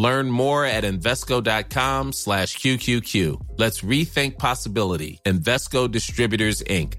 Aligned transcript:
Learn 0.00 0.30
more 0.30 0.64
at 0.64 0.84
Invesco.com 0.84 2.14
slash 2.14 2.56
QQQ. 2.56 3.58
Let's 3.58 3.82
rethink 3.82 4.38
possibility. 4.38 5.20
Invesco 5.26 5.90
Distributors, 5.90 6.62
Inc. 6.62 6.94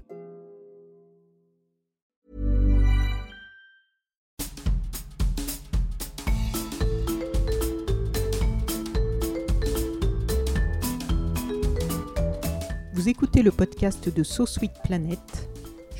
Vous 12.94 13.08
écoutez 13.08 13.42
le 13.42 13.50
podcast 13.50 14.08
de 14.08 14.22
So 14.22 14.46
Sweet 14.46 14.74
Planet. 14.84 15.51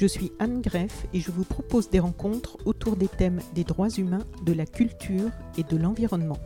Je 0.02 0.08
suis 0.08 0.32
Anne 0.40 0.60
Greff 0.60 1.06
et 1.14 1.20
je 1.20 1.30
vous 1.30 1.44
propose 1.44 1.88
des 1.88 2.00
rencontres 2.00 2.58
autour 2.64 2.96
des 2.96 3.06
thèmes 3.06 3.38
des 3.54 3.62
droits 3.62 3.88
humains, 3.88 4.26
de 4.44 4.52
la 4.52 4.66
culture 4.66 5.30
et 5.56 5.62
de 5.62 5.76
l'environnement. 5.76 6.40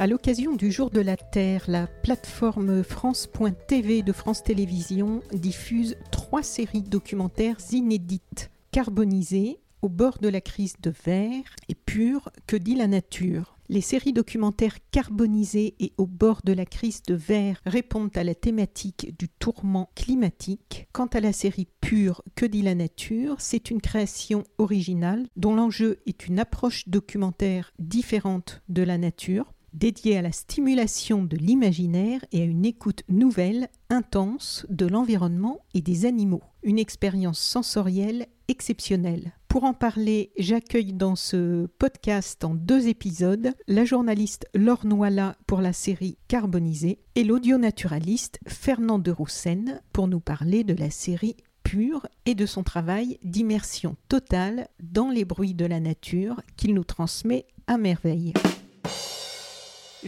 À 0.00 0.08
l'occasion 0.08 0.56
du 0.56 0.72
Jour 0.72 0.90
de 0.90 1.00
la 1.00 1.16
Terre, 1.16 1.66
la 1.68 1.86
plateforme 1.86 2.82
France.tv 2.82 4.02
de 4.02 4.12
France 4.12 4.42
Télévisions 4.42 5.22
diffuse 5.32 5.96
trois 6.10 6.42
séries 6.42 6.82
documentaires 6.82 7.58
inédites, 7.70 8.50
carbonisées, 8.72 9.60
au 9.82 9.88
bord 9.88 10.18
de 10.18 10.28
la 10.28 10.40
crise 10.40 10.74
de 10.82 10.92
verre 11.06 11.54
et 11.68 11.76
pure, 11.76 12.30
que 12.48 12.56
dit 12.56 12.74
la 12.74 12.88
nature. 12.88 13.57
Les 13.70 13.82
séries 13.82 14.14
documentaires 14.14 14.78
carbonisées 14.90 15.74
et 15.78 15.92
au 15.98 16.06
bord 16.06 16.40
de 16.42 16.54
la 16.54 16.64
crise 16.64 17.02
de 17.02 17.14
verre 17.14 17.60
répondent 17.66 18.16
à 18.16 18.24
la 18.24 18.34
thématique 18.34 19.14
du 19.18 19.28
tourment 19.28 19.90
climatique. 19.94 20.88
Quant 20.92 21.06
à 21.06 21.20
la 21.20 21.34
série 21.34 21.68
pure 21.82 22.22
Que 22.34 22.46
dit 22.46 22.62
la 22.62 22.74
nature, 22.74 23.36
c'est 23.38 23.70
une 23.70 23.82
création 23.82 24.44
originale 24.56 25.26
dont 25.36 25.54
l'enjeu 25.54 26.00
est 26.06 26.28
une 26.28 26.38
approche 26.38 26.88
documentaire 26.88 27.74
différente 27.78 28.62
de 28.70 28.82
la 28.82 28.96
nature, 28.96 29.52
dédiée 29.72 30.18
à 30.18 30.22
la 30.22 30.32
stimulation 30.32 31.22
de 31.22 31.36
l'imaginaire 31.36 32.24
et 32.32 32.42
à 32.42 32.44
une 32.44 32.64
écoute 32.64 33.02
nouvelle, 33.08 33.68
intense 33.90 34.66
de 34.68 34.86
l'environnement 34.86 35.60
et 35.74 35.80
des 35.80 36.06
animaux. 36.06 36.42
Une 36.62 36.78
expérience 36.78 37.38
sensorielle 37.38 38.26
exceptionnelle. 38.48 39.32
Pour 39.48 39.64
en 39.64 39.72
parler, 39.72 40.30
j'accueille 40.38 40.92
dans 40.92 41.16
ce 41.16 41.66
podcast 41.78 42.44
en 42.44 42.54
deux 42.54 42.88
épisodes 42.88 43.52
la 43.66 43.84
journaliste 43.84 44.46
Laure 44.54 44.84
Noila 44.84 45.36
pour 45.46 45.60
la 45.60 45.72
série 45.72 46.18
Carbonisée 46.28 46.98
et 47.14 47.24
l'audionaturaliste 47.24 48.40
Fernand 48.46 48.98
de 48.98 49.10
Roussen 49.10 49.80
pour 49.92 50.06
nous 50.06 50.20
parler 50.20 50.64
de 50.64 50.74
la 50.74 50.90
série 50.90 51.36
Pure 51.62 52.06
et 52.24 52.34
de 52.34 52.46
son 52.46 52.62
travail 52.62 53.18
d'immersion 53.22 53.96
totale 54.08 54.68
dans 54.82 55.10
les 55.10 55.24
bruits 55.24 55.54
de 55.54 55.66
la 55.66 55.80
nature 55.80 56.40
qu'il 56.56 56.74
nous 56.74 56.84
transmet 56.84 57.46
à 57.66 57.76
merveille. 57.76 58.32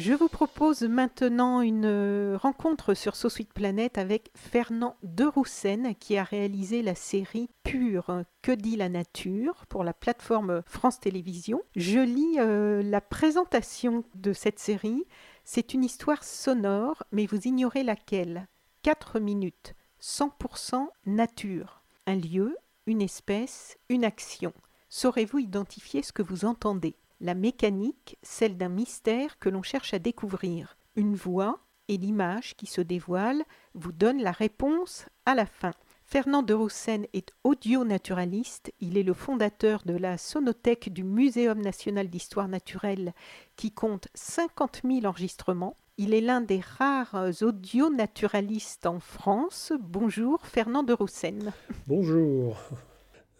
Je 0.00 0.14
vous 0.14 0.28
propose 0.28 0.80
maintenant 0.80 1.60
une 1.60 1.84
euh, 1.84 2.38
rencontre 2.38 2.94
sur 2.94 3.16
So 3.16 3.28
Sweet 3.28 3.52
Planet 3.52 3.98
avec 3.98 4.30
Fernand 4.34 4.96
de 5.02 5.26
Roussen 5.26 5.94
qui 5.94 6.16
a 6.16 6.24
réalisé 6.24 6.80
la 6.80 6.94
série 6.94 7.50
Pure 7.64 8.22
Que 8.40 8.52
dit 8.52 8.76
la 8.76 8.88
nature 8.88 9.66
pour 9.68 9.84
la 9.84 9.92
plateforme 9.92 10.62
France 10.64 11.00
Télévisions. 11.00 11.60
Je 11.76 11.98
lis 11.98 12.36
euh, 12.38 12.82
la 12.82 13.02
présentation 13.02 14.02
de 14.14 14.32
cette 14.32 14.58
série. 14.58 15.04
C'est 15.44 15.74
une 15.74 15.84
histoire 15.84 16.24
sonore, 16.24 17.02
mais 17.12 17.26
vous 17.26 17.46
ignorez 17.46 17.82
laquelle. 17.82 18.48
4 18.84 19.20
minutes, 19.20 19.74
100% 20.00 20.88
nature. 21.04 21.82
Un 22.06 22.16
lieu, 22.16 22.56
une 22.86 23.02
espèce, 23.02 23.76
une 23.90 24.06
action. 24.06 24.54
Saurez-vous 24.88 25.40
identifier 25.40 26.02
ce 26.02 26.14
que 26.14 26.22
vous 26.22 26.46
entendez? 26.46 26.96
La 27.20 27.34
mécanique, 27.34 28.18
celle 28.22 28.56
d'un 28.56 28.68
mystère 28.68 29.38
que 29.38 29.48
l'on 29.48 29.62
cherche 29.62 29.94
à 29.94 29.98
découvrir. 29.98 30.76
Une 30.96 31.14
voix 31.14 31.60
et 31.88 31.96
l'image 31.96 32.56
qui 32.56 32.66
se 32.66 32.80
dévoile 32.80 33.42
vous 33.74 33.92
donnent 33.92 34.22
la 34.22 34.32
réponse 34.32 35.06
à 35.26 35.34
la 35.34 35.46
fin. 35.46 35.72
Fernand 36.04 36.42
de 36.42 36.54
Roussen 36.54 37.06
est 37.12 37.32
audio-naturaliste. 37.44 38.72
Il 38.80 38.98
est 38.98 39.04
le 39.04 39.14
fondateur 39.14 39.82
de 39.84 39.94
la 39.94 40.18
sonothèque 40.18 40.92
du 40.92 41.04
Muséum 41.04 41.60
national 41.60 42.08
d'histoire 42.08 42.48
naturelle 42.48 43.12
qui 43.54 43.70
compte 43.70 44.08
50 44.14 44.82
000 44.84 45.04
enregistrements. 45.04 45.76
Il 45.98 46.14
est 46.14 46.20
l'un 46.20 46.40
des 46.40 46.60
rares 46.78 47.42
audio-naturalistes 47.42 48.86
en 48.86 48.98
France. 48.98 49.72
Bonjour 49.78 50.44
Fernand 50.46 50.82
de 50.82 50.94
Roussen. 50.94 51.52
Bonjour. 51.86 52.56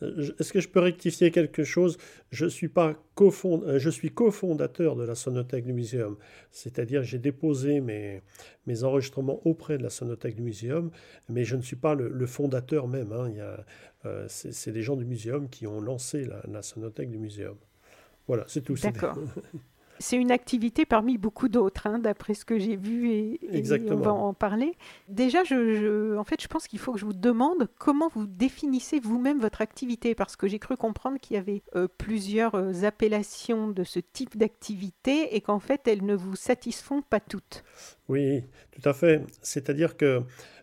Est-ce 0.01 0.53
que 0.53 0.61
je 0.61 0.69
peux 0.69 0.81
rectifier 0.81 1.31
quelque 1.31 1.65
chose? 1.65 1.99
Je 2.31 2.47
suis 2.47 2.69
pas 2.69 2.97
euh, 3.21 3.79
je 3.79 3.91
suis 3.91 4.11
cofondateur 4.11 4.97
de 4.97 5.05
la 5.05 5.15
Sonothèque 5.15 5.65
du 5.65 5.73
Muséum, 5.73 6.17
c'est-à-dire 6.51 7.03
j'ai 7.03 7.19
déposé 7.19 7.81
mes, 7.81 8.23
mes 8.67 8.83
enregistrements 8.85 9.41
auprès 9.47 9.77
de 9.77 9.83
la 9.83 9.91
Sonothèque 9.91 10.37
du 10.37 10.43
Muséum, 10.43 10.91
mais 11.29 11.45
je 11.45 11.57
ne 11.57 11.63
suis 11.63 11.77
pas 11.77 11.95
le, 11.95 12.27
fondateur 12.27 12.89
même. 12.89 13.13
Hein. 13.13 13.33
Euh, 14.07 14.25
c'est 14.29 14.73
les 14.73 14.83
gens 14.83 14.97
du 14.97 15.05
Muséum 15.05 15.49
qui 15.49 15.67
ont 15.67 15.81
lancé 15.81 16.25
la, 16.25 16.43
la 16.49 16.63
Sonothèque 16.63 17.11
du 17.11 17.19
Muséum. 17.19 17.57
Voilà, 18.27 18.45
c'est 18.47 18.63
tout. 18.63 18.75
D'accord. 18.83 19.19
c'est 20.01 20.17
une 20.17 20.33
activité 20.33 20.87
parmi 20.87 21.19
beaucoup 21.19 21.49
d'autres, 21.49 21.87
hein, 21.87 21.99
d'après 21.99 22.33
ce 22.33 22.47
que 22.47 22.59
j'ai 22.59 22.75
vu 22.75 23.11
et, 23.11 23.39
on 23.91 23.97
va 23.97 24.13
en 24.13 24.33
parler. 24.33 24.73
Déjà, 25.09 25.45
je, 25.45 26.17
en 26.17 26.25
fait, 26.25 26.43
je 26.43 26.49
pense 26.49 26.67
qu'il 26.67 26.79
faut 26.79 26.93
que 26.93 26.99
je 26.99 27.05
vous 27.05 27.13
demande 27.13 27.69
comment 27.79 28.09
vous 28.09 28.27
définissez 28.27 28.99
vous-même 28.99 29.41
votre 29.41 29.61
activité, 29.61 30.15
parce 30.15 30.37
que 30.37 30.49
j'ai 30.49 30.59
cru 30.59 30.77
comprendre 30.77 31.19
qu'il 31.21 31.37
y 31.37 31.39
avait 31.39 31.63
euh, 31.77 31.87
plusieurs 31.99 32.55
euh, 32.55 32.85
appellations 32.85 33.69
de 33.69 33.85
ce 33.85 34.01
type 34.01 34.39
d'activité 34.39 35.37
et 35.37 35.43
qu'en 35.43 35.61
fait, 35.61 35.87
elles 35.87 36.05
ne 36.05 36.15
vous 36.15 36.35
satisfont 36.35 37.03
pas 37.03 37.21
toutes. 37.21 37.63
Oui, 38.09 38.43
tout 38.73 38.89
à 38.89 38.95
fait. 38.95 39.23
C'est-à-dire 39.43 39.99
que 39.99 40.23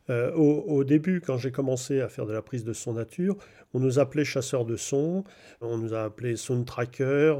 euh, 0.09 0.31
au, 0.33 0.83
début, 0.83 1.21
quand 1.21 1.37
j'ai 1.37 1.51
commencé 1.51 1.99
à 2.01 2.07
faire 2.07 2.25
de 2.25 2.33
la 2.33 2.41
prise 2.41 2.63
de 2.63 2.73
son 2.73 2.93
nature, 2.93 3.37
on 3.73 3.79
nous 3.79 3.99
appelait 3.99 4.23
chasseurs 4.23 4.65
de 4.65 4.75
son, 4.77 5.23
on 5.61 5.77
nous 5.77 5.93
a 5.93 6.03
appelé 6.03 6.35
sound 6.37 6.65
tracker, 6.65 7.35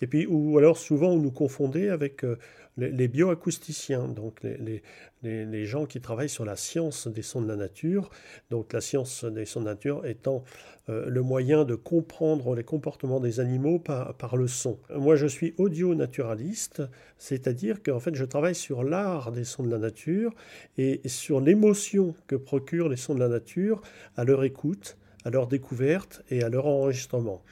et 0.00 0.06
puis 0.06 0.26
ou 0.26 0.58
alors 0.58 0.76
souvent 0.76 1.10
on 1.10 1.18
nous 1.18 1.30
confondait 1.30 1.88
avec 1.88 2.24
euh, 2.24 2.36
les, 2.76 3.08
bioacousticiens, 3.08 4.08
donc 4.08 4.42
les, 4.42 4.82
gens 5.22 5.86
qui 5.86 6.00
travaillent 6.00 6.28
sur 6.28 6.44
la 6.44 6.56
science 6.56 7.08
des 7.08 7.22
sons 7.22 7.42
de 7.42 7.48
la 7.48 7.56
nature, 7.56 8.10
donc 8.50 8.72
la 8.72 8.80
science 8.80 9.24
des 9.24 9.44
sons 9.44 9.60
de 9.60 9.66
la 9.66 9.72
nature 9.72 10.06
étant 10.06 10.44
euh, 10.88 11.08
le 11.08 11.22
moyen 11.22 11.64
de 11.64 11.74
comprendre 11.74 12.54
les 12.54 12.64
comportements 12.64 13.20
des 13.20 13.40
animaux 13.40 13.78
par, 13.78 14.14
par 14.14 14.36
le 14.36 14.48
son. 14.48 14.78
Moi, 14.94 15.16
je 15.16 15.26
suis 15.26 15.54
audio-naturaliste, 15.58 16.82
c'est-à-dire 17.18 17.82
qu'en 17.82 18.00
fait, 18.00 18.14
je 18.14 18.24
travaille 18.24 18.54
sur 18.54 18.82
l'art 18.82 19.32
des 19.32 19.44
sons 19.44 19.64
de 19.64 19.70
la 19.70 19.78
nature 19.78 20.34
et 20.78 21.00
sur 21.06 21.40
l'émotion 21.40 22.14
que 22.26 22.36
procurent 22.36 22.88
les 22.88 22.96
sons 22.96 23.14
de 23.14 23.20
la 23.20 23.28
nature 23.28 23.82
à 24.16 24.24
leur 24.24 24.44
écoute 24.44 24.96
à 25.24 25.30
leur 25.30 25.46
découverte 25.46 26.22
et 26.30 26.42
à 26.42 26.48
leur 26.48 26.66
enregistrement. 26.66 27.42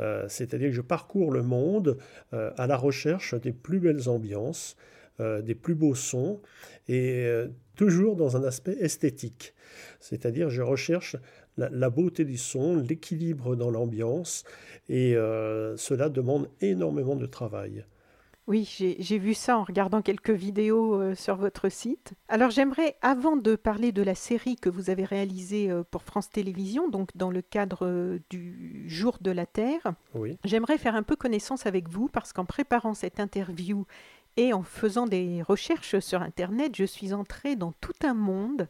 Euh, 0.00 0.26
c'est-à-dire 0.28 0.68
que 0.68 0.74
je 0.74 0.80
parcours 0.80 1.32
le 1.32 1.42
monde 1.42 1.98
euh, 2.32 2.50
à 2.56 2.66
la 2.66 2.76
recherche 2.76 3.34
des 3.34 3.52
plus 3.52 3.80
belles 3.80 4.08
ambiances, 4.08 4.76
des 5.18 5.54
plus 5.54 5.74
beaux 5.74 5.94
sons, 5.94 6.40
et 6.88 7.28
toujours 7.76 8.16
dans 8.16 8.36
un 8.36 8.44
aspect 8.44 8.76
esthétique. 8.80 9.54
C'est-à-dire 10.00 10.50
je 10.50 10.62
recherche 10.62 11.16
la, 11.58 11.90
beauté 11.90 12.24
du 12.24 12.38
son, 12.38 12.76
l'équilibre 12.76 13.56
dans 13.56 13.70
l'ambiance, 13.70 14.44
et 14.88 15.16
euh, 15.16 15.76
cela 15.76 16.08
demande 16.08 16.48
énormément 16.60 17.16
de 17.16 17.26
travail. 17.26 17.84
Oui, 18.46 18.64
j'ai 18.98 19.18
vu 19.18 19.34
ça 19.34 19.58
en 19.58 19.62
regardant 19.62 20.00
quelques 20.00 20.30
vidéos 20.30 20.94
euh, 20.94 21.14
sur 21.14 21.36
votre 21.36 21.68
site. 21.68 22.14
Alors 22.28 22.48
j'aimerais, 22.48 22.96
avant 23.02 23.36
de 23.36 23.56
parler 23.56 23.92
de 23.92 24.02
la 24.02 24.14
série 24.14 24.56
que 24.56 24.70
vous 24.70 24.88
avez 24.88 25.04
réalisée 25.04 25.70
euh, 25.70 25.82
pour 25.90 26.02
France 26.02 26.30
Télévisions, 26.30 26.88
donc 26.88 27.14
dans 27.14 27.30
le 27.30 27.42
cadre 27.42 28.18
du 28.30 28.84
Jour 28.86 29.18
de 29.20 29.30
la 29.30 29.44
Terre, 29.44 29.92
j'aimerais 30.44 30.78
faire 30.78 30.94
un 30.94 31.02
peu 31.02 31.14
connaissance 31.14 31.66
avec 31.66 31.90
vous 31.90 32.08
parce 32.08 32.32
qu'en 32.32 32.46
préparant 32.46 32.94
cette 32.94 33.20
interview 33.20 33.84
Et 34.38 34.52
en 34.52 34.62
faisant 34.62 35.06
des 35.06 35.42
recherches 35.42 35.98
sur 35.98 36.22
Internet, 36.22 36.76
je 36.76 36.84
suis 36.84 37.12
entrée 37.12 37.56
dans 37.56 37.72
tout 37.80 37.92
un 38.04 38.14
monde 38.14 38.68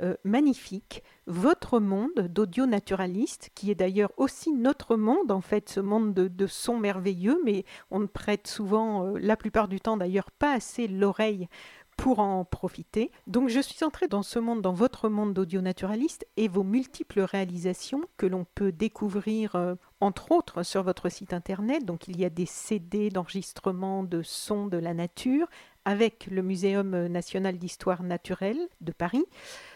euh, 0.00 0.14
magnifique, 0.22 1.02
votre 1.26 1.80
monde 1.80 2.28
d'audio 2.30 2.66
naturaliste, 2.66 3.50
qui 3.56 3.72
est 3.72 3.74
d'ailleurs 3.74 4.12
aussi 4.16 4.52
notre 4.52 4.94
monde, 4.94 5.32
en 5.32 5.40
fait, 5.40 5.70
ce 5.70 5.80
monde 5.80 6.14
de, 6.14 6.46
sons 6.46 6.78
merveilleux, 6.78 7.40
mais 7.44 7.64
on 7.90 7.98
ne 7.98 8.06
prête 8.06 8.46
souvent, 8.46 9.06
euh, 9.06 9.18
la 9.20 9.36
plupart 9.36 9.66
du 9.66 9.80
temps 9.80 9.96
d'ailleurs, 9.96 10.30
pas 10.30 10.52
assez 10.52 10.86
l'oreille 10.86 11.48
pour 11.98 12.20
en 12.20 12.44
profiter. 12.44 13.10
Donc 13.26 13.48
je 13.48 13.58
suis 13.60 13.84
entrée 13.84 14.06
dans 14.06 14.22
ce 14.22 14.38
monde, 14.38 14.62
dans 14.62 14.72
votre 14.72 15.08
monde 15.08 15.34
d'audio 15.34 15.60
naturaliste 15.60 16.26
et 16.36 16.46
vos 16.46 16.62
multiples 16.62 17.20
réalisations 17.20 18.02
que 18.16 18.24
l'on 18.24 18.46
peut 18.54 18.70
découvrir 18.70 19.56
euh, 19.56 19.74
entre 20.00 20.30
autres 20.30 20.62
sur 20.62 20.84
votre 20.84 21.08
site 21.08 21.32
internet. 21.32 21.84
Donc 21.84 22.06
il 22.06 22.18
y 22.18 22.24
a 22.24 22.30
des 22.30 22.46
CD 22.46 23.10
d'enregistrement 23.10 24.04
de 24.04 24.22
sons 24.22 24.68
de 24.68 24.78
la 24.78 24.94
nature 24.94 25.48
avec 25.84 26.28
le 26.30 26.42
Muséum 26.42 27.08
national 27.08 27.58
d'histoire 27.58 28.04
naturelle 28.04 28.60
de 28.80 28.92
Paris, 28.92 29.24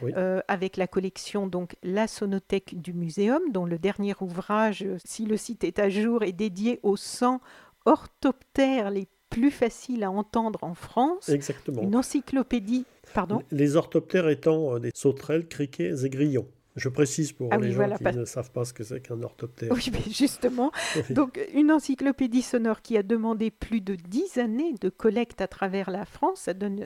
euh, 0.03 0.41
avec 0.47 0.77
la 0.77 0.87
collection 0.87 1.49
donc 1.49 1.75
La 1.83 2.07
Sonothèque 2.07 2.81
du 2.81 2.93
Muséum, 2.93 3.43
dont 3.51 3.65
le 3.65 3.79
dernier 3.79 4.15
ouvrage, 4.21 4.87
si 5.05 5.27
le 5.27 5.37
site 5.37 5.65
est 5.65 5.81
à 5.81 5.89
jour, 5.89 6.23
est 6.23 6.33
dédié 6.33 6.79
aux 6.83 6.97
100 6.97 7.41
orthoptères 7.85 8.91
les 8.91 9.07
plus 9.33 9.51
faciles 9.51 10.05
à 10.05 10.11
entendre 10.11 10.59
en 10.63 10.75
France. 10.75 11.29
Exactement. 11.31 11.83
Une 11.83 11.97
encyclopédie, 11.97 12.85
pardon. 13.15 13.43
Les 13.51 13.77
orthoptères 13.77 14.29
étant 14.29 14.75
euh, 14.75 14.79
des 14.79 14.91
sauterelles, 14.95 15.49
criquets 15.49 16.05
et 16.05 16.09
grillons. 16.11 16.47
Je 16.75 16.89
précise 16.89 17.33
pour 17.33 17.49
ah 17.51 17.59
les 17.59 17.73
gens 17.73 17.89
qui 17.97 18.17
ne 18.17 18.25
savent 18.25 18.51
pas 18.51 18.65
ce 18.65 18.73
que 18.73 18.83
c'est 18.83 19.01
qu'un 19.01 19.23
orthoptère. 19.23 19.71
Oui, 19.73 19.91
mais 19.93 20.11
justement. 20.11 20.73
Donc, 21.11 21.39
une 21.53 21.71
encyclopédie 21.71 22.41
sonore 22.41 22.81
qui 22.81 22.97
a 22.97 23.03
demandé 23.03 23.51
plus 23.51 23.83
de 23.83 23.95
dix 23.95 24.39
années 24.39 24.75
de 24.81 24.89
collecte 24.89 25.43
à 25.43 25.49
travers 25.49 25.91
la 25.91 26.07
France, 26.07 26.41
ça 26.43 26.55
donne, 26.55 26.83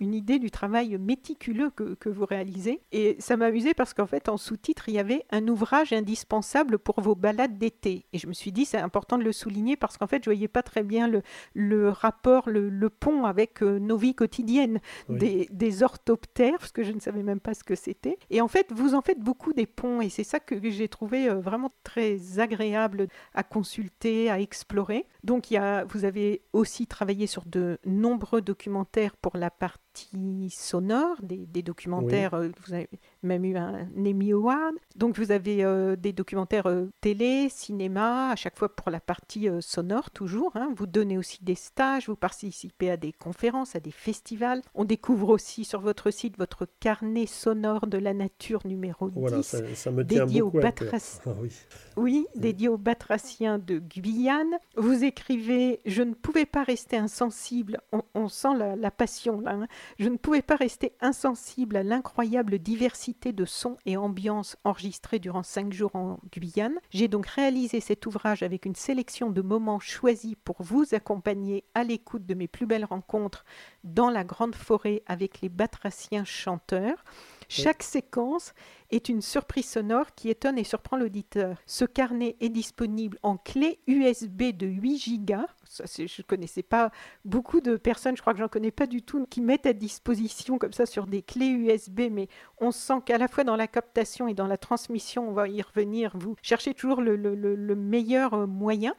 une, 0.00 0.14
idée 0.14 0.38
du 0.38 0.50
travail 0.50 0.98
méticuleux 0.98 1.70
que, 1.70 1.94
que 1.94 2.08
vous 2.08 2.24
réalisez. 2.24 2.80
Et 2.92 3.16
ça 3.18 3.36
m'a 3.36 3.46
amusé 3.46 3.74
parce 3.74 3.92
qu'en 3.92 4.06
fait, 4.06 4.28
en 4.28 4.36
sous-titre, 4.36 4.88
il 4.88 4.94
y 4.94 4.98
avait 4.98 5.24
un 5.30 5.48
ouvrage 5.48 5.92
indispensable 5.92 6.78
pour 6.78 7.00
vos 7.00 7.16
balades 7.16 7.58
d'été. 7.58 8.06
Et 8.12 8.18
je 8.18 8.28
me 8.28 8.32
suis 8.32 8.52
dit, 8.52 8.64
c'est 8.64 8.78
important 8.78 9.18
de 9.18 9.24
le 9.24 9.32
souligner 9.32 9.76
parce 9.76 9.98
qu'en 9.98 10.06
fait, 10.06 10.22
je 10.22 10.30
voyais 10.30 10.48
pas 10.48 10.62
très 10.62 10.84
bien 10.84 11.08
le, 11.08 11.22
le 11.54 11.88
rapport, 11.88 12.48
le, 12.48 12.68
le, 12.68 12.90
pont 12.90 13.24
avec 13.24 13.62
euh, 13.62 13.78
nos 13.78 13.96
vies 13.96 14.14
quotidiennes 14.14 14.80
des, 15.08 15.48
des 15.50 15.82
orthoptères, 15.82 16.58
parce 16.58 16.72
que 16.72 16.84
je 16.84 16.92
ne 16.92 17.00
savais 17.00 17.22
même 17.22 17.40
pas 17.40 17.54
ce 17.54 17.64
que 17.64 17.74
c'était. 17.74 18.18
Et 18.30 18.40
en 18.40 18.48
fait, 18.48 18.66
vous 18.70 18.91
en 18.94 19.02
faites 19.02 19.20
beaucoup 19.20 19.52
des 19.52 19.66
ponts 19.66 20.00
et 20.00 20.08
c'est 20.08 20.24
ça 20.24 20.40
que 20.40 20.58
j'ai 20.70 20.88
trouvé 20.88 21.28
euh, 21.28 21.40
vraiment 21.40 21.70
très 21.84 22.38
agréable 22.38 23.08
à 23.34 23.42
consulter, 23.42 24.30
à 24.30 24.40
explorer. 24.40 25.06
Donc 25.24 25.50
il 25.50 25.54
y 25.54 25.56
a, 25.58 25.84
vous 25.84 26.04
avez 26.04 26.42
aussi 26.52 26.86
travaillé 26.86 27.26
sur 27.26 27.44
de 27.44 27.78
nombreux 27.84 28.42
documentaires 28.42 29.16
pour 29.16 29.36
la 29.36 29.50
partie 29.50 29.91
sonore, 30.50 31.16
des, 31.22 31.62
documentaires, 31.62 32.34
euh, 32.34 32.48
vous 32.66 32.74
avez 32.74 32.88
même 33.22 33.44
eu 33.44 33.56
un 33.56 33.88
Emmy 33.96 34.32
Award. 34.32 34.74
Donc 34.96 35.18
vous 35.18 35.30
avez 35.30 35.64
euh, 35.64 35.96
des 35.96 36.12
documentaires 36.12 36.66
euh, 36.66 36.90
télé, 37.00 37.48
cinéma, 37.48 38.30
à 38.30 38.36
chaque 38.36 38.58
fois 38.58 38.74
pour 38.74 38.90
la 38.90 39.00
partie 39.00 39.48
sonore 39.60 40.10
toujours. 40.10 40.52
Hein. 40.54 40.72
Vous 40.76 40.86
donnez 40.86 41.18
aussi 41.18 41.42
des 41.42 41.54
stages, 41.54 42.08
vous 42.08 42.16
participez 42.16 42.90
à 42.90 42.96
des 42.96 43.12
conférences, 43.12 43.76
à 43.76 43.80
des 43.80 43.90
festivals. 43.90 44.62
On 44.74 44.84
découvre 44.84 45.28
aussi 45.28 45.64
sur 45.64 45.80
votre 45.80 46.10
site 46.10 46.36
votre 46.38 46.66
carnet 46.80 47.26
sonore 47.26 47.86
de 47.86 47.98
la 47.98 48.14
nature 48.14 48.66
numéro 48.66 49.10
10, 49.10 49.20
voilà, 49.20 49.42
ça, 49.42 49.90
me 49.90 50.04
dédié 50.04 50.42
aux 50.42 50.50
batraciens. 50.50 51.22
Ah 51.26 51.36
oui, 51.40 51.52
oui 51.96 52.26
dédié 52.34 52.68
aux 52.68 52.78
batraciens 52.78 53.58
de 53.58 53.78
Guyane. 53.78 54.58
Vous 54.76 55.04
écrivez 55.04 55.80
«Je 55.86 56.02
ne 56.02 56.14
pouvais 56.14 56.46
pas 56.46 56.64
rester 56.64 56.96
insensible». 56.96 57.80
On, 58.14 58.28
sent 58.28 58.54
la, 58.56 58.90
passion 58.90 59.40
là. 59.40 59.52
Hein. 59.52 59.66
Je 59.98 60.08
ne 60.08 60.16
pouvais 60.16 60.42
pas 60.42 60.56
rester 60.56 60.92
insensible 61.00 61.76
à 61.76 61.82
l'incroyable 61.82 62.58
diversité 62.58 63.32
de 63.32 63.44
sons 63.44 63.76
et 63.86 63.96
ambiances 63.96 64.56
enregistrés 64.64 65.18
durant 65.18 65.42
cinq 65.42 65.72
jours 65.72 65.94
en 65.94 66.18
Guyane. 66.32 66.78
J'ai 66.90 67.08
donc 67.08 67.26
réalisé 67.26 67.80
cet 67.80 68.06
ouvrage 68.06 68.42
avec 68.42 68.66
une 68.66 68.74
sélection 68.74 69.30
de 69.30 69.42
moments 69.42 69.80
choisis 69.80 70.34
pour 70.44 70.56
vous 70.62 70.84
accompagner 70.92 71.64
à 71.74 71.84
l'écoute 71.84 72.26
de 72.26 72.34
mes 72.34 72.48
plus 72.48 72.66
belles 72.66 72.84
rencontres 72.84 73.44
dans 73.84 74.10
la 74.10 74.24
grande 74.24 74.54
forêt 74.54 75.02
avec 75.06 75.40
les 75.40 75.48
batraciens 75.48 76.24
chanteurs. 76.24 77.04
Chaque 77.48 77.82
séquence 77.82 78.54
est 78.90 79.10
une 79.10 79.20
surprise 79.20 79.68
sonore 79.68 80.14
qui 80.14 80.30
étonne 80.30 80.58
et 80.58 80.64
surprend 80.64 80.96
l'auditeur. 80.96 81.58
Ce 81.66 81.84
carnet 81.84 82.36
est 82.40 82.48
disponible 82.48 83.18
en 83.22 83.36
clé 83.36 83.78
USB 83.86 84.56
de 84.56 84.66
8 84.66 85.26
Go. 85.26 85.34
Je 85.78 86.02
ne 86.02 86.26
connaissais 86.26 86.62
pas 86.62 86.90
beaucoup 87.24 87.60
de 87.60 87.76
personnes, 87.76 88.16
je 88.16 88.20
crois 88.20 88.32
que 88.32 88.38
j'en 88.38 88.48
connais 88.48 88.70
pas 88.70 88.86
du 88.86 89.02
tout, 89.02 89.26
qui 89.26 89.40
mettent 89.40 89.66
à 89.66 89.72
disposition 89.72 90.58
comme 90.58 90.72
ça 90.72 90.86
sur 90.86 91.06
des 91.06 91.22
clés 91.22 91.48
USB, 91.48 92.02
mais 92.10 92.28
on 92.58 92.70
sent 92.70 93.00
qu'à 93.04 93.18
la 93.18 93.28
fois 93.28 93.44
dans 93.44 93.56
la 93.56 93.66
captation 93.66 94.28
et 94.28 94.34
dans 94.34 94.46
la 94.46 94.58
transmission, 94.58 95.28
on 95.28 95.32
va 95.32 95.48
y 95.48 95.62
revenir, 95.62 96.12
vous 96.14 96.36
cherchez 96.42 96.74
toujours 96.74 97.00
le, 97.00 97.16
le 97.16 97.76
meilleur 97.76 98.34
euh, 98.34 98.46
moyen. 98.46 98.94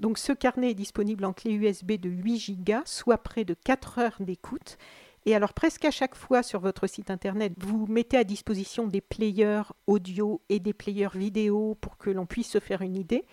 Donc 0.00 0.18
ce 0.18 0.32
carnet 0.32 0.70
est 0.70 0.74
disponible 0.74 1.24
en 1.24 1.32
clé 1.32 1.52
USB 1.52 1.92
de 1.92 2.08
8 2.08 2.64
Go, 2.64 2.74
soit 2.84 3.18
près 3.18 3.44
de 3.44 3.54
4 3.54 3.98
heures 3.98 4.16
d'écoute. 4.20 4.78
Et 5.26 5.34
alors 5.34 5.52
presque 5.52 5.84
à 5.84 5.90
chaque 5.90 6.14
fois 6.14 6.42
sur 6.42 6.60
votre 6.60 6.86
site 6.86 7.10
internet, 7.10 7.52
vous 7.58 7.86
mettez 7.86 8.16
à 8.16 8.24
disposition 8.24 8.86
des 8.86 9.00
players 9.00 9.62
audio 9.86 10.40
et 10.48 10.60
des 10.60 10.72
players 10.72 11.08
vidéo 11.14 11.76
pour 11.80 11.98
que 11.98 12.10
l'on 12.10 12.26
puisse 12.26 12.48
se 12.48 12.60
faire 12.60 12.80
une 12.82 12.96
idée. 12.96 13.26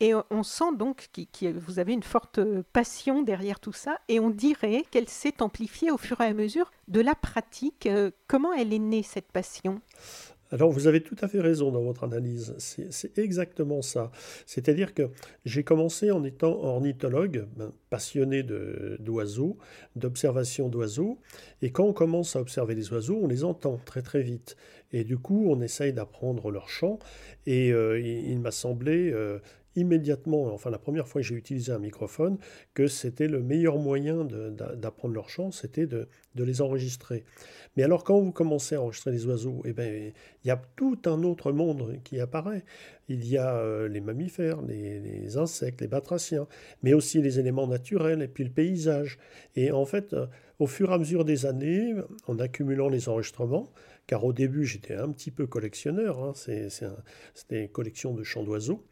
Et 0.00 0.12
on 0.30 0.42
sent 0.42 0.76
donc 0.76 1.08
que 1.12 1.52
vous 1.52 1.78
avez 1.78 1.92
une 1.92 2.02
forte 2.02 2.40
passion 2.72 3.22
derrière 3.22 3.60
tout 3.60 3.74
ça, 3.74 3.98
et 4.08 4.18
on 4.18 4.30
dirait 4.30 4.84
qu'elle 4.90 5.08
s'est 5.08 5.42
amplifiée 5.42 5.90
au 5.90 5.98
fur 5.98 6.20
et 6.22 6.26
à 6.26 6.34
mesure 6.34 6.70
de 6.88 7.00
la 7.00 7.14
pratique. 7.14 7.86
Euh, 7.86 8.10
comment 8.26 8.54
elle 8.54 8.72
est 8.72 8.78
née, 8.78 9.02
cette 9.02 9.30
passion? 9.30 9.80
Alors 10.52 10.72
vous 10.72 10.88
avez 10.88 11.00
tout 11.00 11.16
à 11.20 11.28
fait 11.28 11.40
raison 11.40 11.70
dans 11.70 11.82
votre 11.82 12.02
analyse, 12.02 12.54
c'est 12.58 13.18
exactement 13.18 13.82
ça. 13.82 14.10
C'est-à-dire 14.46 14.94
que 14.94 15.10
j'ai 15.44 15.62
commencé 15.62 16.10
en 16.10 16.24
étant 16.24 16.50
ornithologue, 16.50 17.46
ben, 17.56 17.72
passionné 17.88 18.42
d'oiseaux, 18.42 19.58
d'observation 19.94 20.68
d'oiseaux, 20.68 21.20
et 21.62 21.70
quand 21.70 21.84
on 21.84 21.92
commence 21.92 22.34
à 22.34 22.40
observer 22.40 22.74
les 22.74 22.92
oiseaux, 22.92 23.20
on 23.22 23.28
les 23.28 23.44
entend 23.44 23.78
très 23.84 24.02
très 24.02 24.22
vite. 24.22 24.56
Et 24.92 25.04
du 25.04 25.18
coup, 25.18 25.46
on 25.48 25.60
essaye 25.60 25.92
d'apprendre 25.92 26.50
leur 26.50 26.68
chant, 26.68 26.98
et 27.46 27.72
euh, 27.72 28.00
il, 28.00 28.40
m'a 28.40 28.50
semblé 28.50 29.12
euh, 29.12 29.38
immédiatement, 29.76 30.52
enfin 30.52 30.70
la 30.70 30.78
première 30.78 31.06
fois 31.06 31.20
que 31.20 31.26
j'ai 31.26 31.34
utilisé 31.34 31.72
un 31.72 31.78
microphone, 31.78 32.38
que 32.74 32.86
c'était 32.86 33.28
le 33.28 33.42
meilleur 33.42 33.78
moyen 33.78 34.24
d'apprendre 34.24 35.14
leur 35.14 35.28
chant, 35.28 35.50
c'était 35.50 35.86
de, 35.86 36.08
les 36.36 36.62
enregistrer. 36.62 37.24
Mais 37.76 37.82
alors 37.84 38.02
quand 38.02 38.18
vous 38.20 38.32
commencez 38.32 38.74
à 38.74 38.82
enregistrer 38.82 39.12
les 39.12 39.26
oiseaux, 39.26 39.62
eh 39.64 39.72
ben, 39.72 40.12
il 40.44 40.48
y 40.48 40.50
a 40.50 40.60
tout 40.76 40.98
un 41.06 41.22
autre 41.22 41.52
monde 41.52 41.98
qui 42.02 42.18
apparaît. 42.18 42.64
Il 43.08 43.26
y 43.26 43.36
a 43.36 43.56
euh, 43.56 43.88
les 43.88 44.00
mammifères, 44.00 44.62
les, 44.62 45.36
insectes, 45.36 45.80
les 45.80 45.88
batraciens, 45.88 46.46
mais 46.82 46.94
aussi 46.94 47.20
les 47.22 47.38
éléments 47.38 47.66
naturels 47.66 48.22
et 48.22 48.28
puis 48.28 48.44
le 48.44 48.50
paysage. 48.50 49.18
Et 49.56 49.70
en 49.70 49.84
fait, 49.84 50.12
euh, 50.12 50.26
au 50.58 50.66
fur 50.66 50.90
et 50.90 50.94
à 50.94 50.98
mesure 50.98 51.24
des 51.24 51.46
années, 51.46 51.94
en 52.26 52.38
accumulant 52.38 52.88
les 52.88 53.08
enregistrements, 53.08 53.68
car 54.10 54.24
au 54.24 54.32
début 54.32 54.66
j'étais 54.66 54.96
un 54.96 55.08
petit 55.12 55.30
peu 55.30 55.46
collectionneur, 55.46 56.18
hein, 56.18 56.32
c'était 56.34 57.68
collection 57.68 58.12
de 58.12 58.24
chants 58.24 58.42
d'oiseaux, 58.42 58.82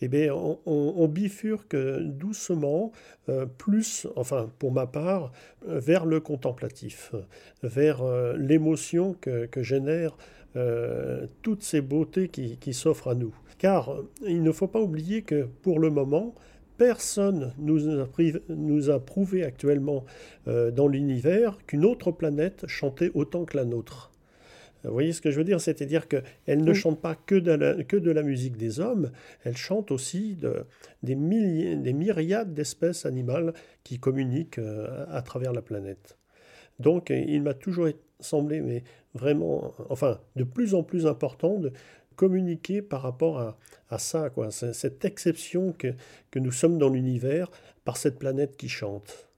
et 0.00 0.04
eh 0.04 0.08
bien 0.08 0.32
on, 0.32 1.08
bifurque 1.08 1.74
doucement, 1.74 2.92
euh, 3.28 3.46
plus, 3.46 4.06
enfin 4.14 4.48
pour 4.60 4.70
ma 4.70 4.86
part, 4.86 5.32
vers 5.66 6.06
le 6.06 6.20
contemplatif, 6.20 7.16
vers 7.64 8.02
euh, 8.02 8.36
l'émotion 8.36 9.16
que, 9.20 9.48
génèrent 9.56 10.16
euh, 10.54 11.26
toutes 11.42 11.64
ces 11.64 11.80
beautés 11.80 12.28
qui, 12.28 12.56
qui 12.58 12.72
s'offrent 12.72 13.08
à 13.08 13.16
nous. 13.16 13.34
Car 13.58 13.96
il 14.24 14.44
ne 14.44 14.52
faut 14.52 14.68
pas 14.68 14.80
oublier 14.80 15.22
que 15.22 15.48
pour 15.62 15.80
le 15.80 15.90
moment, 15.90 16.32
personne 16.76 17.54
nous 17.58 17.88
a, 17.88 18.06
nous 18.50 18.88
a 18.88 19.04
prouvé 19.04 19.42
actuellement 19.42 20.04
dans 20.46 20.86
l'univers 20.86 21.58
qu'une 21.66 21.84
autre 21.84 22.12
planète 22.12 22.68
chantait 22.68 23.10
autant 23.14 23.44
que 23.44 23.56
la 23.56 23.64
nôtre. 23.64 24.09
Vous 24.84 24.92
voyez 24.92 25.12
ce 25.12 25.20
que 25.20 25.30
je 25.30 25.38
veux 25.38 25.44
dire? 25.44 25.60
C'est-à-dire 25.60 26.08
qu'elle 26.08 26.64
ne 26.64 26.72
chante 26.72 27.00
pas 27.00 27.14
que 27.14 27.34
de, 27.34 27.52
la, 27.52 27.84
que 27.84 27.96
de 27.96 28.10
la 28.10 28.22
musique 28.22 28.56
des 28.56 28.80
hommes, 28.80 29.10
elle 29.44 29.56
chante 29.56 29.90
aussi 29.90 30.36
de, 30.36 30.64
des, 31.02 31.14
milliers, 31.14 31.76
des 31.76 31.92
myriades 31.92 32.54
d'espèces 32.54 33.04
animales 33.06 33.52
qui 33.84 33.98
communiquent 33.98 34.58
euh, 34.58 35.04
à, 35.10 35.22
travers 35.22 35.52
la 35.52 35.62
planète. 35.62 36.16
Donc 36.78 37.10
il 37.10 37.42
m'a 37.42 37.52
toujours 37.52 37.88
semblé, 38.20 38.62
mais 38.62 38.84
vraiment, 39.14 39.74
enfin, 39.90 40.18
de 40.36 40.44
plus 40.44 40.74
en 40.74 40.82
plus 40.82 41.06
important 41.06 41.58
de 41.58 41.72
communiquer 42.16 42.80
par 42.82 43.02
rapport 43.02 43.38
à, 43.38 43.58
à 43.90 43.98
ça, 43.98 44.30
quoi, 44.30 44.50
cette 44.50 45.04
exception 45.04 45.72
que, 45.72 45.88
que 46.30 46.38
nous 46.38 46.52
sommes 46.52 46.78
dans 46.78 46.88
l'univers 46.88 47.50
par 47.84 47.96
cette 47.96 48.18
planète 48.18 48.56
qui 48.56 48.68
chante. 48.68 49.28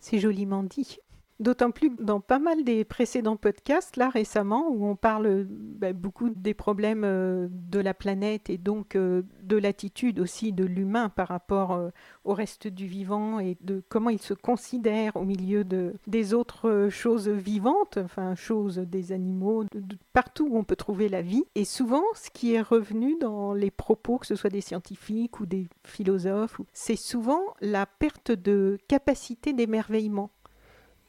C'est 0.00 0.18
joliment 0.18 0.62
dit. 0.62 0.98
D'autant 1.40 1.72
plus 1.72 1.90
dans 1.98 2.20
pas 2.20 2.38
mal 2.38 2.62
des 2.62 2.84
précédents 2.84 3.36
podcasts, 3.36 3.96
là 3.96 4.08
récemment, 4.08 4.68
où 4.68 4.86
on 4.86 4.94
parle 4.94 5.46
bah, 5.48 5.92
beaucoup 5.92 6.30
des 6.30 6.54
problèmes 6.54 7.02
euh, 7.02 7.48
de 7.50 7.80
la 7.80 7.92
planète 7.92 8.50
et 8.50 8.56
donc 8.56 8.94
euh, 8.94 9.22
de 9.42 9.56
l'attitude 9.56 10.20
aussi 10.20 10.52
de 10.52 10.64
l'humain 10.64 11.08
par 11.08 11.26
rapport 11.26 11.72
euh, 11.72 11.90
au 12.24 12.34
reste 12.34 12.68
du 12.68 12.86
vivant 12.86 13.40
et 13.40 13.56
de 13.62 13.82
comment 13.88 14.10
il 14.10 14.20
se 14.20 14.32
considère 14.32 15.16
au 15.16 15.24
milieu 15.24 15.64
de, 15.64 15.94
des 16.06 16.34
autres 16.34 16.86
choses 16.88 17.28
vivantes, 17.28 17.98
enfin 17.98 18.36
choses 18.36 18.78
des 18.78 19.10
animaux, 19.10 19.64
partout 20.12 20.46
où 20.48 20.56
on 20.56 20.62
peut 20.62 20.76
trouver 20.76 21.08
la 21.08 21.22
vie. 21.22 21.44
Et 21.56 21.64
souvent, 21.64 22.04
ce 22.14 22.30
qui 22.30 22.54
est 22.54 22.62
revenu 22.62 23.16
dans 23.20 23.54
les 23.54 23.72
propos, 23.72 24.18
que 24.18 24.26
ce 24.26 24.36
soit 24.36 24.50
des 24.50 24.60
scientifiques 24.60 25.40
ou 25.40 25.46
des 25.46 25.66
philosophes, 25.82 26.60
c'est 26.72 26.94
souvent 26.94 27.42
la 27.60 27.86
perte 27.86 28.30
de 28.30 28.78
capacité 28.86 29.52
d'émerveillement. 29.52 30.30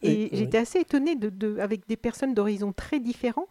Et 0.05 0.29
j'étais 0.33 0.57
assez 0.57 0.79
étonnée, 0.79 1.15
de, 1.15 1.57
avec 1.59 1.87
des 1.87 1.97
personnes 1.97 2.33
d'horizons 2.33 2.73
très 2.73 2.99
différents, 2.99 3.47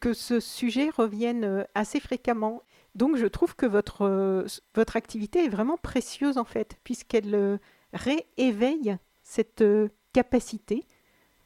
que 0.00 0.12
ce 0.12 0.40
sujet 0.40 0.90
revienne 0.90 1.44
euh, 1.44 1.64
assez 1.74 2.00
fréquemment. 2.00 2.62
Donc 2.94 3.16
je 3.16 3.26
trouve 3.26 3.56
que 3.56 3.66
votre, 3.66 4.02
euh, 4.02 4.46
votre 4.74 4.96
activité 4.96 5.44
est 5.44 5.48
vraiment 5.48 5.76
précieuse 5.76 6.38
en 6.38 6.44
fait, 6.44 6.76
puisqu'elle 6.84 7.34
euh, 7.34 7.58
rééveille 7.92 8.96
cette 9.22 9.64
capacité 10.12 10.84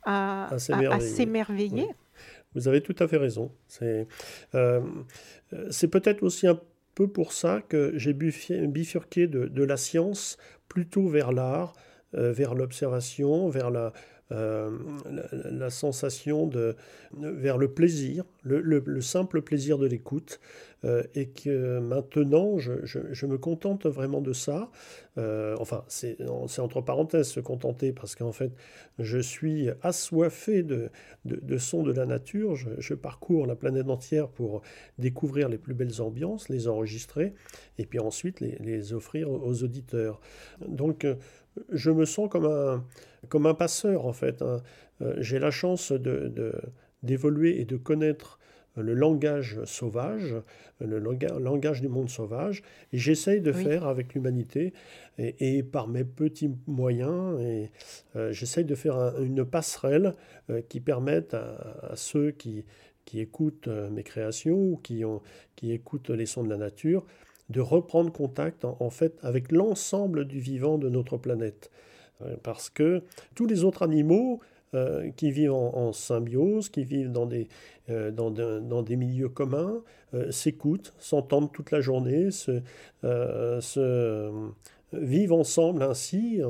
à, 0.04 0.52
à 0.52 1.00
s'émerveiller. 1.00 1.88
Vous 2.54 2.68
avez 2.68 2.82
tout 2.82 2.96
à 2.98 3.08
fait 3.08 3.16
raison. 3.16 3.52
C'est 3.68 4.06
peut-être 5.88 6.22
aussi 6.22 6.46
un 6.46 6.60
peu 6.94 7.08
pour 7.08 7.32
ça 7.32 7.62
que 7.68 7.92
j'ai 7.96 8.12
bifurqué 8.12 9.28
de, 9.28 9.46
de, 9.46 9.64
la 9.64 9.76
science 9.76 10.36
plutôt 10.68 11.08
vers 11.08 11.32
l'art, 11.32 11.72
vers 12.12 12.54
l'observation, 12.54 13.48
vers 13.48 13.70
la, 13.70 13.92
euh, 14.32 14.70
la, 15.50 15.70
sensation 15.70 16.46
de, 16.46 16.76
vers 17.14 17.58
le 17.58 17.72
plaisir, 17.72 18.24
le, 18.44 19.00
simple 19.00 19.42
plaisir 19.42 19.76
de 19.76 19.86
l'écoute, 19.86 20.40
euh, 20.84 21.02
et 21.14 21.28
que 21.28 21.78
maintenant 21.80 22.58
je, 22.58 23.26
me 23.26 23.38
contente 23.38 23.86
vraiment 23.86 24.20
de 24.20 24.32
ça. 24.32 24.70
Euh, 25.18 25.56
enfin, 25.58 25.84
c'est 25.88 26.16
entre 26.28 26.80
parenthèses 26.80 27.28
se 27.28 27.40
contenter, 27.40 27.92
parce 27.92 28.14
qu'en 28.14 28.30
fait, 28.30 28.52
je 29.00 29.18
suis 29.18 29.68
assoiffé 29.82 30.62
de, 30.62 30.90
de, 31.24 31.58
sons 31.58 31.82
de 31.82 31.92
la 31.92 32.06
nature. 32.06 32.54
Je, 32.54 32.94
parcours 32.94 33.46
la 33.46 33.56
planète 33.56 33.88
entière 33.88 34.28
pour 34.28 34.62
découvrir 34.98 35.48
les 35.48 35.58
plus 35.58 35.74
belles 35.74 36.00
ambiances, 36.00 36.48
les 36.48 36.68
enregistrer, 36.68 37.34
et 37.78 37.86
puis 37.86 37.98
ensuite 37.98 38.40
les, 38.40 38.56
les 38.60 38.92
offrir 38.92 39.30
aux 39.30 39.64
auditeurs. 39.64 40.20
Donc, 40.66 41.04
je 41.70 41.90
me 41.90 42.04
sens 42.04 42.28
comme 42.28 42.46
un, 42.46 42.84
comme 43.28 43.46
un 43.46 43.54
passeur 43.54 44.06
en 44.06 44.12
fait. 44.12 44.42
Hein. 44.42 44.62
Euh, 45.02 45.14
j'ai 45.18 45.38
la 45.38 45.50
chance 45.50 45.92
d'évoluer 47.02 47.54
de, 47.54 47.60
et 47.60 47.64
de 47.64 47.76
connaître 47.76 48.38
le 48.76 48.94
langage 48.94 49.62
sauvage, 49.64 50.36
le 50.80 51.00
langage 51.00 51.80
du 51.80 51.88
monde 51.88 52.08
sauvage, 52.08 52.62
et 52.92 52.98
j'essaye 52.98 53.40
de 53.40 53.50
faire 53.50 53.84
avec 53.86 54.14
l'humanité 54.14 54.72
et, 55.18 55.64
par 55.64 55.88
mes 55.88 56.04
petits 56.04 56.52
moyens, 56.68 57.38
et 57.40 57.72
euh, 58.14 58.30
j'essaye 58.30 58.64
de 58.64 58.76
faire 58.76 59.18
une 59.20 59.44
passerelle 59.44 60.14
euh, 60.50 60.62
qui 60.68 60.78
permette 60.78 61.34
à, 61.34 61.92
ceux 61.96 62.30
qui, 62.30 62.64
qui 63.04 63.18
écoutent 63.18 63.66
mes 63.66 64.04
créations 64.04 64.56
ou 64.56 64.76
qui, 64.76 65.04
ont, 65.04 65.20
qui 65.56 65.72
écoutent 65.72 66.10
les 66.10 66.26
sons 66.26 66.44
de 66.44 66.50
la 66.50 66.56
nature 66.56 67.04
de 67.50 67.60
reprendre 67.60 68.12
contact 68.12 68.64
en, 68.64 68.90
fait 68.90 69.18
avec 69.22 69.52
l'ensemble 69.52 70.24
du 70.24 70.38
vivant 70.38 70.78
de 70.78 70.88
notre 70.88 71.16
planète. 71.16 71.70
Euh, 72.22 72.36
parce 72.42 72.70
que 72.70 73.02
tous 73.34 73.46
les 73.46 73.64
autres 73.64 73.82
animaux 73.82 74.40
euh, 74.74 75.10
qui 75.16 75.32
vivent 75.32 75.52
en, 75.52 75.92
symbiose, 75.92 76.68
qui 76.68 76.84
vivent 76.84 77.10
dans 77.10 77.26
des, 77.26 77.48
euh, 77.90 78.12
dans, 78.12 78.30
dans, 78.30 78.82
des 78.82 78.96
milieux 78.96 79.28
communs, 79.28 79.82
s'écoutent, 80.30 80.92
s'entendent 80.98 81.52
toute 81.52 81.70
la 81.70 81.80
journée, 81.80 82.32
se, 82.32 82.60
se 83.02 84.30
vivent 84.92 85.32
ensemble 85.32 85.82
ainsi 85.84 86.40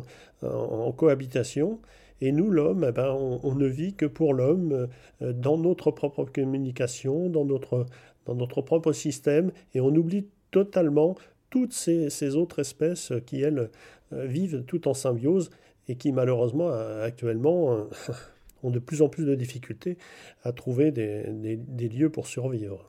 en, 0.42 0.92
cohabitation. 0.92 1.78
Et 2.22 2.32
nous, 2.32 2.50
l'homme, 2.50 2.86
eh 2.88 2.92
ben, 2.92 3.12
on, 3.12 3.40
on, 3.42 3.54
ne 3.54 3.66
vit 3.66 3.94
que 3.94 4.06
pour 4.06 4.32
l'homme, 4.32 4.88
dans 5.20 5.58
notre 5.58 5.90
propre 5.90 6.24
communication, 6.24 7.28
dans 7.28 7.44
notre, 7.44 7.86
dans 8.24 8.34
notre 8.34 8.62
propre 8.62 8.92
système, 8.92 9.52
et 9.74 9.80
on 9.80 9.94
oublie 9.94 10.26
totalement 10.50 11.16
toutes 11.50 11.72
ces, 11.72 12.36
autres 12.36 12.60
espèces 12.60 13.12
qui, 13.26 13.42
elles, 13.42 13.70
euh, 14.12 14.26
vivent 14.26 14.64
tout 14.64 14.88
en 14.88 14.94
symbiose 14.94 15.50
et 15.88 15.96
qui, 15.96 16.12
malheureusement, 16.12 16.68
euh, 16.70 17.04
actuellement, 17.04 17.72
euh, 17.72 17.84
ont 18.62 18.70
de 18.70 18.78
plus 18.78 19.02
en 19.02 19.08
plus 19.08 19.24
de 19.24 19.34
difficultés 19.34 19.98
à 20.42 20.52
trouver 20.52 20.90
des, 20.90 21.88
lieux 21.88 22.10
pour 22.10 22.26
survivre. 22.26 22.88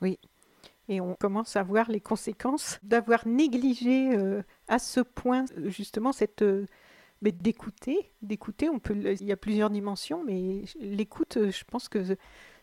Oui, 0.00 0.18
et 0.88 1.00
on 1.00 1.14
commence 1.14 1.56
à 1.56 1.62
voir 1.62 1.90
les 1.90 2.00
conséquences 2.00 2.78
d'avoir 2.82 3.26
négligé 3.26 4.16
à 4.68 4.78
ce 4.78 5.00
point 5.00 5.44
justement 5.66 6.12
cette 6.12 6.42
d'écouter, 7.20 8.10
d'écouter. 8.22 8.70
On 8.70 8.78
peut, 8.78 8.94
il 8.96 9.26
y 9.26 9.32
a 9.32 9.36
plusieurs 9.36 9.68
dimensions, 9.68 10.24
mais 10.24 10.62
l'écoute, 10.80 11.36
je 11.50 11.64
pense 11.64 11.90
que 11.90 12.16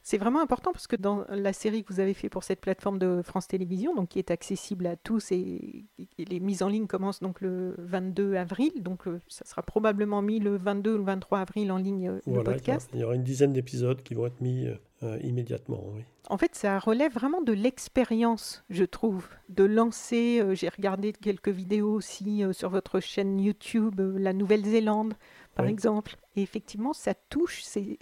c'est 0.06 0.20
vraiment 0.20 0.40
important 0.40 0.72
parce 0.72 0.86
que 0.86 0.96
dans 0.96 1.26
la 1.30 1.52
série 1.52 1.84
que 1.84 1.92
vous 1.92 2.00
avez 2.00 2.14
fait 2.14 2.30
pour 2.30 2.44
cette 2.44 2.62
plateforme 2.62 3.00
de 3.00 3.24
France 3.24 3.48
Télévisions, 3.48 3.96
donc 3.96 4.10
qui 4.10 4.20
est 4.20 4.30
accessible 4.30 4.86
à 4.86 4.96
tous 4.96 5.32
et, 5.32 5.86
les 6.20 6.40
mises 6.40 6.62
en 6.62 6.70
ligne 6.70 6.86
commencent 6.86 7.22
donc 7.22 7.42
le 7.42 7.74
22 7.80 8.36
avril, 8.36 8.72
donc 8.84 9.08
euh, 9.08 9.20
ça 9.28 9.46
sera 9.46 9.64
probablement 9.64 10.22
mis 10.22 10.40
le 10.40 10.58
22 10.58 10.94
ou 10.94 10.98
le 11.00 11.04
23 11.06 11.40
avril 11.40 11.72
en 11.72 11.78
ligne 11.78 12.10
euh, 12.10 12.20
le 12.28 12.44
podcast. 12.44 12.88
Il 12.94 13.00
y 13.00 13.04
aura 13.04 13.16
une 13.16 13.24
dizaine 13.24 13.52
d'épisodes 13.52 14.04
qui 14.04 14.14
vont 14.14 14.28
être 14.28 14.42
mis 14.42 14.68
euh, 15.02 15.18
immédiatement. 15.24 15.84
Oui. 15.96 16.04
En 16.30 16.38
fait, 16.38 16.54
ça 16.54 16.78
relève 16.78 17.12
vraiment 17.12 17.42
de 17.42 17.54
l'expérience, 17.54 18.64
je 18.70 18.84
trouve, 18.84 19.28
de 19.50 19.64
lancer. 19.64 20.44
J'ai 20.54 20.70
regardé 20.70 21.14
quelques 21.14 21.50
vidéos 21.50 21.92
aussi 21.92 22.44
sur 22.52 22.70
votre 22.70 23.00
chaîne 23.00 23.40
YouTube, 23.40 24.00
la 24.00 24.34
Nouvelle-Zélande 24.34 25.16
par 25.56 25.66
exemple. 25.66 26.18
Et 26.36 26.42
effectivement, 26.42 26.94
ça 26.94 27.14
touche, 27.14 27.64
c'est 27.64 27.98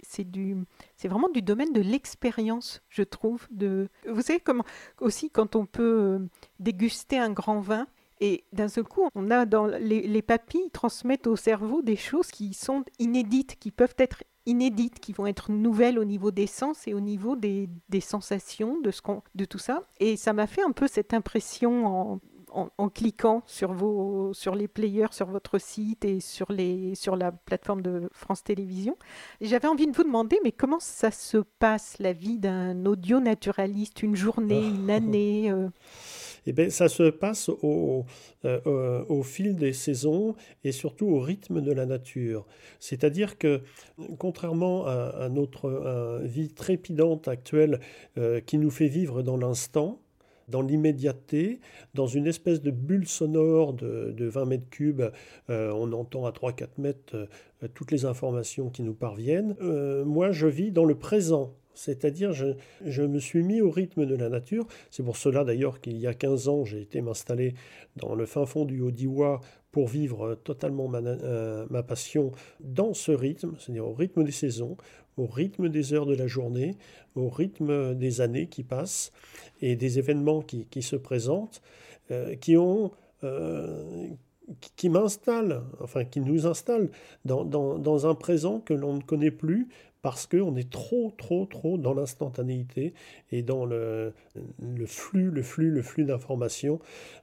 vraiment 1.04 1.28
du 1.28 1.40
domaine 1.40 1.72
de 1.72 1.80
l'expérience, 1.80 2.82
je 2.88 3.02
trouve. 3.02 3.46
De, 3.50 3.88
vous 4.08 4.22
savez 4.22 4.40
comment 4.40 4.64
aussi 5.00 5.30
quand 5.30 5.56
on 5.56 5.64
peut 5.64 5.82
euh, 6.00 6.18
déguster 6.58 7.18
un 7.18 7.30
grand 7.30 7.60
vin, 7.60 7.86
et 8.20 8.44
d'un 8.52 8.68
seul 8.68 8.84
coup, 8.84 9.08
on 9.14 9.30
a 9.30 9.44
dans 9.44 9.66
les, 9.66 10.02
les, 10.06 10.22
papilles 10.22 10.70
transmettent 10.72 11.26
au 11.26 11.36
cerveau 11.36 11.82
des 11.82 11.96
choses 11.96 12.30
qui 12.30 12.54
sont 12.54 12.84
inédites, 12.98 13.58
qui 13.58 13.70
peuvent 13.70 13.94
être 13.98 14.22
inédites, 14.46 15.00
qui 15.00 15.12
vont 15.12 15.26
être 15.26 15.50
nouvelles 15.50 15.98
au 15.98 16.04
niveau 16.04 16.30
des 16.30 16.46
sens 16.46 16.86
et 16.86 16.94
au 16.94 17.00
niveau 17.00 17.34
des, 17.34 17.68
des 17.88 18.00
sensations, 18.00 18.80
de, 18.80 18.90
ce 18.90 19.00
de 19.34 19.44
tout 19.44 19.58
ça. 19.58 19.82
Et 20.00 20.16
ça 20.16 20.32
m'a 20.32 20.46
fait 20.46 20.62
un 20.62 20.72
peu 20.72 20.86
cette 20.86 21.12
impression 21.12 21.86
en, 21.86 22.20
en, 22.54 22.88
cliquant 22.88 23.42
sur, 23.46 23.72
vos, 23.72 24.32
sur 24.32 24.54
les 24.54 24.68
players, 24.68 25.12
sur 25.12 25.26
votre 25.26 25.58
site 25.58 26.04
et 26.04 26.20
sur, 26.20 26.50
les, 26.52 26.94
sur 26.94 27.16
la 27.16 27.32
plateforme 27.32 27.82
de 27.82 28.08
France 28.12 28.44
Télévisions. 28.44 28.96
J'avais 29.40 29.68
envie 29.68 29.86
de 29.86 29.96
vous 29.96 30.04
demander, 30.04 30.38
mais 30.44 30.52
comment 30.52 30.80
ça 30.80 31.10
se 31.10 31.38
passe, 31.58 31.96
la 31.98 32.12
vie 32.12 32.38
d'un 32.38 32.86
audio 32.86 33.20
naturaliste, 33.20 34.02
une 34.02 34.16
journée, 34.16 34.62
ah. 34.64 34.74
une 34.74 34.90
année 34.90 35.50
euh? 35.50 35.68
Eh 36.46 36.52
bien, 36.52 36.68
ça 36.68 36.88
se 36.88 37.08
passe 37.08 37.48
au, 37.48 38.04
euh, 38.44 39.04
au, 39.08 39.22
fil 39.22 39.56
des 39.56 39.72
saisons 39.72 40.34
et 40.62 40.72
surtout 40.72 41.06
au 41.06 41.18
rythme 41.18 41.62
de 41.62 41.72
la 41.72 41.86
nature. 41.86 42.44
C'est-à-dire 42.80 43.38
que, 43.38 43.62
contrairement 44.18 44.86
à, 44.86 45.28
notre 45.30 46.20
vie 46.24 46.52
trépidante 46.52 47.28
actuelle 47.28 47.80
euh, 48.18 48.40
qui 48.40 48.58
nous 48.58 48.70
fait 48.70 48.88
vivre 48.88 49.22
dans 49.22 49.38
l'instant, 49.38 50.00
dans 50.48 50.62
l'immédiateté, 50.62 51.60
dans 51.94 52.06
une 52.06 52.26
espèce 52.26 52.60
de 52.62 52.70
bulle 52.70 53.06
sonore 53.06 53.72
de, 53.72 54.14
20 54.24 54.44
mètres 54.46 54.68
cubes. 54.70 55.02
Euh, 55.50 55.72
on 55.74 55.92
entend 55.92 56.26
à 56.26 56.30
3-4 56.30 56.68
mètres 56.78 57.14
euh, 57.14 57.68
toutes 57.74 57.90
les 57.90 58.04
informations 58.04 58.70
qui 58.70 58.82
nous 58.82 58.94
parviennent. 58.94 59.56
Euh, 59.60 60.04
moi, 60.04 60.32
je 60.32 60.46
vis 60.46 60.70
dans 60.70 60.84
le 60.84 60.94
présent. 60.94 61.54
C'est-à-dire, 61.74 62.32
je, 62.32 62.54
je, 62.84 63.02
me 63.02 63.18
suis 63.18 63.42
mis 63.42 63.60
au 63.60 63.70
rythme 63.70 64.06
de 64.06 64.14
la 64.14 64.28
nature. 64.28 64.66
C'est 64.90 65.02
pour 65.02 65.16
cela 65.16 65.44
d'ailleurs 65.44 65.80
qu'il 65.80 65.98
y 65.98 66.06
a 66.06 66.14
15 66.14 66.48
ans, 66.48 66.64
j'ai 66.64 66.80
été 66.80 67.00
m'installer 67.00 67.54
dans 67.96 68.14
le 68.14 68.26
fin 68.26 68.46
fond 68.46 68.64
du 68.64 68.80
Haut-Diois 68.80 69.40
pour 69.72 69.88
vivre 69.88 70.36
totalement 70.36 70.86
ma, 70.86 71.00
ma 71.00 71.82
passion 71.82 72.30
dans 72.60 72.94
ce 72.94 73.10
rythme, 73.10 73.54
c'est-à-dire 73.58 73.88
au 73.88 73.92
rythme 73.92 74.22
des 74.22 74.30
saisons, 74.30 74.76
au 75.16 75.26
rythme 75.26 75.68
des 75.68 75.92
heures 75.92 76.06
de 76.06 76.14
la 76.14 76.26
journée, 76.26 76.76
au 77.14 77.28
rythme 77.28 77.94
des 77.94 78.20
années 78.20 78.46
qui 78.48 78.62
passent 78.64 79.12
et 79.60 79.76
des 79.76 79.98
événements 79.98 80.42
qui, 80.42 80.82
se 80.82 80.96
présentent, 80.96 81.62
euh, 82.10 82.34
qui 82.36 82.56
ont... 82.56 82.90
Euh, 83.22 84.08
enfin 85.80 86.04
qui 86.04 86.20
nous 86.20 86.46
installent 86.46 86.90
dans, 87.24 88.06
un 88.06 88.14
présent 88.14 88.60
que 88.60 88.74
l'on 88.74 88.92
ne 88.92 89.00
connaît 89.00 89.30
plus 89.30 89.68
parce 90.04 90.26
qu'on 90.26 90.54
est 90.54 90.68
trop, 90.68 91.14
trop, 91.16 91.46
trop 91.46 91.78
dans 91.78 91.94
l'instantanéité 91.94 92.92
et 93.32 93.42
dans 93.42 93.64
le, 93.64 94.12
flux, 94.84 95.30
le 95.30 95.42
flux, 95.42 95.70
le 95.70 95.80
flux 95.80 96.04
d'informations 96.04 96.78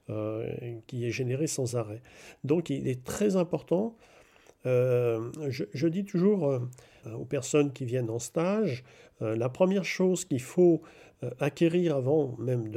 euh, 0.10 0.52
qui 0.88 1.06
est 1.06 1.12
généré 1.12 1.46
sans 1.46 1.76
arrêt. 1.76 2.02
Donc 2.44 2.72
il 2.72 2.88
est 2.88 3.04
très 3.04 3.36
important 3.36 3.96
je, 4.64 5.88
dis 5.88 6.06
toujours 6.06 6.60
aux 7.18 7.26
personnes 7.26 7.74
qui 7.74 7.84
viennent 7.86 8.12
en 8.12 8.20
stage, 8.20 8.84
la 9.20 9.50
première 9.50 9.86
chose 9.86 10.24
qu'il 10.24 10.42
faut 10.42 10.84
acquérir 11.40 11.96
avant 11.96 12.36
même 12.38 12.70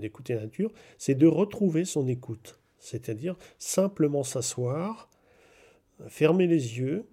d'écouter 0.00 0.34
la 0.34 0.42
nature, 0.42 0.72
c'est 0.96 1.14
de 1.14 1.26
retrouver 1.26 1.84
son 1.84 2.08
écoute. 2.08 2.58
C'est-à-dire 2.78 3.36
simplement 3.58 4.22
s'asseoir, 4.22 5.10
fermer 6.08 6.46
les 6.46 6.78
yeux 6.78 7.04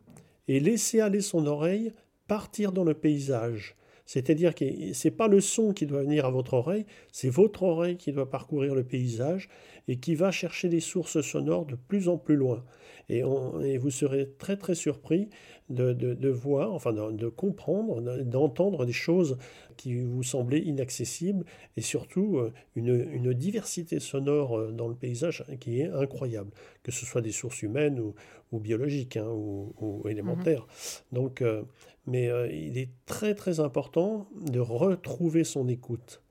et 0.48 0.62
laisser 0.62 1.02
aller 1.02 1.20
son 1.20 1.46
oreille 1.46 1.94
partir 2.28 2.72
dans 2.72 2.84
le 2.84 2.94
paysage. 2.94 3.76
C'est-à-dire 4.06 4.54
que 4.54 4.66
ce 4.94 5.08
n'est 5.08 5.14
pas 5.14 5.28
le 5.28 5.40
son 5.40 5.74
qui 5.74 5.86
doit 5.86 6.04
venir 6.04 6.26
à 6.26 6.30
votre 6.30 6.56
oreille, 6.56 6.86
c'est 7.12 7.30
votre 7.30 7.64
oreille 7.64 7.96
qui 7.96 8.12
doit 8.12 8.30
parcourir 8.30 8.76
le 8.76 8.84
paysage 8.84 9.48
et 9.88 9.98
qui 9.98 10.16
va 10.16 10.32
chercher 10.32 10.68
des 10.68 10.82
sources 10.82 11.22
sonores 11.22 11.66
de 11.66 11.76
plus 11.76 12.10
en 12.10 12.18
plus 12.18 12.36
loin. 12.36 12.66
Et, 13.10 13.22
vous 13.24 13.90
serez 13.90 14.30
très 14.38 14.58
très 14.58 14.76
surpris 14.76 15.30
de, 15.74 16.30
voir, 16.30 16.74
enfin 16.74 16.94
de, 16.94 17.30
comprendre, 17.30 18.02
d'entendre 18.24 18.86
des 18.86 18.94
choses 18.94 19.38
qui 19.78 19.96
vous 20.00 20.24
semblaient 20.24 20.62
inaccessibles 20.62 21.46
et 21.78 21.82
surtout 21.82 22.38
euh, 22.38 22.54
une, 22.76 23.34
diversité 23.34 24.00
sonore 24.00 24.58
euh, 24.58 24.72
dans 24.72 24.88
le 24.88 24.96
paysage 24.96 25.44
qui 25.60 25.82
est 25.82 25.90
incroyable, 25.90 26.52
que 26.84 26.92
ce 26.92 27.06
soit 27.06 27.22
des 27.22 27.32
sources 27.32 27.62
humaines 27.62 28.00
ou, 28.00 28.60
biologiques 28.60 29.18
hein, 29.18 29.28
ou, 29.28 30.04
élémentaires. 30.08 30.62
Mhm. 30.62 31.18
Donc, 31.18 31.42
euh, 31.42 31.64
mais 32.06 32.30
il 32.52 32.78
est 32.78 32.90
très 33.06 33.34
très 33.34 33.60
important 33.60 34.28
de 34.46 34.60
retrouver 34.60 35.44
son 35.44 35.68
écoute, 35.70 36.22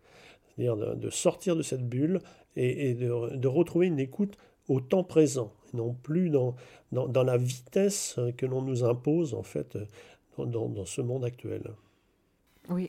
c'est-à-dire 0.48 0.76
de, 0.76 1.10
sortir 1.10 1.56
de 1.56 1.62
cette 1.62 1.88
bulle 1.88 2.20
et, 2.56 2.94
de, 2.94 3.48
retrouver 3.48 3.86
une 3.86 3.98
écoute 3.98 4.36
au 4.68 4.80
temps 4.80 5.02
présent, 5.02 5.52
non 5.74 5.94
plus 5.94 6.30
dans, 6.30 6.54
dans, 6.92 7.22
la 7.22 7.36
vitesse 7.36 8.18
que 8.36 8.46
l'on 8.46 8.62
nous 8.62 8.84
impose 8.84 9.34
en 9.34 9.42
fait 9.42 9.78
dans, 10.38 10.68
dans 10.68 10.84
ce 10.84 11.00
monde 11.00 11.24
actuel. 11.24 11.72
Oui. 12.68 12.86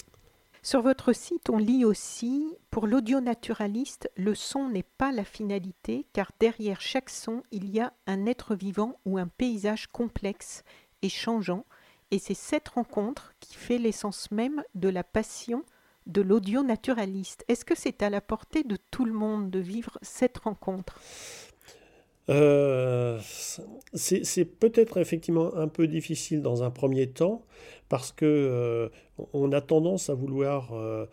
Sur 0.62 0.82
votre 0.82 1.12
site, 1.12 1.50
on 1.50 1.58
lit 1.58 1.84
aussi 1.84 2.56
Pour 2.72 2.88
l'audio 2.88 3.20
naturaliste, 3.20 4.10
le 4.16 4.34
son 4.34 4.70
n'est 4.70 4.86
pas 4.98 5.12
la 5.12 5.26
finalité, 5.26 6.06
car 6.14 6.32
derrière 6.40 6.80
chaque 6.80 7.10
son, 7.10 7.44
il 7.52 7.70
y 7.70 7.82
a 7.82 7.92
un 8.08 8.26
être 8.26 8.56
vivant 8.56 8.98
ou 9.06 9.18
un 9.18 9.28
paysage 9.28 9.88
complexe 9.88 10.64
et 11.02 11.10
changeant, 11.10 11.66
et 12.12 12.20
c'est 12.20 12.34
cette 12.34 12.70
rencontre 12.70 13.34
qui 13.42 13.56
fait 13.56 13.78
l'essence 13.78 14.32
même 14.32 14.64
de 14.74 14.88
la 14.88 15.04
passion 15.04 15.66
de 16.06 16.22
l'audio 16.22 16.64
naturaliste. 16.64 17.44
Est-ce 17.48 17.66
que 17.66 17.76
c'est 17.76 18.02
à 18.02 18.10
la 18.10 18.22
portée 18.22 18.64
de 18.64 18.78
tout 18.92 19.04
le 19.04 19.14
monde 19.14 19.50
de 19.50 19.60
vivre 19.60 19.98
cette 20.02 20.38
rencontre? 20.38 21.00
Euh, 22.30 23.20
c'est 23.94 24.46
peut-être 24.46 24.98
effectivement 24.98 25.56
un 25.56 25.68
peu 25.68 25.88
difficile 25.88 26.42
dans 26.42 26.64
un 26.64 26.72
premier 26.72 27.08
temps 27.08 27.46
parce 27.90 28.12
que 28.12 28.26
euh, 28.26 28.90
on 29.34 29.52
a 29.52 29.62
tendance 29.62 30.10
à 30.10 30.14
vouloir 30.14 30.74
euh, 30.74 31.06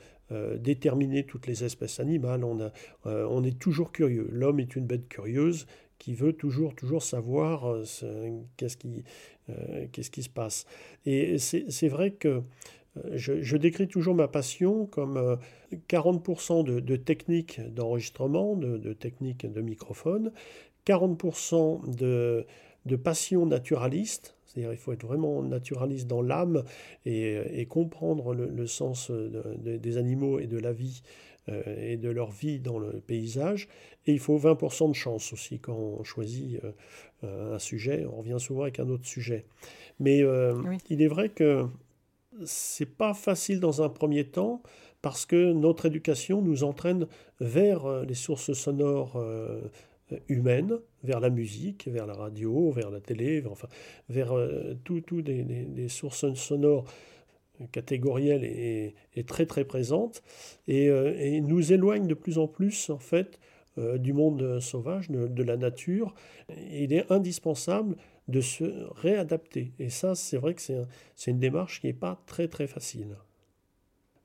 déterminer 0.58 1.24
toutes 1.24 1.46
les 1.46 1.64
espèces 1.64 1.98
animales. 1.98 2.44
On, 2.44 3.44
est 3.44 3.58
toujours 3.58 3.90
curieux. 3.90 4.28
L'homme 4.30 4.60
est 4.60 4.76
une 4.76 4.86
bête 4.86 5.08
curieuse 5.08 5.66
qui 5.98 6.14
veut 6.14 6.32
toujours, 6.32 6.74
toujours 6.74 7.02
savoir 7.02 7.76
qu'est-ce 8.56 8.76
qui, 8.76 9.02
qu'est-ce 9.92 10.10
qui 10.10 10.22
se 10.22 10.30
passe. 10.30 10.64
Et 11.04 11.36
c'est 11.38 11.88
vrai 11.88 12.12
que 12.12 12.42
je, 13.12 13.56
décris 13.56 13.88
toujours 13.88 14.14
ma 14.14 14.28
passion 14.28 14.86
comme 14.86 15.38
40% 15.88 16.64
de, 16.64 16.80
de 16.80 16.96
techniques 16.96 17.60
d'enregistrement, 17.74 18.56
de, 18.56 18.78
de, 18.78 18.92
techniques 18.92 19.50
de 19.50 19.60
microphone, 19.60 20.32
40% 20.90 21.96
de, 21.96 22.46
de 22.86 22.96
passion 22.96 23.46
naturaliste, 23.46 24.36
c'est-à-dire 24.46 24.72
il 24.72 24.78
faut 24.78 24.92
être 24.92 25.06
vraiment 25.06 25.42
naturaliste 25.42 26.06
dans 26.06 26.22
l'âme 26.22 26.64
et, 27.06 27.66
comprendre 27.68 28.34
le, 28.34 28.66
sens 28.66 29.10
des 29.10 29.96
animaux 29.96 30.40
et 30.40 30.46
de 30.46 30.58
la 30.58 30.72
vie 30.72 31.02
euh, 31.48 31.62
et 31.92 31.96
de 31.96 32.10
leur 32.10 32.30
vie 32.30 32.58
dans 32.58 32.78
le 32.78 33.00
paysage. 33.00 33.68
Et 34.06 34.12
il 34.12 34.18
faut 34.18 34.38
20% 34.38 34.90
de 34.90 34.94
chance 34.94 35.32
aussi 35.32 35.58
quand 35.58 35.74
on 35.74 36.04
choisit 36.04 36.60
euh, 37.24 37.54
un 37.54 37.58
sujet. 37.58 38.04
On 38.10 38.18
revient 38.18 38.36
souvent 38.38 38.62
avec 38.62 38.78
un 38.80 38.88
autre 38.88 39.06
sujet. 39.06 39.44
Mais 40.00 40.22
euh, 40.22 40.60
il 40.88 41.00
est 41.02 41.08
vrai 41.08 41.28
que 41.28 41.66
c'est 42.44 42.90
pas 42.90 43.14
facile 43.14 43.60
dans 43.60 43.82
un 43.82 43.88
premier 43.88 44.24
temps 44.24 44.62
parce 45.00 45.26
que 45.26 45.52
notre 45.52 45.86
éducation 45.86 46.42
nous 46.42 46.64
entraîne 46.64 47.06
vers 47.40 48.04
les 48.04 48.14
sources 48.14 48.52
sonores 48.52 49.22
humaine 50.28 50.78
vers 51.04 51.20
la 51.20 51.30
musique, 51.30 51.88
vers 51.88 52.06
la 52.06 52.14
radio, 52.14 52.70
vers 52.70 52.90
la 52.90 53.00
télé, 53.00 53.42
enfin, 53.48 53.68
vers 54.08 54.32
euh, 54.32 54.74
tout, 54.84 55.00
tout 55.00 55.22
des, 55.22 55.88
sources 55.88 56.32
sonores 56.34 56.84
catégorielles 57.72 58.44
et, 58.44 59.24
très 59.24 59.46
très 59.46 59.64
présentes. 59.64 60.22
Et, 60.66 60.88
euh, 60.88 61.40
nous 61.40 61.72
éloigne 61.72 62.06
de 62.06 62.14
plus 62.14 62.38
en 62.38 62.48
plus 62.48 62.90
en 62.90 62.98
fait 62.98 63.38
euh, 63.78 63.98
du 63.98 64.12
monde 64.12 64.60
sauvage, 64.60 65.10
de, 65.10 65.42
la 65.42 65.56
nature. 65.56 66.14
Il 66.70 66.92
est 66.92 67.10
indispensable 67.10 67.96
de 68.28 68.40
se 68.40 68.64
réadapter. 68.94 69.72
Et 69.78 69.90
ça 69.90 70.14
c'est 70.14 70.36
vrai 70.36 70.54
que 70.54 70.62
c'est 70.62 71.30
une 71.30 71.38
démarche 71.38 71.80
qui 71.80 71.86
n'est 71.86 71.92
pas 71.92 72.22
très 72.26 72.48
très 72.48 72.66
facile 72.66 73.16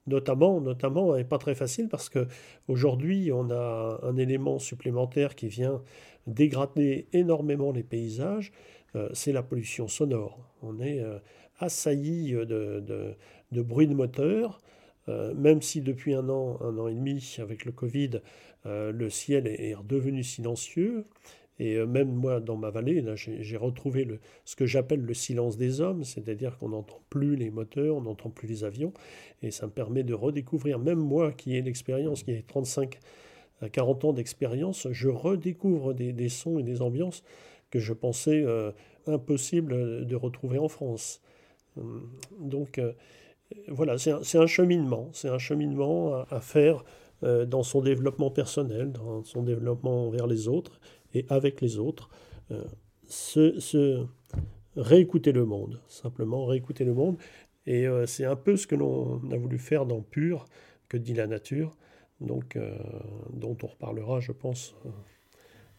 notamment, 0.07 0.61
notamment, 0.61 1.15
n'est 1.15 1.23
pas 1.23 1.37
très 1.37 1.55
facile 1.55 1.89
parce 1.89 2.09
que 2.09 2.27
aujourd'hui, 2.67 3.31
on 3.31 3.49
a 3.49 3.99
un 4.03 4.17
élément 4.17 4.59
supplémentaire 4.59 5.35
qui 5.35 5.47
vient 5.47 5.81
dégrader 6.27 7.07
énormément 7.13 7.71
les 7.71 7.83
paysages, 7.83 8.51
euh, 8.95 9.09
c'est 9.13 9.31
la 9.31 9.43
pollution 9.43 9.87
sonore. 9.87 10.39
On 10.61 10.79
est 10.79 10.99
euh, 10.99 11.19
assailli 11.59 12.31
de, 12.31 13.15
de, 13.51 13.61
bruit 13.61 13.87
de 13.87 13.93
moteur, 13.93 14.61
euh, 15.07 15.33
même 15.33 15.61
si 15.61 15.81
depuis 15.81 16.13
un 16.13 16.29
an, 16.29 16.57
un 16.61 16.77
an 16.77 16.87
et 16.87 16.93
demi, 16.93 17.35
avec 17.39 17.65
le 17.65 17.71
Covid, 17.71 18.21
le 18.67 19.11
ciel 19.11 19.45
est 19.45 19.75
redevenu 19.75 20.23
silencieux, 20.23 21.05
et 21.59 21.75
euh, 21.75 21.85
même 21.85 22.11
moi, 22.11 22.39
dans 22.39 22.57
ma 22.57 22.69
vallée, 22.69 23.03
j'ai 23.15 23.57
retrouvé 23.57 24.07
ce 24.43 24.55
que 24.55 24.65
j'appelle 24.65 25.01
le 25.01 25.13
silence 25.13 25.57
des 25.57 25.79
hommes, 25.81 26.03
c'est-à-dire 26.03 26.57
qu'on 26.57 26.69
n'entend 26.69 27.01
plus 27.09 27.35
les 27.35 27.49
moteurs, 27.49 27.95
on 27.95 28.01
n'entend 28.01 28.29
plus 28.29 28.47
les 28.47 28.63
avions, 28.63 28.93
et 29.41 29.51
ça 29.51 29.65
me 29.65 29.71
permet 29.71 30.03
de 30.03 30.13
redécouvrir, 30.13 30.79
même 30.79 30.99
moi 30.99 31.31
qui 31.31 31.55
ai 31.55 31.61
l'expérience, 31.61 32.23
qui 32.23 32.31
ai 32.31 32.43
35 32.43 32.99
à 33.61 33.69
40 33.69 34.05
ans 34.05 34.13
d'expérience, 34.13 34.87
je 34.91 35.07
redécouvre 35.07 35.93
des, 35.93 36.29
sons 36.29 36.59
et 36.59 36.63
des 36.63 36.81
ambiances 36.81 37.23
que 37.71 37.79
je 37.79 37.93
pensais 37.93 38.43
euh, 38.43 38.71
impossible 39.07 40.05
de 40.05 40.15
retrouver 40.15 40.57
en 40.57 40.67
France. 40.67 41.21
Hum, 41.77 42.09
donc 42.37 42.79
euh, 42.79 42.91
voilà, 43.69 43.97
c'est 43.97 44.37
un, 44.37 44.47
cheminement, 44.47 45.09
c'est 45.13 45.29
un 45.29 45.37
cheminement 45.37 46.15
à, 46.15 46.27
à 46.31 46.41
faire 46.41 46.83
dans 47.21 47.63
son 47.63 47.81
développement 47.81 48.29
personnel, 48.29 48.91
dans 48.91 49.23
son 49.23 49.41
développement 49.41 50.09
vers 50.09 50.27
les 50.27 50.47
autres, 50.47 50.79
et 51.15 51.25
avec 51.30 51.62
les 51.62 51.80
autres, 51.80 52.10
euh, 52.51 52.63
se, 53.08 54.06
réécouter 54.75 55.32
le 55.32 55.45
monde, 55.45 55.82
simplement 55.88 56.45
réécouter 56.45 56.84
le 56.84 56.93
monde. 56.93 57.17
Et 57.65 57.88
euh, 57.88 58.06
c'est 58.06 58.25
un 58.25 58.36
peu 58.36 58.58
ce 58.58 58.67
que 58.67 58.75
l'on 58.75 59.21
a 59.32 59.38
voulu 59.38 59.58
faire 59.58 59.86
dans 59.86 60.01
Pur, 60.01 60.45
que 60.89 60.97
dit 60.97 61.13
la 61.13 61.28
nature, 61.28 61.75
donc, 62.19 62.56
euh, 62.56 62.78
dont 63.32 63.58
on 63.63 63.67
reparlera, 63.67 64.19
je 64.19 64.34
pense, 64.34 64.75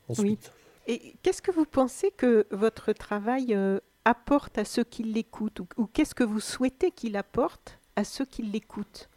ensuite. 0.08 0.50
Et 0.86 1.14
qu'est-ce 1.22 1.42
que 1.42 1.50
vous 1.50 1.66
pensez 1.66 2.10
que 2.10 2.46
votre 2.50 2.92
travail 2.92 3.56
apporte 4.04 4.56
à 4.56 4.64
ceux 4.64 4.84
qui 4.84 5.02
l'écoutent, 5.02 5.60
ou 5.76 5.86
qu'est-ce 5.86 6.14
que 6.14 6.24
vous 6.24 6.40
souhaitez 6.40 6.90
qu'il 6.90 7.16
apporte 7.16 7.78
à 7.96 8.04
ceux 8.04 8.24
qui 8.24 8.42
l'écoutent? 8.42 9.10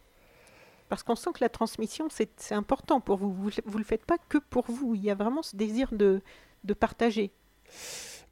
Parce 0.90 1.04
qu'on 1.04 1.14
sent 1.14 1.30
que 1.32 1.40
la 1.40 1.48
transmission, 1.48 2.08
c'est 2.10 2.52
important 2.52 3.00
pour 3.00 3.16
vous. 3.16 3.32
Vous 3.32 3.48
ne 3.48 3.78
le 3.78 3.84
faites 3.84 4.04
pas 4.04 4.18
que 4.28 4.38
pour 4.38 4.64
vous. 4.68 4.96
Il 4.96 5.02
y 5.02 5.10
a 5.10 5.14
vraiment 5.14 5.42
ce 5.42 5.56
désir 5.56 5.92
de, 5.92 6.20
partager. 6.78 7.30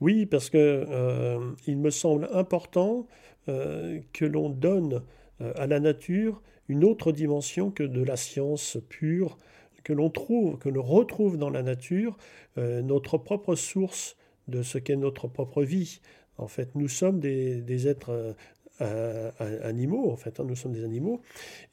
Oui, 0.01 0.27
parce 0.27 0.51
que 0.51 0.59
euh, 0.59 1.53
il 1.69 1.79
me 1.79 1.91
semble 1.91 2.29
important 2.33 3.07
euh, 3.49 4.01
que 4.13 4.25
l'on 4.25 4.51
donne 4.51 5.05
euh, 5.41 5.53
à 5.55 5.69
la 5.69 5.79
nature 5.79 6.43
une 6.69 6.85
autre 6.85 7.13
dimension 7.13 7.71
que 7.71 7.85
de 7.85 8.03
la 8.03 8.17
science 8.17 8.77
pure, 8.89 9.39
que 9.85 9.93
l'on 9.93 10.11
trouve, 10.11 10.59
que 10.59 10.69
l'on 10.69 10.83
retrouve 10.83 11.39
dans 11.39 11.51
la 11.51 11.63
nature 11.63 12.19
notre 12.57 13.19
propre 13.19 13.55
source 13.55 14.17
de 14.49 14.63
ce 14.63 14.79
qu'est 14.79 14.97
notre 14.97 15.29
propre 15.29 15.63
vie. 15.63 16.01
En 16.37 16.49
fait, 16.49 16.75
nous 16.75 16.89
sommes 16.89 17.21
des 17.21 17.89
êtres 17.89 18.35
animaux, 18.81 20.11
en 20.11 20.17
fait, 20.17 20.39
hein, 20.41 20.45
nous 20.47 20.55
sommes 20.55 20.73
des 20.73 20.85
animaux, 20.85 21.21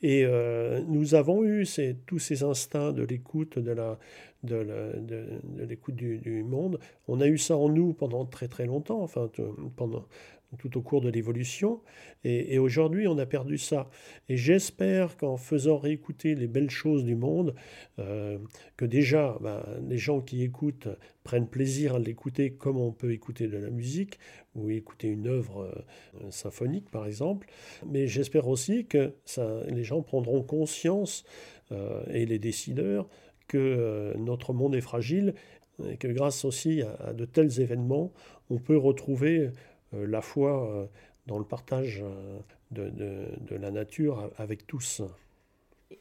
et 0.01 0.25
euh, 0.25 0.81
nous 0.87 1.15
avons 1.15 1.43
eu 1.43 1.65
tous 2.05 2.19
ces 2.19 2.43
instincts 2.43 2.93
de 2.93 3.03
l'écoute, 3.03 3.59
de 3.59 3.87
l'écoute 5.57 5.95
du, 5.95 6.43
monde. 6.43 6.79
On 7.07 7.21
a 7.21 7.27
eu 7.27 7.37
ça 7.37 7.57
en 7.57 7.69
nous 7.69 7.93
pendant 7.93 8.25
très 8.25 8.47
très 8.47 8.65
longtemps, 8.65 9.01
enfin 9.01 9.29
pendant 9.75 10.05
tout 10.55 10.77
au 10.77 10.81
cours 10.81 11.01
de 11.01 11.09
l'évolution. 11.09 11.81
Et, 12.23 12.57
aujourd'hui, 12.57 13.07
on 13.07 13.17
a 13.19 13.25
perdu 13.25 13.57
ça. 13.57 13.89
Et 14.29 14.37
j'espère 14.37 15.15
qu'en 15.15 15.37
faisant 15.37 15.77
réécouter 15.77 16.33
les 16.33 16.47
belles 16.47 16.71
choses 16.71 17.03
du 17.03 17.15
monde, 17.15 17.53
euh, 17.99 18.39
que 18.77 18.85
déjà, 18.85 19.37
ben, 19.41 19.63
les 19.87 19.97
gens 19.97 20.21
qui 20.21 20.41
écoutent 20.41 20.87
prennent 21.23 21.47
plaisir 21.47 21.95
à 21.95 21.99
l'écouter 21.99 22.51
comme 22.51 22.77
on 22.77 22.91
peut 22.91 23.11
écouter 23.11 23.47
de 23.47 23.57
la 23.57 23.69
musique 23.69 24.17
ou 24.55 24.69
écouter 24.69 25.09
une 25.09 25.27
œuvre 25.27 25.85
euh, 26.21 26.31
symphonique, 26.31 26.89
par 26.89 27.05
exemple. 27.05 27.47
Mais 27.85 28.07
j'espère 28.07 28.47
aussi 28.47 28.85
que 28.85 29.13
les 29.67 29.83
gens 29.83 30.01
prendront 30.01 30.41
conscience, 30.41 31.25
euh, 31.71 32.03
et 32.11 32.25
les 32.25 32.39
décideurs, 32.39 33.07
que 33.47 34.15
notre 34.17 34.53
monde 34.53 34.75
est 34.75 34.81
fragile 34.81 35.35
et 35.87 35.97
que 35.97 36.07
grâce 36.07 36.45
aussi 36.45 36.81
à 36.81 37.13
de 37.13 37.25
tels 37.25 37.59
événements, 37.59 38.11
on 38.49 38.57
peut 38.57 38.77
retrouver 38.77 39.49
la 39.95 40.21
foi 40.21 40.69
euh, 40.69 40.86
dans 41.27 41.38
le 41.38 41.45
partage 41.45 42.03
euh, 42.03 42.39
de, 42.71 43.55
la 43.55 43.71
nature 43.71 44.29
avec 44.38 44.67
tous. 44.67 45.01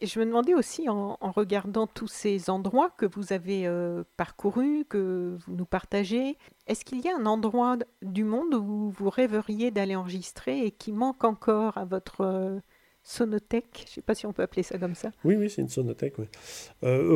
Je 0.02 0.18
me 0.18 0.24
demandais 0.24 0.54
aussi, 0.54 0.88
en, 0.88 1.16
regardant 1.20 1.87
tous 1.87 2.09
ces 2.09 2.50
endroits 2.50 2.90
que 2.90 3.07
vous 3.07 3.33
avez 3.33 3.70
parcourus, 4.16 4.87
que 4.88 5.37
vous 5.46 5.54
nous 5.54 5.66
partagez, 5.66 6.37
est-ce 6.66 6.85
qu'il 6.85 7.00
y 7.00 7.09
a 7.09 7.16
un 7.16 7.26
endroit 7.26 7.76
du 8.02 8.24
monde 8.24 8.54
où 8.54 8.90
vous 8.90 9.11
rêveriez 9.11 9.70
d'aller 9.70 9.94
enregistrer 9.94 10.64
et 10.64 10.70
qui 10.70 10.90
manque 10.90 11.22
encore 11.22 11.76
à 11.76 11.85
votre 11.85 12.61
sonothèque, 13.04 13.84
je 13.84 13.90
ne 13.90 13.94
sais 13.96 14.02
pas 14.02 14.14
si 14.14 14.24
on 14.24 14.32
peut 14.32 14.42
appeler 14.42 14.62
ça 14.62 14.78
comme 14.78 14.94
ça. 14.94 15.12
Oui, 15.24 15.36
oui, 15.36 15.50
c'est 15.50 15.60
une 15.60 15.68
sonothèque. 15.68 16.14
Euh, 16.18 16.24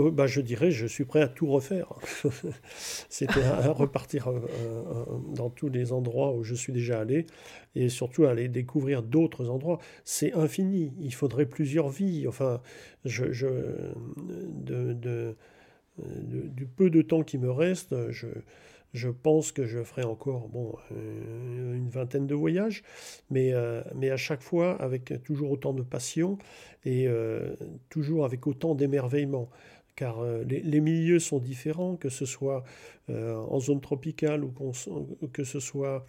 euh, 0.06 0.10
bah, 0.10 0.26
je 0.26 0.42
dirais, 0.42 0.70
je 0.70 0.86
suis 0.86 1.06
prêt 1.06 1.22
à 1.22 1.28
tout 1.28 1.46
refaire. 1.46 1.94
C'était 2.76 3.42
à, 3.42 3.72
repartir 3.72 4.28
euh, 4.28 4.38
dans 5.34 5.48
tous 5.48 5.70
les 5.70 5.92
endroits 5.92 6.34
où 6.34 6.44
je 6.44 6.54
suis 6.54 6.74
déjà 6.74 7.00
allé 7.00 7.26
et 7.74 7.88
surtout 7.88 8.26
aller 8.26 8.48
découvrir 8.48 9.02
d'autres 9.02 9.48
endroits. 9.48 9.78
C'est 10.04 10.34
infini. 10.34 10.92
Il 11.00 11.14
faudrait 11.14 11.46
plusieurs 11.46 11.88
vies. 11.88 12.28
Enfin, 12.28 12.60
je 13.06 13.24
de, 14.36 15.36
du 15.96 16.66
peu 16.66 16.90
de 16.90 17.00
temps 17.00 17.22
qui 17.22 17.38
me 17.38 17.50
reste, 17.50 17.94
je 18.10 18.26
je 18.94 19.08
pense 19.08 19.52
que 19.52 19.66
je 19.66 19.82
ferai 19.82 20.04
encore 20.04 20.48
bon, 20.48 20.74
euh, 20.92 21.74
une 21.74 21.88
vingtaine 21.88 22.26
de 22.26 22.34
voyages, 22.34 22.82
mais, 23.30 23.52
euh, 23.52 23.82
mais 23.94 24.10
à 24.10 24.16
chaque 24.16 24.42
fois 24.42 24.80
avec 24.80 25.22
toujours 25.24 25.50
autant 25.50 25.74
de 25.74 25.82
passion 25.82 26.38
et 26.84 27.06
euh, 27.06 27.54
toujours 27.90 28.24
avec 28.24 28.46
autant 28.46 28.74
d'émerveillement. 28.74 29.48
Car 29.94 30.22
les, 30.44 30.80
milieux 30.80 31.18
sont 31.18 31.40
différents, 31.40 31.96
que 31.96 32.08
ce 32.08 32.24
soit 32.24 32.62
en 33.08 33.58
zone 33.58 33.80
tropicale 33.80 34.44
ou 34.44 34.52
que 35.32 35.42
ce 35.42 35.58
soit 35.58 36.06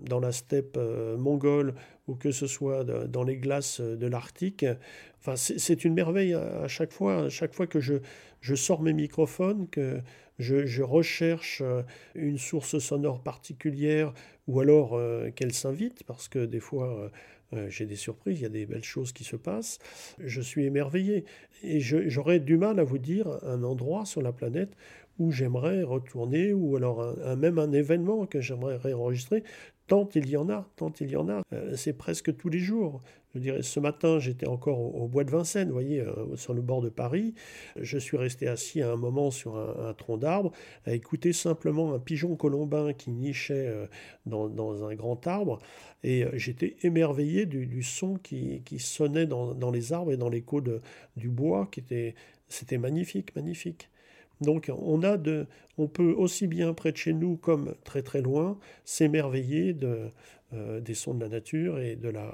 dans 0.00 0.18
la 0.18 0.32
steppe 0.32 0.76
mongole 1.16 1.74
ou 2.08 2.16
que 2.16 2.32
ce 2.32 2.48
soit 2.48 2.82
dans 2.82 3.22
les 3.22 3.36
glaces 3.36 3.80
de 3.80 4.06
l'Arctique. 4.08 4.66
Enfin, 5.20 5.36
c'est 5.36 5.84
une 5.84 5.94
merveille 5.94 6.34
à, 6.34 6.66
chaque 6.66 6.90
fois. 6.90 7.28
Chaque 7.28 7.54
fois 7.54 7.68
que 7.68 7.78
je, 7.78 7.94
je 8.40 8.56
sors 8.56 8.82
mes 8.82 8.92
microphones, 8.92 9.68
que 9.70 10.00
je, 10.38 10.82
recherche 10.82 11.62
euh, 11.64 11.82
une 12.14 12.38
source 12.38 12.78
sonore 12.78 13.22
particulière 13.22 14.12
ou 14.46 14.60
alors 14.60 14.94
euh, 14.94 15.30
qu'elle 15.30 15.52
s'invite, 15.52 16.04
parce 16.04 16.28
que 16.28 16.44
des 16.44 16.60
fois 16.60 17.10
euh, 17.52 17.68
j'ai 17.68 17.86
des 17.86 17.96
surprises, 17.96 18.40
il 18.40 18.42
y 18.42 18.46
a 18.46 18.50
des 18.50 18.66
belles 18.66 18.84
choses 18.84 19.12
qui 19.12 19.24
se 19.24 19.36
passent. 19.36 19.78
Je 20.18 20.40
suis 20.40 20.64
émerveillé 20.64 21.24
et 21.62 21.80
j'aurais 21.80 22.40
du 22.40 22.56
mal 22.56 22.78
à 22.78 22.84
vous 22.84 22.98
dire 22.98 23.26
un 23.42 23.62
endroit 23.62 24.04
sur 24.04 24.22
la 24.22 24.32
planète 24.32 24.70
où 25.18 25.32
j'aimerais 25.32 25.82
retourner, 25.82 26.52
ou 26.52 26.76
alors 26.76 27.16
même 27.36 27.58
un 27.58 27.72
événement 27.72 28.26
que 28.26 28.40
j'aimerais 28.40 28.76
réenregistrer, 28.76 29.42
tant 29.88 30.08
il 30.14 30.28
y 30.28 30.36
en 30.36 30.48
a, 30.48 30.68
tant 30.76 30.92
il 31.00 31.10
y 31.10 31.16
en 31.16 31.28
a. 31.28 31.42
c'est 31.74 31.94
presque 31.94 32.36
tous 32.36 32.48
les 32.48 32.60
jours. 32.60 33.02
Je 33.34 33.40
dirais, 33.40 33.62
ce 33.62 33.78
matin, 33.78 34.18
j'étais 34.18 34.48
encore 34.48 34.78
au, 34.78 35.06
bois 35.06 35.22
de 35.22 35.30
Vincennes, 35.30 35.68
vous 35.68 35.74
voyez, 35.74 36.00
euh, 36.00 36.34
sur 36.36 36.54
le 36.54 36.62
bord 36.62 36.80
de 36.80 36.88
Paris. 36.88 37.34
Je 37.76 37.98
suis 37.98 38.16
resté 38.16 38.48
assis 38.48 38.80
à 38.80 38.90
un 38.90 38.96
moment 38.96 39.30
sur 39.30 39.56
un, 39.56 39.92
tronc 39.92 40.16
d'arbre, 40.16 40.52
à 40.86 40.94
écouter 40.94 41.34
simplement 41.34 41.92
un 41.92 41.98
pigeon 41.98 42.36
colombin 42.36 42.94
qui 42.94 43.10
nichait 43.10 43.66
euh, 43.68 43.86
dans, 44.24 44.84
un 44.84 44.94
grand 44.94 45.26
arbre. 45.26 45.58
Et 46.02 46.24
euh, 46.24 46.30
j'étais 46.34 46.76
émerveillé 46.82 47.44
du, 47.44 47.82
son 47.82 48.16
qui, 48.16 48.62
sonnait 48.78 49.26
dans, 49.26 49.70
les 49.70 49.92
arbres 49.92 50.12
et 50.12 50.16
dans 50.16 50.30
l'écho 50.30 50.62
du 51.16 51.28
bois, 51.28 51.70
c'était 52.48 52.78
magnifique, 52.78 53.36
magnifique. 53.36 53.90
Donc 54.40 54.70
on, 54.76 55.02
a 55.02 55.16
de, 55.16 55.46
on 55.78 55.88
peut 55.88 56.12
aussi 56.12 56.46
bien 56.46 56.72
près 56.74 56.92
de 56.92 56.96
chez 56.96 57.12
nous 57.12 57.36
comme 57.36 57.74
très 57.84 58.02
très 58.02 58.22
loin 58.22 58.58
s'émerveiller 58.84 59.72
de, 59.72 60.10
des 60.52 60.94
sons 60.94 61.14
de 61.14 61.20
la 61.20 61.28
nature 61.28 61.80
et 61.80 61.96
de 61.96 62.08
la, 62.08 62.32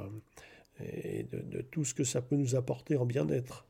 et 0.80 1.24
de, 1.24 1.62
tout 1.62 1.84
ce 1.84 1.94
que 1.94 2.04
ça 2.04 2.22
peut 2.22 2.36
nous 2.36 2.56
apporter 2.56 2.96
en 2.96 3.06
bien-être. 3.06 3.66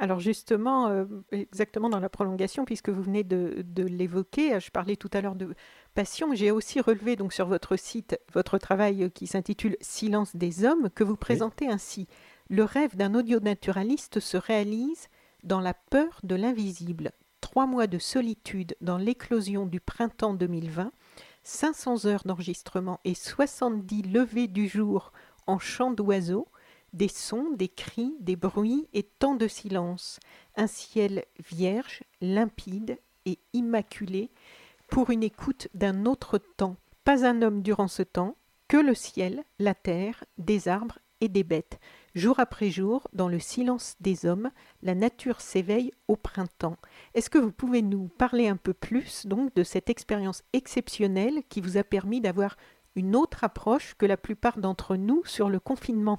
Alors 0.00 0.20
justement, 0.20 0.88
euh, 0.88 1.06
exactement 1.32 1.88
dans 1.88 1.98
la 1.98 2.08
prolongation, 2.08 2.64
puisque 2.64 2.88
vous 2.88 3.02
venez 3.02 3.24
de, 3.24 3.64
l'évoquer, 3.76 4.54
euh, 4.54 4.60
je 4.60 4.70
parlais 4.70 4.94
tout 4.94 5.10
à 5.12 5.20
l'heure 5.20 5.34
de 5.34 5.54
passion, 5.94 6.34
j'ai 6.34 6.52
aussi 6.52 6.80
relevé 6.80 7.16
donc 7.16 7.32
sur 7.32 7.46
votre 7.46 7.76
site 7.76 8.18
votre 8.32 8.58
travail 8.58 9.10
qui 9.10 9.26
s'intitule 9.26 9.76
Silence 9.80 10.36
des 10.36 10.64
hommes, 10.64 10.88
que 10.90 11.02
vous 11.02 11.16
présentez 11.16 11.66
ainsi. 11.66 12.06
Le 12.48 12.62
rêve 12.62 12.96
d'un 12.96 13.14
audio-naturaliste 13.14 14.20
se 14.20 14.36
réalise 14.36 15.08
dans 15.42 15.60
la 15.60 15.74
peur 15.74 16.20
de 16.22 16.36
l'invisible. 16.36 17.10
Trois 17.50 17.66
mois 17.66 17.86
de 17.86 17.98
solitude 17.98 18.76
dans 18.82 18.98
l'éclosion 18.98 19.64
du 19.64 19.80
printemps 19.80 20.34
2020, 20.34 20.92
500 21.44 22.04
heures 22.04 22.22
d'enregistrement 22.26 23.00
et 23.06 23.14
70 23.14 24.02
levées 24.02 24.48
du 24.48 24.68
jour 24.68 25.14
en 25.46 25.58
chant 25.58 25.90
d'oiseaux, 25.90 26.48
des 26.92 27.08
sons, 27.08 27.50
des 27.52 27.70
cris, 27.70 28.14
des 28.20 28.36
bruits 28.36 28.86
et 28.92 29.02
tant 29.02 29.34
de 29.34 29.48
silence, 29.48 30.20
un 30.56 30.66
ciel 30.66 31.24
vierge, 31.38 32.02
limpide 32.20 32.98
et 33.24 33.38
immaculé, 33.54 34.30
pour 34.88 35.08
une 35.08 35.22
écoute 35.22 35.68
d'un 35.72 36.04
autre 36.04 36.36
temps. 36.36 36.76
Pas 37.02 37.24
un 37.24 37.40
homme 37.40 37.62
durant 37.62 37.88
ce 37.88 38.02
temps, 38.02 38.36
que 38.68 38.76
le 38.76 38.94
ciel, 38.94 39.42
la 39.58 39.74
terre, 39.74 40.22
des 40.36 40.68
arbres 40.68 40.98
et 41.20 41.28
des 41.28 41.44
bêtes. 41.44 41.78
Jour 42.14 42.40
après 42.40 42.70
jour, 42.70 43.08
dans 43.12 43.28
le 43.28 43.38
silence 43.38 43.96
des 44.00 44.26
hommes, 44.26 44.50
la 44.82 44.94
nature 44.94 45.40
s'éveille 45.40 45.92
au 46.08 46.16
printemps. 46.16 46.76
Est-ce 47.14 47.30
que 47.30 47.38
vous 47.38 47.52
pouvez 47.52 47.82
nous 47.82 48.08
parler 48.08 48.48
un 48.48 48.56
peu 48.56 48.74
plus 48.74 49.26
donc 49.26 49.54
de 49.54 49.62
cette 49.62 49.90
expérience 49.90 50.42
exceptionnelle 50.52 51.42
qui 51.48 51.60
vous 51.60 51.76
a 51.76 51.84
permis 51.84 52.20
d'avoir 52.20 52.56
une 52.96 53.14
autre 53.14 53.44
approche 53.44 53.94
que 53.96 54.06
la 54.06 54.16
plupart 54.16 54.58
d'entre 54.58 54.96
nous 54.96 55.22
sur 55.24 55.48
le 55.48 55.60
confinement? 55.60 56.18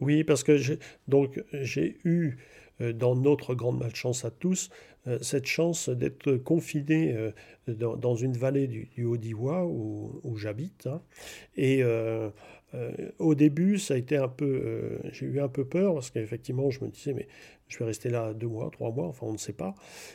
Oui, 0.00 0.24
parce 0.24 0.42
que 0.42 0.56
j'ai, 0.56 0.78
donc 1.06 1.42
j'ai 1.52 1.98
eu 2.04 2.36
euh, 2.80 2.92
dans 2.92 3.14
notre 3.14 3.54
grande 3.54 3.78
malchance 3.78 4.24
à 4.24 4.30
tous, 4.30 4.70
euh, 5.06 5.18
cette 5.20 5.46
chance 5.46 5.88
d'être 5.88 6.32
confiné 6.36 7.14
euh, 7.14 7.30
dans, 7.68 8.16
une 8.16 8.32
vallée 8.32 8.66
du, 8.66 9.04
Haut-Diois 9.04 9.64
où, 9.66 10.36
j'habite. 10.36 10.86
Hein. 10.86 11.00
Et 11.56 11.82
au 13.18 13.34
début, 13.34 13.78
ça 13.78 13.94
a 13.94 13.96
été 13.96 14.16
un 14.16 14.28
peu, 14.28 14.98
j'ai 15.12 15.26
eu 15.26 15.40
un 15.40 15.48
peu 15.48 15.64
peur 15.64 15.94
parce 15.94 16.10
qu'effectivement, 16.10 16.70
je 16.70 16.84
me 16.84 16.88
disais, 16.88 17.12
mais 17.12 17.28
je 17.72 17.78
vais 17.78 17.86
rester 17.86 18.10
là 18.10 18.34
deux 18.34 18.46
mois, 18.46 18.70
trois 18.70 18.90
mois, 18.90 19.06
enfin 19.06 19.26
on 19.26 19.32
ne 19.32 19.38
sait 19.38 19.54
pas. 19.54 19.74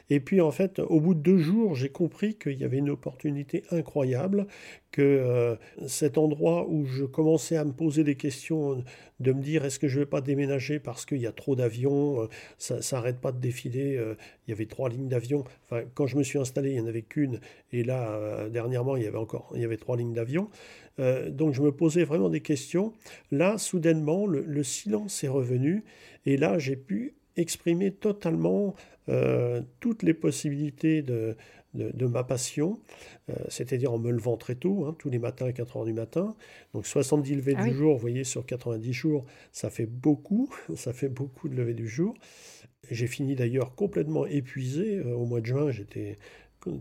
Et 0.09 0.19
puis 0.19 0.41
en 0.41 0.51
fait, 0.51 0.79
au 0.79 0.99
bout 0.99 1.15
de 1.15 1.19
deux 1.19 1.37
jours, 1.37 1.75
j'ai 1.75 1.89
compris 1.89 2.35
qu'il 2.35 2.53
y 2.53 2.63
avait 2.63 2.77
une 2.77 2.89
opportunité 2.89 3.63
incroyable, 3.71 4.45
que 4.91 5.01
euh, 5.01 5.55
cet 5.87 6.17
endroit 6.17 6.67
où 6.69 6.85
je 6.85 7.03
commençais 7.03 7.57
à 7.57 7.65
me 7.65 7.73
poser 7.73 8.03
des 8.03 8.15
questions, 8.15 8.83
de 9.19 9.31
me 9.31 9.41
dire 9.41 9.65
est-ce 9.65 9.79
que 9.79 9.87
je 9.87 9.95
ne 9.95 10.03
vais 10.03 10.09
pas 10.09 10.21
déménager 10.21 10.79
parce 10.79 11.05
qu'il 11.05 11.17
y 11.17 11.27
a 11.27 11.31
trop 11.31 11.55
d'avions, 11.55 12.23
euh, 12.23 12.27
ça 12.57 12.79
n'arrête 12.91 13.19
pas 13.19 13.31
de 13.31 13.39
défiler, 13.39 13.97
euh, 13.97 14.15
il 14.47 14.51
y 14.51 14.53
avait 14.53 14.67
trois 14.67 14.89
lignes 14.89 15.09
d'avions. 15.09 15.43
Enfin, 15.65 15.83
quand 15.95 16.05
je 16.05 16.15
me 16.15 16.23
suis 16.23 16.39
installé, 16.39 16.69
il 16.71 16.73
n'y 16.75 16.81
en 16.81 16.87
avait 16.87 17.01
qu'une, 17.01 17.39
et 17.71 17.83
là, 17.83 18.47
dernièrement, 18.49 18.95
il 18.95 19.03
y 19.03 19.07
avait 19.07 19.17
encore 19.17 19.51
il 19.55 19.61
y 19.61 19.65
avait 19.65 19.77
trois 19.77 19.97
lignes 19.97 20.13
d'avions. 20.13 20.49
Donc 20.97 21.53
je 21.53 21.61
me 21.61 21.71
posais 21.71 22.03
vraiment 22.03 22.29
des 22.29 22.41
questions. 22.41 22.93
Là, 23.31 23.57
soudainement, 23.57 24.25
le 24.25 24.63
silence 24.63 25.23
est 25.23 25.27
revenu, 25.27 25.83
et 26.25 26.37
là, 26.37 26.59
j'ai 26.59 26.75
pu 26.75 27.13
exprimer 27.37 27.91
totalement 27.91 28.75
euh, 29.09 29.61
toutes 29.79 30.03
les 30.03 30.13
possibilités 30.13 31.01
de, 31.01 31.37
de, 31.73 32.05
ma 32.05 32.23
passion, 32.23 32.79
euh, 33.29 33.35
c'est-à-dire 33.47 33.93
en 33.93 33.99
me 33.99 34.11
levant 34.11 34.35
très 34.35 34.55
tôt, 34.55 34.85
hein, 34.85 34.95
tous 34.99 35.09
les 35.09 35.19
matins 35.19 35.45
à 35.45 35.53
4 35.53 35.77
heures 35.77 35.85
du 35.85 35.93
matin. 35.93 36.35
Donc 36.73 36.85
70 36.85 37.35
levées 37.35 37.55
ah 37.57 37.63
du 37.63 37.73
jour, 37.73 37.93
vous 37.93 38.01
voyez, 38.01 38.25
sur 38.25 38.45
90 38.45 38.91
jours, 38.91 39.25
ça 39.53 39.69
fait 39.69 39.85
beaucoup, 39.85 40.53
ça 40.75 40.91
fait 40.91 41.09
beaucoup 41.09 41.47
de 41.47 41.55
levées 41.55 41.73
du 41.73 41.87
jour. 41.87 42.15
J'ai 42.91 43.07
fini 43.07 43.35
d'ailleurs 43.35 43.75
complètement 43.75 44.25
épuisé. 44.25 44.97
Euh, 44.97 45.13
au 45.13 45.25
mois 45.25 45.39
de 45.39 45.45
juin, 45.45 45.71
j'étais 45.71 46.17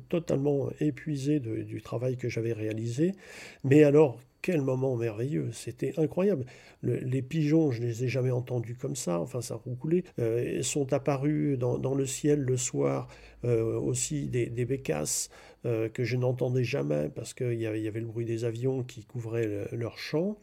totalement 0.08 0.70
épuisé 0.80 1.40
du 1.40 1.82
travail 1.82 2.16
que 2.16 2.28
j'avais 2.28 2.52
réalisé. 2.52 3.14
Mais 3.64 3.84
alors, 3.84 4.18
quel 4.46 4.60
moment 4.60 4.94
merveilleux, 4.94 5.48
c'était 5.50 5.94
incroyable. 5.96 6.44
les 6.84 7.20
pigeons, 7.20 7.72
je 7.72 7.82
ne 7.82 7.88
les 7.88 8.04
ai 8.04 8.08
jamais 8.08 8.30
entendus 8.30 8.76
comme 8.76 8.94
ça, 8.94 9.18
enfin 9.18 9.40
ça 9.40 9.56
roucoulait, 9.56 10.04
euh, 10.20 10.62
sont 10.62 10.92
apparus 10.92 11.58
dans, 11.58 11.94
le 11.96 12.06
ciel 12.06 12.42
le 12.42 12.56
soir 12.56 13.08
euh, 13.44 13.76
aussi 13.76 14.28
des, 14.28 14.64
bécasses 14.64 15.30
euh, 15.64 15.88
que 15.88 16.04
je 16.04 16.16
n'entendais 16.16 16.62
jamais 16.62 17.10
parce 17.12 17.34
qu'il 17.34 17.54
y, 17.54 17.66
avait, 17.66 17.90
le 17.90 18.06
bruit 18.06 18.24
des 18.24 18.44
avions 18.44 18.84
qui 18.84 19.04
couvraient 19.04 19.66
leur 19.72 19.98
champ. 19.98 20.38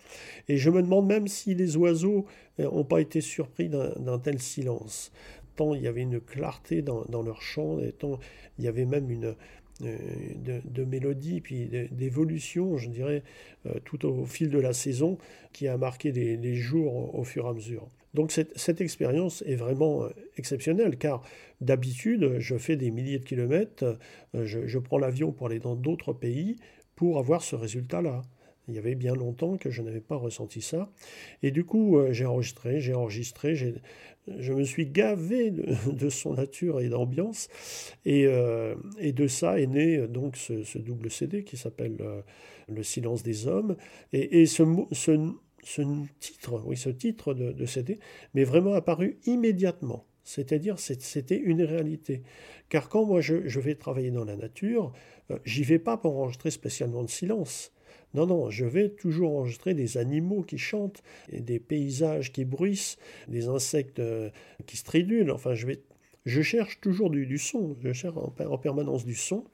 Et 0.49 0.57
je 0.57 0.69
me 0.69 0.81
demande 0.81 1.07
même 1.07 1.29
si 1.29 1.55
les 1.55 1.77
oiseaux 1.77 2.25
n'ont 2.59 2.83
pas 2.83 2.99
été 2.99 3.21
surpris 3.21 3.69
d'un 3.69 4.19
tel 4.19 4.39
silence. 4.39 5.13
Tant 5.55 5.75
il 5.75 5.81
y 5.81 5.87
avait 5.87 6.01
une 6.01 6.19
clarté 6.19 6.81
dans, 6.81 7.21
leur 7.21 7.41
chant, 7.41 7.79
et 7.79 7.91
tant 7.91 8.19
il 8.57 8.65
y 8.65 8.67
avait 8.67 8.85
même 8.85 9.09
une, 9.11 9.35
euh, 9.81 9.97
de, 10.35 10.61
de, 10.65 10.83
mélodie, 10.83 11.41
puis 11.41 11.67
d'évolution, 11.91 12.77
je 12.77 12.89
dirais, 12.89 13.23
euh, 13.65 13.73
tout 13.83 14.05
au 14.05 14.25
fil 14.25 14.49
de 14.49 14.59
la 14.59 14.71
saison, 14.71 15.17
qui 15.51 15.67
a 15.67 15.77
marqué 15.77 16.11
les, 16.11 16.55
jours 16.55 17.15
au, 17.15 17.23
fur 17.23 17.45
et 17.45 17.49
à 17.49 17.53
mesure. 17.53 17.87
Donc 18.13 18.31
cette, 18.31 18.81
expérience 18.81 19.41
est 19.47 19.55
vraiment 19.55 20.03
euh, 20.03 20.09
exceptionnelle, 20.37 20.97
car 20.97 21.23
d'habitude, 21.59 22.37
je 22.37 22.55
fais 22.57 22.75
des 22.75 22.91
milliers 22.91 23.17
de 23.17 23.25
kilomètres, 23.25 23.97
je 24.35 24.77
prends 24.77 24.99
l'avion 24.99 25.31
pour 25.31 25.47
aller 25.47 25.59
dans 25.59 25.75
d'autres 25.75 26.13
pays 26.13 26.57
pour 26.95 27.17
avoir 27.17 27.41
ce 27.41 27.55
résultat-là. 27.55 28.21
Il 28.69 28.75
y 28.75 28.77
avait 28.77 28.95
bien 28.95 29.13
longtemps 29.13 29.57
que 29.57 29.69
je 29.69 29.81
n'avais 29.81 29.99
pas 29.99 30.15
ressenti 30.15 30.61
ça. 30.61 30.89
Et 31.41 31.51
du 31.51 31.65
coup, 31.65 31.97
euh, 31.97 32.13
j'ai 32.13 32.25
enregistré, 32.25 32.79
j'ai 32.79 32.93
enregistré, 32.93 33.55
je 33.55 34.53
me 34.53 34.63
suis 34.63 34.85
gavé 34.85 35.51
de, 35.91 36.09
son 36.09 36.35
nature 36.35 36.79
et 36.79 36.87
d'ambiance. 36.87 37.49
Et, 38.05 38.25
euh, 38.25 38.75
et, 38.99 39.11
de 39.11 39.27
ça 39.27 39.59
est 39.59 39.67
né 39.67 40.07
donc 40.07 40.37
ce, 40.37 40.77
double 40.77 41.11
CD 41.11 41.43
qui 41.43 41.57
s'appelle 41.57 41.97
euh, 41.99 42.21
Le 42.69 42.83
silence 42.83 43.21
des 43.21 43.47
hommes. 43.47 43.75
Et, 44.13 44.45
ce, 44.45 44.63
ce, 44.93 45.33
titre, 46.19 46.63
oui, 46.65 46.77
ce 46.77 46.89
titre 46.89 47.33
de, 47.33 47.65
CD 47.65 47.99
m'est 48.33 48.45
vraiment 48.45 48.73
apparu 48.73 49.17
immédiatement. 49.25 50.05
C'est-à-dire, 50.23 50.79
c'était 50.79 51.37
une 51.37 51.63
réalité. 51.63 52.23
Car 52.69 52.87
quand 52.87 53.03
moi 53.03 53.19
je, 53.19 53.45
je 53.45 53.59
vais 53.59 53.75
travailler 53.75 54.09
dans 54.09 54.23
la 54.23 54.37
nature, 54.37 54.93
j'y 55.43 55.63
vais 55.63 55.79
pas 55.79 55.97
pour 55.97 56.17
enregistrer 56.17 56.49
spécialement 56.49 57.03
de 57.03 57.09
silence. 57.09 57.73
Non, 58.13 58.27
non, 58.27 58.49
je 58.51 58.65
vais 58.65 58.89
toujours 58.89 59.37
enregistrer 59.37 59.73
des 59.73 59.97
animaux 59.97 60.43
qui 60.43 60.57
chantent, 60.57 61.01
des 61.31 61.59
paysages 61.59 62.31
qui 62.31 62.45
bruissent, 62.45 62.97
des 63.27 63.47
insectes 63.47 63.99
euh, 63.99 64.29
qui 64.67 64.77
stridulent. 64.77 65.31
Enfin, 65.31 65.55
je, 65.55 65.65
vais, 65.65 65.81
je 66.25 66.41
cherche 66.41 66.79
toujours 66.79 67.09
du, 67.09 67.37
son, 67.37 67.75
je 67.81 67.91
cherche 67.91 68.15
en, 68.15 68.57
permanence 68.57 69.03
du 69.03 69.15
son. 69.15 69.45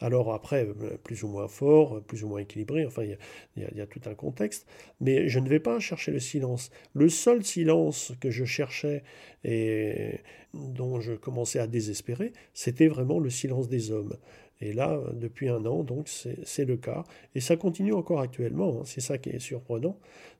Alors 0.00 0.34
après, 0.34 0.66
euh, 0.66 0.98
plus 1.02 1.22
ou 1.22 1.28
moins 1.28 1.48
fort, 1.48 2.02
plus 2.02 2.24
ou 2.24 2.28
moins 2.28 2.40
équilibré, 2.40 2.84
enfin, 2.84 3.04
il 3.04 3.18
y, 3.56 3.80
a, 3.80 3.86
tout 3.86 4.02
un 4.04 4.14
contexte. 4.14 4.66
Mais 5.00 5.28
je 5.28 5.38
ne 5.38 5.48
vais 5.48 5.60
pas 5.60 5.80
chercher 5.80 6.12
le 6.12 6.20
silence. 6.20 6.70
Le 6.92 7.08
seul 7.08 7.42
silence 7.42 8.12
que 8.20 8.30
je 8.30 8.44
cherchais 8.44 9.02
et 9.44 10.20
dont 10.52 11.00
je 11.00 11.14
commençais 11.14 11.58
à 11.58 11.66
désespérer, 11.66 12.32
c'était 12.52 12.88
vraiment 12.88 13.18
le 13.18 13.30
silence 13.30 13.68
des 13.68 13.90
hommes. 13.90 14.14
Et 14.60 14.72
là, 14.72 15.00
depuis 15.14 15.48
un 15.48 15.64
an, 15.66 15.82
donc 15.82 16.08
c'est 16.08 16.64
le 16.64 16.76
cas. 16.76 17.04
Et 17.34 17.40
ça 17.40 17.56
continue 17.56 17.92
encore 17.92 18.20
actuellement. 18.20 18.80
Hein. 18.80 18.82
C'est 18.84 19.00
ça 19.00 19.18
qui 19.18 19.30
est 19.30 19.38
surprenant. 19.38 19.98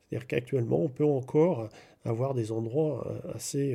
C'est-à-dire 0.08 0.26
qu'actuellement, 0.26 0.80
on 0.80 0.88
peut 0.88 1.04
encore 1.04 1.68
avoir 2.04 2.34
des 2.34 2.52
endroits 2.52 3.06
euh, 3.06 3.34
assez 3.34 3.74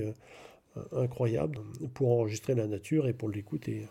euh, 0.78 0.82
incroyables 0.92 1.60
pour 1.94 2.12
enregistrer 2.12 2.56
la 2.56 2.68
nature 2.68 3.08
et 3.08 3.14
pour 3.14 3.30
l'écouter. 3.30 3.88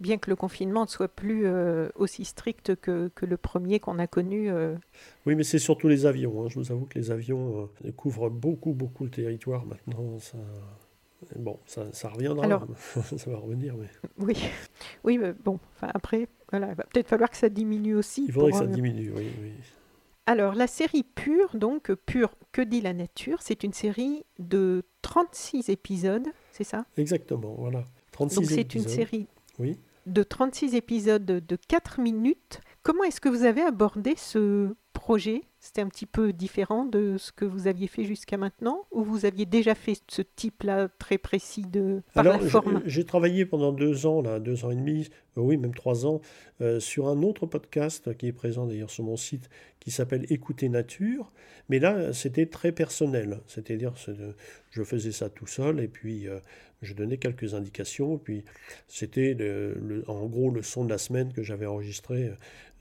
Bien 0.00 0.18
que 0.18 0.28
le 0.28 0.36
confinement 0.36 0.82
ne 0.82 0.88
soit 0.88 1.08
plus 1.08 1.46
euh, 1.46 1.88
aussi 1.94 2.24
strict 2.24 2.74
que, 2.76 3.10
que 3.14 3.26
le 3.26 3.36
premier 3.36 3.80
qu'on 3.80 3.98
a 3.98 4.06
connu. 4.06 4.50
Oui, 5.24 5.34
mais 5.34 5.44
c'est 5.44 5.58
surtout 5.58 5.88
les 5.88 6.04
avions. 6.04 6.44
Hein. 6.44 6.48
Je 6.48 6.58
vous 6.58 6.72
avoue 6.72 6.84
que 6.86 6.98
les 6.98 7.10
avions 7.10 7.70
couvrent 7.96 8.28
beaucoup, 8.28 8.72
beaucoup 8.72 9.04
le 9.04 9.10
territoire 9.10 9.64
maintenant. 9.66 10.18
Ça, 10.18 10.36
Bon, 11.36 11.58
ça, 11.66 11.92
ça 11.92 12.08
reviendra, 12.08 12.44
Alors, 12.44 12.66
ça 13.16 13.30
va 13.30 13.38
revenir. 13.38 13.74
Mais... 13.76 13.88
Oui, 14.18 14.36
oui 15.04 15.18
mais 15.18 15.32
bon, 15.32 15.58
enfin, 15.74 15.90
après, 15.94 16.28
voilà, 16.50 16.68
il 16.68 16.74
va 16.74 16.84
peut-être 16.84 17.08
falloir 17.08 17.30
que 17.30 17.36
ça 17.36 17.48
diminue 17.48 17.94
aussi. 17.94 18.24
Il 18.26 18.32
faudrait 18.32 18.52
que 18.52 18.58
ça 18.58 18.64
euh, 18.64 18.68
diminue, 18.68 19.12
oui, 19.16 19.28
oui. 19.42 19.52
Alors, 20.26 20.54
la 20.54 20.66
série 20.66 21.02
Pure, 21.02 21.54
donc 21.54 21.92
Pure, 22.06 22.34
que 22.52 22.62
dit 22.62 22.80
la 22.80 22.94
nature, 22.94 23.42
c'est 23.42 23.62
une 23.62 23.74
série 23.74 24.24
de 24.38 24.82
36 25.02 25.68
épisodes, 25.68 26.28
c'est 26.50 26.64
ça? 26.64 26.86
Exactement, 26.96 27.54
voilà. 27.58 27.84
36 28.12 28.36
donc, 28.36 28.46
c'est 28.46 28.74
une 28.74 28.88
série 28.88 29.26
oui. 29.58 29.78
de 30.06 30.22
36 30.22 30.74
épisodes 30.74 31.24
de 31.24 31.56
4 31.68 32.00
minutes. 32.00 32.60
Comment 32.82 33.04
est-ce 33.04 33.20
que 33.20 33.28
vous 33.28 33.44
avez 33.44 33.60
abordé 33.60 34.14
ce 34.16 34.74
projet? 34.92 35.42
C'était 35.64 35.80
un 35.80 35.88
petit 35.88 36.04
peu 36.04 36.34
différent 36.34 36.84
de 36.84 37.16
ce 37.16 37.32
que 37.32 37.46
vous 37.46 37.68
aviez 37.68 37.86
fait 37.86 38.04
jusqu'à 38.04 38.36
maintenant 38.36 38.84
Ou 38.92 39.02
vous 39.02 39.24
aviez 39.24 39.46
déjà 39.46 39.74
fait 39.74 39.98
ce 40.08 40.20
type-là 40.20 40.88
très 40.98 41.16
précis 41.16 41.62
de 41.62 42.02
par 42.12 42.26
Alors, 42.26 42.38
J'ai 42.84 43.04
travaillé 43.04 43.46
pendant 43.46 43.72
deux 43.72 44.04
ans, 44.04 44.20
là, 44.20 44.40
deux 44.40 44.66
ans 44.66 44.70
et 44.70 44.76
demi, 44.76 45.08
euh, 45.38 45.40
oui, 45.40 45.56
même 45.56 45.74
trois 45.74 46.04
ans, 46.04 46.20
euh, 46.60 46.80
sur 46.80 47.08
un 47.08 47.22
autre 47.22 47.46
podcast 47.46 48.14
qui 48.18 48.26
est 48.26 48.32
présent 48.32 48.66
d'ailleurs 48.66 48.90
sur 48.90 49.04
mon 49.04 49.16
site, 49.16 49.48
qui 49.80 49.90
s'appelle 49.90 50.26
Écouter 50.28 50.68
Nature. 50.68 51.32
Mais 51.70 51.78
là, 51.78 52.12
c'était 52.12 52.44
très 52.44 52.72
personnel. 52.72 53.40
C'est-à-dire, 53.46 53.94
je 54.70 54.82
faisais 54.82 55.12
ça 55.12 55.30
tout 55.30 55.46
seul 55.46 55.80
et 55.80 55.88
puis 55.88 56.28
euh, 56.28 56.40
je 56.82 56.92
donnais 56.92 57.16
quelques 57.16 57.54
indications. 57.54 58.18
Puis 58.18 58.44
c'était 58.86 59.34
en 60.08 60.26
gros 60.26 60.50
le 60.50 60.60
son 60.60 60.84
de 60.84 60.90
la 60.90 60.98
semaine 60.98 61.32
que 61.32 61.42
j'avais 61.42 61.64
enregistré 61.64 62.32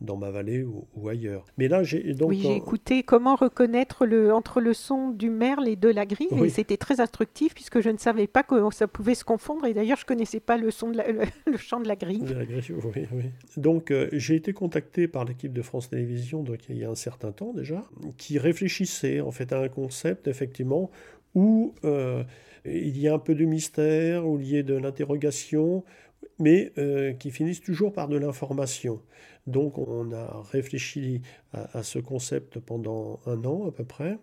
dans 0.04 0.18
ma 0.18 0.30
vallée 0.30 0.64
ou, 0.64 1.10
ailleurs. 1.10 1.46
Mais 1.58 1.68
là, 1.68 1.84
j'ai 1.84 2.14
donc. 2.14 2.30
Oui, 2.30 2.62
écouté 2.74 3.04
comment 3.04 3.36
reconnaître 3.36 4.08
le, 4.08 4.34
entre 4.34 4.60
le 4.60 4.74
son 4.74 5.12
du 5.12 5.30
merle 5.30 5.68
et 5.68 5.76
de 5.76 5.90
la 5.90 6.08
grille, 6.08 6.30
et 6.44 6.50
c'était 6.50 6.78
très 6.78 7.00
instructif 7.02 7.54
puisque 7.54 7.82
je 7.82 7.90
ne 7.92 8.00
savais 8.00 8.26
pas 8.26 8.42
que 8.42 8.56
ça 8.72 8.88
pouvait 8.88 9.14
se 9.14 9.24
confondre, 9.24 9.68
et 9.68 9.76
d'ailleurs, 9.76 9.98
je 9.98 10.06
ne 10.06 10.08
connaissais 10.08 10.40
pas 10.40 10.58
le, 10.58 10.72
son 10.72 10.90
de 10.90 10.98
le, 11.46 11.58
chant 11.58 11.80
de 11.80 11.88
la 11.88 11.96
grille. 11.96 12.24
oui, 12.26 13.08
oui. 13.12 13.24
Donc, 13.58 13.92
euh, 13.92 14.10
j'ai 14.12 14.36
été 14.36 14.54
contacté 14.54 15.08
par 15.08 15.24
l'équipe 15.24 15.54
de 15.54 15.62
France 15.62 15.92
Télévisions, 15.92 16.42
donc 16.42 16.68
il 16.68 16.78
y 16.80 16.84
a 16.84 16.90
un 16.90 16.96
certain 16.96 17.32
temps 17.32 17.54
déjà, 17.54 17.84
qui 18.18 18.40
réfléchissait 18.40 19.22
en 19.22 19.30
fait 19.30 19.54
à 19.54 19.60
un 19.60 19.70
concept, 19.70 20.28
effectivement, 20.28 20.90
où 21.36 21.76
euh, 21.84 22.24
il 22.66 22.98
y 22.98 23.08
a 23.08 23.14
un 23.14 23.20
peu 23.20 23.36
de 23.36 23.46
mystère, 23.46 24.28
où 24.28 24.40
il 24.40 24.50
y 24.50 24.58
a 24.58 24.64
de 24.64 24.74
l'interrogation, 24.74 25.84
mais 26.40 26.72
euh, 26.80 27.14
qui 27.14 27.30
finissent 27.30 27.62
toujours 27.62 27.94
par 27.94 28.08
de 28.08 28.18
l'information. 28.18 29.00
Donc 29.46 29.78
on 29.78 30.12
a 30.14 30.42
réfléchi 30.52 31.22
à, 31.54 31.84
ce 31.84 32.00
concept 32.00 32.60
pendant 32.60 33.20
un 33.26 33.44
an 33.46 33.68
à 33.68 33.72
peu 33.72 33.84
près. 33.84 34.18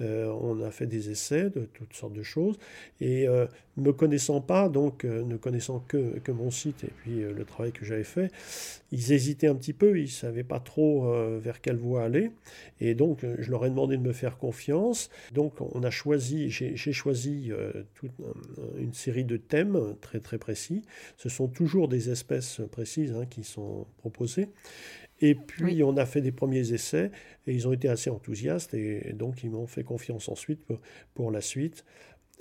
Euh, 0.00 0.32
on 0.40 0.60
a 0.62 0.70
fait 0.70 0.86
des 0.86 1.10
essais 1.10 1.50
de 1.50 1.68
toutes 1.72 1.94
sortes 1.94 2.14
de 2.14 2.22
choses. 2.22 2.58
Et 3.00 3.28
euh, 3.28 3.46
me 3.76 3.92
connaissant 3.92 4.40
pas, 4.40 4.68
donc 4.68 5.04
euh, 5.04 5.22
ne 5.22 5.36
connaissant 5.36 5.80
que, 5.80 6.18
que, 6.20 6.32
mon 6.32 6.50
site 6.50 6.84
et 6.84 6.90
puis 7.02 7.20
le 7.20 7.44
travail 7.44 7.72
que 7.72 7.84
j'avais 7.84 8.04
fait, 8.04 8.30
ils 8.90 9.12
hésitaient 9.12 9.48
un 9.48 9.54
petit 9.54 9.72
peu, 9.72 9.98
ils 9.98 10.04
ne 10.04 10.08
savaient 10.08 10.44
pas 10.44 10.60
trop 10.60 11.12
vers 11.38 11.60
quelle 11.60 11.76
voie 11.76 12.04
aller. 12.04 12.30
Et 12.80 12.94
donc 12.94 13.24
je 13.38 13.50
leur 13.50 13.66
ai 13.66 13.70
demandé 13.70 13.96
de 13.96 14.02
me 14.02 14.12
faire 14.12 14.38
confiance. 14.38 15.10
Donc 15.32 15.60
on 15.60 15.82
a 15.82 15.90
choisi, 15.90 16.50
j'ai 16.50 16.92
choisi 16.92 17.50
toute 17.94 18.12
une 18.78 18.94
série 18.94 19.24
de 19.24 19.36
thèmes 19.36 19.96
très 20.00 20.20
très 20.20 20.38
précis. 20.38 20.82
Ce 21.16 21.28
sont 21.28 21.48
toujours 21.48 21.88
des 21.88 22.10
espèces 22.10 22.60
précises 22.70 23.14
hein, 23.14 23.26
qui 23.26 23.44
sont 23.44 23.86
proposées. 23.98 24.48
Et 25.22 25.36
puis, 25.36 25.84
on 25.84 25.96
a 25.96 26.04
fait 26.04 26.20
des 26.20 26.32
premiers 26.32 26.72
essais 26.72 27.12
et 27.46 27.54
ils 27.54 27.68
ont 27.68 27.72
été 27.72 27.88
assez 27.88 28.10
enthousiastes 28.10 28.74
et 28.74 29.12
donc 29.12 29.44
ils 29.44 29.50
m'ont 29.50 29.68
fait 29.68 29.84
confiance 29.84 30.28
ensuite 30.28 30.60
pour, 31.14 31.30
la 31.30 31.40
suite. 31.40 31.84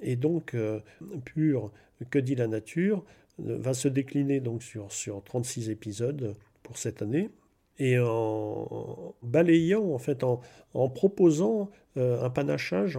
Et 0.02 0.16
donc, 0.16 0.56
euh, 0.56 0.80
Pur, 1.24 1.72
que 2.10 2.18
dit 2.18 2.34
la 2.34 2.48
nature, 2.48 3.06
euh, 3.46 3.58
va 3.60 3.76
se 3.76 3.88
décliner 3.88 4.40
donc 4.40 4.64
sur, 4.64 4.92
sur 4.92 5.24
36 5.24 5.70
épisodes 5.70 6.36
pour 6.64 6.80
cette 6.80 7.04
année. 7.04 7.30
Et 7.78 8.00
en 8.00 9.16
balayant, 9.22 9.86
en 9.94 10.00
fait, 10.00 10.24
en, 10.24 10.42
en 10.74 10.90
proposant 10.90 11.70
euh, 11.98 12.24
un 12.24 12.30
panachage 12.32 12.98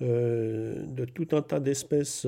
de 0.00 1.04
tout 1.14 1.28
un 1.32 1.42
tas 1.42 1.58
d'espèces 1.58 2.26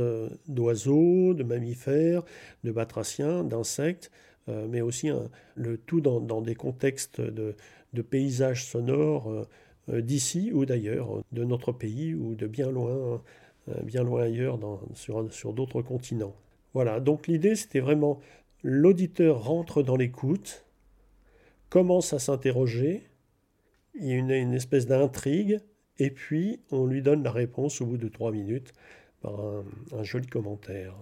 d'oiseaux, 0.48 1.34
de 1.34 1.44
mammifères, 1.44 2.24
de 2.64 2.72
batraciens, 2.72 3.44
d'insectes, 3.44 4.10
euh, 4.48 4.66
mais 4.68 4.80
aussi 4.80 5.11
le 5.56 5.76
tout 5.78 6.00
dans, 6.00 6.40
des 6.40 6.54
contextes 6.54 7.20
de, 7.20 7.54
paysages 8.02 8.64
sonores 8.64 9.30
euh, 9.30 9.48
euh, 9.90 10.00
d'ici 10.00 10.52
ou 10.52 10.64
d'ailleurs, 10.64 11.22
de 11.32 11.44
notre 11.44 11.72
pays 11.72 12.14
ou 12.14 12.34
de 12.34 12.46
bien 12.46 12.70
loin, 12.70 13.22
bien 13.82 14.02
loin 14.02 14.22
ailleurs 14.22 14.58
sur, 14.94 15.32
sur 15.32 15.52
d'autres 15.52 15.82
continents. 15.82 16.34
Voilà, 16.74 17.00
donc 17.00 17.26
l'idée 17.26 17.54
c'était 17.56 17.80
vraiment 17.80 18.20
l'auditeur 18.62 19.44
rentre 19.44 19.82
dans 19.82 19.96
l'écoute, 19.96 20.64
commence 21.68 22.12
à 22.12 22.18
s'interroger, 22.18 23.02
il 23.94 24.06
y 24.06 24.12
a 24.12 24.16
une, 24.16 24.54
espèce 24.54 24.87
d'intrigue, 24.87 25.61
et 25.98 26.11
puis 26.11 26.61
on 26.70 26.87
lui 26.87 27.02
donne 27.02 27.22
la 27.22 27.32
réponse 27.32 27.80
au 27.80 27.87
bout 27.87 27.98
de 27.98 28.08
trois 28.08 28.30
minutes 28.30 28.72
par 29.20 29.40
un 29.92 30.02
joli 30.04 30.26
commentaire. 30.28 30.94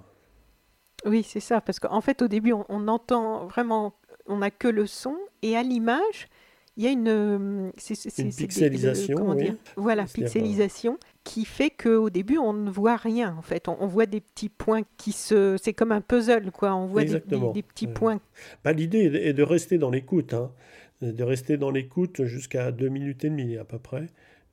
Oui, 1.06 1.22
c'est 1.22 1.40
ça, 1.40 1.60
parce 1.60 1.78
qu'en 1.78 2.00
fait, 2.00 2.20
au 2.20 2.28
début, 2.28 2.52
on, 2.52 2.88
entend 2.88 3.46
vraiment, 3.46 3.94
on 4.26 4.38
n'a 4.38 4.50
que 4.50 4.68
le 4.68 4.86
son, 4.86 5.16
et 5.42 5.56
à 5.56 5.62
l'image, 5.62 6.28
Il 6.76 6.84
y 6.84 6.88
a 6.88 6.90
une, 6.90 7.70
une 8.18 8.34
pixelisation, 8.34 9.16
comment 9.16 9.34
dire 9.34 9.54
Voilà, 9.76 10.04
pixelisation 10.04 10.98
qui 11.26 11.44
fait 11.44 11.70
qu'au 11.70 12.08
début, 12.08 12.38
on 12.38 12.52
ne 12.52 12.70
voit 12.70 12.96
rien, 12.96 13.34
en 13.36 13.42
fait. 13.42 13.68
On, 13.68 13.86
voit 13.86 14.06
des 14.06 14.20
petits 14.20 14.48
points 14.48 14.82
qui 14.96 15.10
se... 15.10 15.56
C'est 15.60 15.72
comme 15.72 15.90
un 15.90 16.00
puzzle, 16.00 16.52
quoi. 16.52 16.74
On 16.74 16.86
voit 16.86 17.04
des, 17.04 17.20
des, 17.20 17.62
petits 17.62 17.88
points. 17.88 18.20
Bah, 18.62 18.72
L'idée 18.72 19.10
est 19.12 19.32
de 19.32 19.42
rester 19.42 19.76
dans 19.76 19.90
l'écoute, 19.90 20.34
hein. 20.34 20.52
de 21.02 21.24
rester 21.24 21.56
dans 21.56 21.72
l'écoute 21.72 22.24
jusqu'à 22.24 22.70
deux 22.70 22.88
minutes 22.88 23.24
et 23.24 23.30
demie, 23.30 23.56
à 23.56 23.64
peu 23.64 23.80
près. 23.80 24.06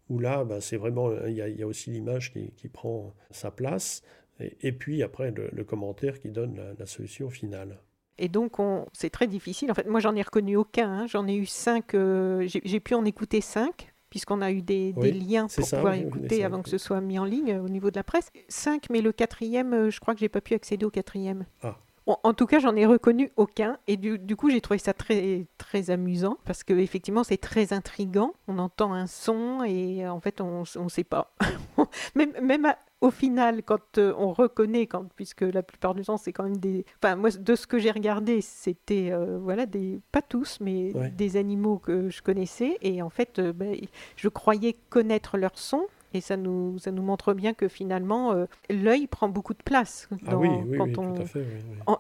Où 0.10 0.18
là, 0.18 0.44
bah, 0.44 0.62
c'est 0.62 0.78
vraiment... 0.78 1.12
Il 1.28 1.34
y, 1.34 1.64
a, 1.64 1.68
aussi 1.68 1.92
l'image 1.92 2.34
qui, 2.34 2.52
qui, 2.58 2.70
prend 2.70 3.14
sa 3.30 3.52
place. 3.52 4.02
Et, 4.40 4.72
puis, 4.72 5.04
après, 5.04 5.32
le, 5.32 5.64
commentaire 5.64 6.20
qui 6.20 6.30
donne 6.30 6.60
la, 6.78 6.86
solution 6.86 7.30
finale. 7.30 7.80
Et 8.18 8.28
donc, 8.28 8.58
c'est 8.94 9.10
très 9.10 9.28
difficile. 9.28 9.72
En 9.72 9.74
fait, 9.74 9.88
moi, 9.88 10.00
j'en 10.00 10.16
ai 10.16 10.22
reconnu 10.22 10.56
aucun. 10.56 10.90
Hein. 10.90 11.08
J'en 11.08 11.28
ai 11.28 11.36
eu 11.36 11.46
cinq. 11.46 11.94
Euh, 11.94 12.46
j'ai 12.48 12.80
pu 12.80 12.94
en 12.94 13.06
écouter 13.06 13.42
cinq 13.42 13.94
puisqu'on 14.14 14.42
a 14.42 14.52
eu 14.52 14.62
des, 14.62 14.92
liens 14.92 15.48
pour 15.48 15.68
pouvoir 15.68 15.96
écouter 15.96 16.44
avant 16.44 16.62
que 16.62 16.70
ce 16.70 16.78
soit 16.78 17.02
mis 17.02 17.18
en 17.18 17.26
ligne 17.26 17.58
au 17.58 17.68
niveau 17.68 17.90
de 17.90 17.96
la 17.96 18.04
presse. 18.04 18.30
Cinq, 18.48 18.86
mais 18.92 19.02
le 19.02 19.12
quatrième, 19.12 19.74
euh, 19.74 19.90
je 19.90 20.00
crois 20.00 20.14
que 20.14 20.20
j'ai 20.20 20.30
pas 20.30 20.40
pu 20.40 20.54
accéder 20.54 20.86
au 20.86 20.92
quatrième. 20.92 21.48
Ah. 21.64 21.80
en 22.06 22.34
tout 22.36 22.46
cas, 22.46 22.60
j'en 22.60 22.76
ai 22.76 22.86
reconnu 22.86 23.32
aucun. 23.38 23.80
Et 23.88 23.98
du, 23.98 24.36
coup, 24.36 24.52
j'ai 24.52 24.62
trouvé 24.62 24.78
ça 24.78 24.94
très, 24.94 25.48
très 25.58 25.90
amusant 25.90 26.38
parce 26.46 26.64
que 26.64 26.74
effectivement, 26.74 27.24
c'est 27.24 27.38
très 27.38 27.74
intrigant. 27.74 28.36
On 28.48 28.60
entend 28.60 28.94
un 28.94 29.08
son 29.08 29.64
et 29.64 30.08
en 30.08 30.20
fait, 30.20 30.42
on 30.42 30.62
ne 30.62 30.90
sait 30.90 31.04
pas. 31.04 31.34
même, 32.16 32.34
même 32.40 32.68
au 33.04 33.12
final, 33.12 33.64
quand 33.64 33.98
euh, 33.98 34.14
on 34.18 34.32
reconnaît, 34.32 34.88
quand, 34.88 35.04
puisque 35.18 35.42
la 35.42 35.62
plupart 35.62 35.94
du 35.94 36.04
temps, 36.04 36.16
c'est 36.16 36.32
quand 36.32 36.46
même 36.46 36.58
des. 36.58 36.86
Enfin, 37.04 37.18
moi, 37.18 37.30
de 37.32 37.56
ce 37.56 37.68
que 37.68 37.78
j'ai 37.78 37.92
regardé, 37.92 38.40
c'était, 38.40 39.10
euh, 39.12 39.38
voilà, 39.42 39.66
des. 39.66 40.00
Pas 40.14 40.22
tous, 40.22 40.60
mais 40.62 40.94
des 41.10 41.36
animaux 41.36 41.80
que 41.80 42.10
je 42.10 42.22
connaissais. 42.22 42.78
Et 42.82 43.02
en 43.02 43.10
fait, 43.10 43.40
euh, 43.40 43.52
ben, 43.52 43.76
je 44.16 44.30
croyais 44.30 44.78
connaître 44.90 45.38
leur 45.38 45.58
son. 45.58 45.86
Et 46.14 46.22
ça 46.22 46.38
nous, 46.38 46.78
ça 46.78 46.92
nous 46.92 47.02
montre 47.02 47.34
bien 47.34 47.56
que 47.56 47.68
finalement, 47.68 48.36
l'œil 48.70 49.08
prend 49.08 49.30
beaucoup 49.30 49.56
de 49.56 49.64
place. 49.64 50.08
ah 50.28 50.38
oui, 50.38 50.48
oui, 50.68 50.78
quand 50.78 51.00
on... 51.00 51.16
tout 51.16 51.24
à 51.24 51.26
fait. 51.26 51.48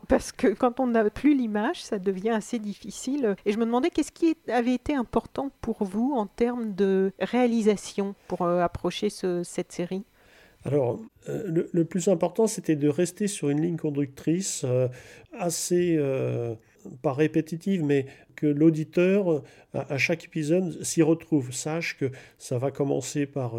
parce 0.07 0.31
que 0.31 0.49
quand 0.49 0.79
on 0.79 0.85
n'a 0.85 1.09
plus 1.09 1.35
l'image, 1.35 1.83
ça 1.83 1.97
devient 1.97 2.29
assez 2.29 2.59
difficile. 2.59 3.35
Et 3.47 3.51
je 3.51 3.57
me 3.57 3.65
demandais 3.65 3.89
qu'est-ce 3.89 4.11
qui 4.11 4.37
avait 4.47 4.75
été 4.75 4.93
important 4.93 5.49
pour 5.61 5.83
vous 5.83 6.13
en 6.15 6.27
termes 6.27 6.75
de 6.75 7.11
réalisation 7.19 8.13
pour 8.27 8.45
approcher 8.45 9.09
ce, 9.09 9.41
cette 9.41 9.71
série? 9.71 10.05
Alors, 10.65 10.99
euh, 11.30 11.65
le, 11.71 11.86
plus 11.86 12.08
important, 12.08 12.47
c'était 12.47 12.76
de 12.76 12.88
rester 12.88 13.28
sur 13.28 13.49
une 13.49 13.62
ligne 13.62 13.78
conductrice 13.78 14.62
euh, 14.63 14.88
assez, 15.38 15.95
euh, 15.97 16.56
pas 17.02 17.13
répétitive, 17.13 17.84
mais 17.84 18.06
que 18.36 18.47
l'auditeur, 18.47 19.43
à, 19.73 19.97
chaque 19.97 20.26
épisode, 20.26 20.82
s'y 20.84 21.02
retrouve, 21.02 21.52
sache 21.52 21.97
que 21.97 22.12
ça 22.38 22.58
va 22.58 22.71
commencer 22.71 23.26
par 23.26 23.56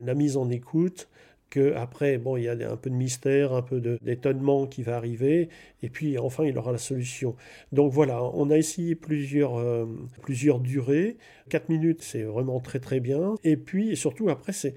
la 0.00 0.14
mise 0.14 0.36
en 0.36 0.50
écoute, 0.50 1.08
que 1.50 1.74
après 1.74 2.18
bon 2.18 2.36
il 2.36 2.44
y 2.44 2.48
a 2.48 2.52
un 2.52 2.76
peu 2.76 2.90
de 2.90 2.94
mystère, 2.94 3.52
un 3.52 3.62
peu 3.62 3.80
d'étonnement 4.00 4.66
qui 4.66 4.82
va 4.82 4.96
arriver, 4.96 5.48
et 5.82 5.88
puis 5.90 6.16
enfin 6.18 6.44
il 6.44 6.56
aura 6.58 6.72
la 6.72 6.78
solution. 6.78 7.36
Donc 7.72 7.92
voilà, 7.92 8.22
on 8.34 8.50
a 8.50 8.56
essayé 8.56 8.94
plusieurs, 8.94 9.58
euh, 9.58 9.86
plusieurs 10.22 10.60
durées. 10.60 11.18
4 11.50 11.68
minutes 11.68 12.02
c'est 12.02 12.22
vraiment 12.22 12.60
très 12.60 12.78
très 12.80 13.00
bien. 13.00 13.34
Et 13.44 13.56
puis 13.56 13.90
et 13.90 13.96
surtout 13.96 14.30
après 14.30 14.52
c'est 14.52 14.74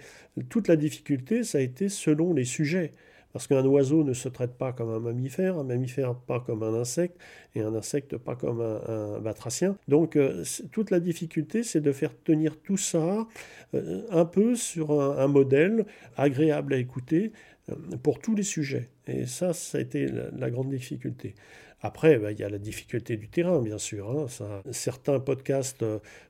toute 0.49 0.67
la 0.67 0.75
difficulté 0.75 1.43
ça 1.43 1.59
a 1.59 1.61
été 1.61 1.89
selon 1.89 2.33
les 2.33 2.45
sujets. 2.45 2.93
Parce 3.33 3.47
qu'un 3.47 3.65
oiseau 3.65 4.03
ne 4.03 4.13
se 4.13 4.29
traite 4.29 4.53
pas 4.53 4.73
comme 4.73 4.91
un 4.91 4.99
mammifère, 4.99 5.57
un 5.57 5.63
mammifère 5.63 6.13
pas 6.15 6.39
comme 6.39 6.61
un 6.61 6.75
insecte, 6.75 7.17
et 7.55 7.61
un 7.61 7.73
insecte 7.73 8.15
pas 8.17 8.35
comme 8.35 8.61
un, 8.61 9.19
batracien. 9.19 9.75
Donc 9.87 10.15
euh, 10.15 10.43
toute 10.71 10.91
la 10.91 10.99
difficulté, 10.99 11.63
c'est 11.63 11.81
de 11.81 11.91
faire 11.91 12.11
tenir 12.23 12.57
tout 12.61 12.77
ça 12.77 13.27
euh, 13.73 14.03
un 14.11 14.25
peu 14.25 14.55
sur 14.55 15.01
un, 15.01 15.27
modèle 15.27 15.85
agréable 16.15 16.75
à 16.75 16.77
écouter 16.77 17.31
euh, 17.69 17.75
pour 18.03 18.19
tous 18.19 18.35
les 18.35 18.43
sujets. 18.43 18.89
Et 19.07 19.25
ça, 19.25 19.53
ça 19.53 19.79
a 19.79 19.81
été 19.81 20.07
la, 20.07 20.51
grande 20.51 20.69
difficulté. 20.69 21.33
Après, 21.81 22.17
bah, 22.19 22.31
il 22.31 22.39
y 22.39 22.43
a 22.43 22.49
la 22.49 22.59
difficulté 22.59 23.17
du 23.17 23.29
terrain, 23.29 23.61
bien 23.61 23.79
sûr. 23.79 24.11
Hein. 24.11 24.27
Certains 24.71 25.19
podcasts 25.19 25.83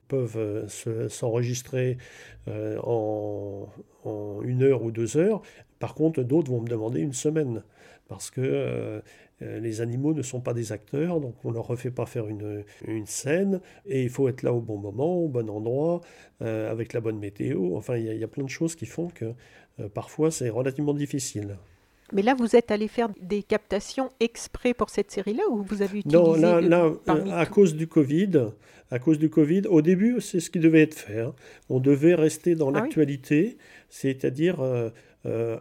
peuvent 0.07 0.67
s'enregistrer 1.09 1.97
en, 2.47 3.67
en, 4.03 4.41
une 4.43 4.63
heure 4.63 4.81
ou 4.81 4.91
deux 4.91 5.15
heures, 5.17 5.43
par 5.83 5.95
contre, 5.95 6.23
d'autres 6.23 6.49
vont 6.49 6.61
me 6.61 6.69
demander 6.69 7.01
une 7.01 7.11
semaine 7.11 7.61
parce 8.07 8.31
que 8.31 8.39
euh, 8.39 9.01
euh, 9.41 9.59
les 9.59 9.81
animaux 9.81 10.13
ne 10.13 10.21
sont 10.21 10.39
pas 10.39 10.53
des 10.53 10.71
acteurs, 10.71 11.19
donc 11.19 11.35
on 11.43 11.49
ne 11.49 11.55
leur 11.55 11.67
refait 11.67 11.91
pas 11.91 12.05
faire 12.05 12.25
une, 12.29 12.63
scène, 13.05 13.59
et 13.85 14.01
il 14.03 14.09
faut 14.09 14.29
être 14.29 14.43
là 14.43 14.53
au 14.53 14.61
bon 14.61 14.77
moment, 14.77 15.17
au 15.17 15.27
bon 15.27 15.49
endroit, 15.49 15.99
euh, 16.41 16.71
avec 16.71 16.93
la 16.93 17.01
bonne 17.01 17.19
météo. 17.19 17.75
Enfin, 17.75 17.97
il 17.97 18.05
y, 18.05 18.23
a 18.23 18.27
plein 18.29 18.45
de 18.45 18.49
choses 18.49 18.77
qui 18.77 18.85
font 18.85 19.09
que 19.09 19.33
parfois 19.93 20.31
c'est 20.31 20.49
relativement 20.49 20.93
difficile. 20.93 21.57
Mais 22.13 22.21
là, 22.21 22.33
vous 22.33 22.55
êtes 22.55 22.71
allé 22.71 22.87
faire 22.87 23.09
des 23.19 23.43
captations 23.43 24.09
exprès 24.21 24.73
pour 24.73 24.89
cette 24.89 25.11
série-là 25.11 25.43
ou 25.51 25.63
vous 25.63 25.81
avez 25.81 25.99
utilisé 25.99 26.17
Non, 26.17 26.35
là, 26.35 26.61
là 26.61 26.93
à 27.31 27.45
cause 27.45 27.75
du 27.75 27.87
Covid, 27.87 28.51
à 28.93 28.99
cause 28.99 29.17
du 29.17 29.29
Covid, 29.29 29.63
au 29.69 29.81
début, 29.81 30.21
c'est 30.21 30.39
ce 30.39 30.51
qui 30.51 30.59
devait 30.59 30.83
être 30.83 30.93
fait. 30.93 31.21
Hein. 31.21 31.33
On 31.67 31.79
devait 31.79 32.13
rester 32.13 32.53
dans 32.53 32.69
ah 32.69 32.79
l'actualité, 32.79 33.57
c'est-à-dire 33.89 34.61
euh, 34.61 34.91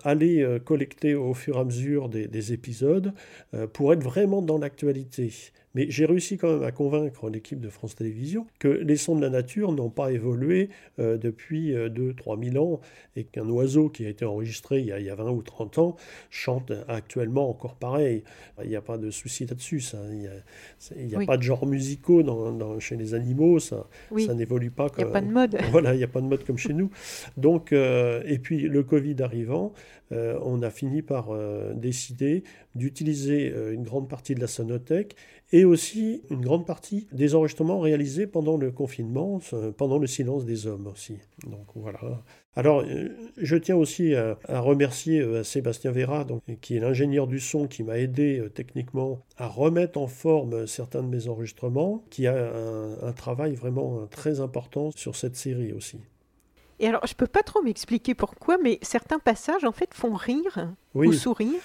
aller 0.02 0.42
euh, 0.42 0.58
collecter 0.58 1.14
au 1.14 1.34
fur 1.34 1.56
et 1.56 1.60
à 1.60 1.64
mesure 1.64 2.08
des, 2.08 2.52
épisodes 2.52 3.12
euh, 3.54 3.66
pour 3.66 3.92
être 3.92 4.02
vraiment 4.02 4.42
dans 4.42 4.58
l'actualité. 4.58 5.32
Mais 5.74 5.86
j'ai 5.88 6.04
réussi 6.04 6.36
quand 6.36 6.52
même 6.52 6.62
à 6.62 6.72
convaincre 6.72 7.30
l'équipe 7.30 7.60
de 7.60 7.68
France 7.68 7.94
Télévisions 7.96 8.46
que 8.58 8.68
les 8.68 8.96
sons 8.96 9.16
de 9.16 9.22
la 9.22 9.30
nature 9.30 9.72
n'ont 9.72 9.90
pas 9.90 10.12
évolué 10.12 10.68
euh, 10.98 11.16
depuis 11.16 11.72
2-3 11.72 12.52
000 12.52 12.64
ans 12.64 12.80
et 13.16 13.24
qu'un 13.24 13.48
oiseau 13.48 13.88
qui 13.88 14.04
a 14.06 14.08
été 14.08 14.24
enregistré 14.24 14.80
il 14.80 14.86
y, 14.86 14.92
a, 14.92 14.98
il 14.98 15.06
y, 15.06 15.10
a, 15.10 15.14
20 15.14 15.30
ou 15.30 15.42
30 15.42 15.78
ans 15.78 15.96
chante 16.30 16.72
actuellement 16.88 17.48
encore 17.48 17.74
pareil. 17.74 18.22
Il 18.62 18.68
n'y 18.68 18.76
a 18.76 18.82
pas 18.82 18.98
de 18.98 19.10
souci 19.10 19.46
là-dessus. 19.46 19.82
Il 20.96 21.06
n'y 21.06 21.14
a, 21.14 21.24
pas 21.24 21.36
de 21.36 21.42
genres 21.42 21.66
musicaux 21.66 22.22
dans, 22.22 22.78
chez 22.78 22.96
les 22.96 23.14
animaux. 23.14 23.58
Ça, 23.58 23.86
ça 24.26 24.34
n'évolue 24.34 24.70
pas. 24.70 24.88
Il 24.98 25.04
n'y 25.04 25.10
a 25.10 25.12
pas 25.12 25.20
de 25.20 25.30
mode. 25.30 25.58
Voilà, 25.72 25.94
il 25.94 25.98
n'y 25.98 26.04
a 26.04 26.08
pas 26.08 26.20
de 26.20 26.26
mode 26.26 26.44
comme 26.44 26.58
chez 26.58 26.74
nous. 26.74 26.90
Donc, 27.36 27.72
euh, 27.72 28.22
et 28.26 28.38
puis 28.38 28.60
le 28.60 28.82
Covid 28.82 29.16
arrivant, 29.22 29.72
euh, 30.12 30.38
on 30.42 30.62
a 30.62 30.70
fini 30.70 31.00
par 31.00 31.30
décider 31.74 32.44
d'utiliser 32.74 33.52
une 33.72 33.82
grande 33.82 34.08
partie 34.08 34.34
de 34.34 34.40
la 34.40 34.46
sonothèque 34.46 35.16
et 35.52 35.64
aussi 35.64 36.22
une 36.30 36.40
grande 36.40 36.66
partie 36.66 37.06
des 37.12 37.34
enregistrements 37.34 37.80
réalisés 37.80 38.26
pendant 38.26 38.56
le 38.56 38.70
confinement, 38.70 39.40
pendant 39.76 39.98
le 39.98 40.06
silence 40.06 40.44
des 40.44 40.66
hommes 40.66 40.86
aussi. 40.86 41.18
Donc 41.46 41.66
voilà. 41.74 42.22
Alors, 42.54 42.80
euh, 42.80 43.08
je 43.38 43.56
tiens 43.56 43.76
aussi 43.76 44.14
à, 44.14 44.36
remercier 44.60 45.20
euh, 45.20 45.42
Sébastien 45.42 45.90
Vera, 45.90 46.24
donc, 46.24 46.42
qui 46.60 46.76
est 46.76 46.80
l'ingénieur 46.80 47.26
du 47.26 47.40
son 47.40 47.66
qui 47.66 47.82
m'a 47.82 47.98
aidé 47.98 48.40
euh, 48.40 48.50
techniquement 48.50 49.20
à 49.38 49.46
remettre 49.48 49.98
en 49.98 50.06
forme 50.06 50.66
certains 50.66 51.02
de 51.02 51.08
mes 51.08 51.28
enregistrements, 51.28 52.04
qui 52.10 52.26
a 52.26 52.52
un 53.02 53.12
travail 53.12 53.54
vraiment 53.54 54.06
très 54.06 54.40
important 54.40 54.90
sur 54.94 55.16
cette 55.16 55.36
série 55.36 55.72
aussi. 55.72 55.98
Et 56.82 56.88
alors, 56.88 57.06
je 57.06 57.14
peux 57.14 57.28
pas 57.28 57.44
trop 57.44 57.62
m'expliquer 57.62 58.16
pourquoi, 58.16 58.58
mais 58.58 58.80
certains 58.82 59.20
passages, 59.20 59.62
en 59.62 59.70
fait, 59.70 59.94
font 59.94 60.14
rire 60.14 60.74
ou 60.94 61.12
sourire. 61.12 61.60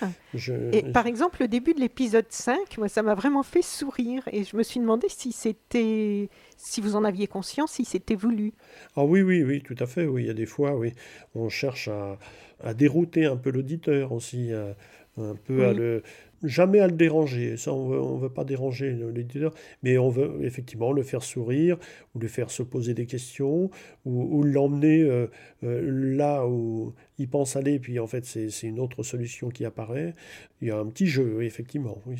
Et 0.71 0.83
par 0.93 1.07
exemple, 1.07 1.41
le 1.41 1.47
début 1.47 1.73
de 1.73 1.79
l'épisode 1.79 2.27
5, 2.29 2.77
moi, 2.77 2.87
ça 2.87 3.01
m'a 3.01 3.15
vraiment 3.15 3.41
fait 3.41 3.63
sourire. 3.63 4.21
Et 4.31 4.43
je 4.43 4.55
me 4.55 4.61
suis 4.61 4.79
demandé 4.79 5.07
si 5.09 5.31
c'était, 5.31 6.29
si 6.55 6.81
vous 6.81 6.95
en 6.95 7.03
aviez 7.03 7.25
conscience, 7.25 7.71
si 7.71 7.83
c'était 7.83 8.13
voulu. 8.13 8.53
Ah 8.95 9.05
oui, 9.05 9.23
oui, 9.23 9.41
oui, 9.41 9.63
tout 9.63 9.75
à 9.79 9.87
fait. 9.87 10.05
Oui, 10.05 10.21
il 10.21 10.27
y 10.27 10.29
a 10.29 10.35
des 10.35 10.45
fois, 10.45 10.75
oui, 10.75 10.93
on 11.33 11.49
cherche 11.49 11.89
à, 11.89 12.73
dérouter 12.75 13.25
un 13.25 13.37
peu 13.37 13.49
l'auditeur 13.49 14.11
aussi, 14.11 14.51
un 14.53 15.35
peu 15.45 15.65
à 15.65 15.73
le 15.73 16.03
jamais 16.43 16.79
à 16.79 16.87
le 16.87 16.93
déranger. 16.93 17.57
Ça, 17.57 17.73
on 17.73 18.15
ne 18.15 18.21
veut 18.21 18.29
pas 18.29 18.43
déranger 18.43 18.95
l'éditeur, 19.13 19.53
mais 19.83 19.97
on 19.97 20.09
veut 20.09 20.39
effectivement 20.43 20.91
le 20.91 21.03
faire 21.03 21.23
sourire, 21.23 21.77
ou 22.15 22.19
le 22.19 22.27
faire 22.27 22.51
se 22.51 22.63
poser 22.63 22.93
des 22.93 23.05
questions, 23.05 23.69
ou, 24.05 24.43
l'emmener 24.43 25.01
euh, 25.01 25.27
euh, 25.63 26.15
là 26.15 26.47
où 26.47 26.93
il 27.17 27.27
pense 27.27 27.55
aller, 27.55 27.79
puis 27.79 27.99
en 27.99 28.07
fait, 28.07 28.25
c'est 28.25 28.49
une 28.63 28.79
autre 28.79 29.03
solution 29.03 29.49
qui 29.49 29.65
apparaît. 29.65 30.13
Il 30.61 30.67
y 30.67 30.71
a 30.71 30.77
un 30.77 30.85
petit 30.85 31.07
jeu, 31.07 31.43
effectivement, 31.43 32.01
oui, 32.05 32.17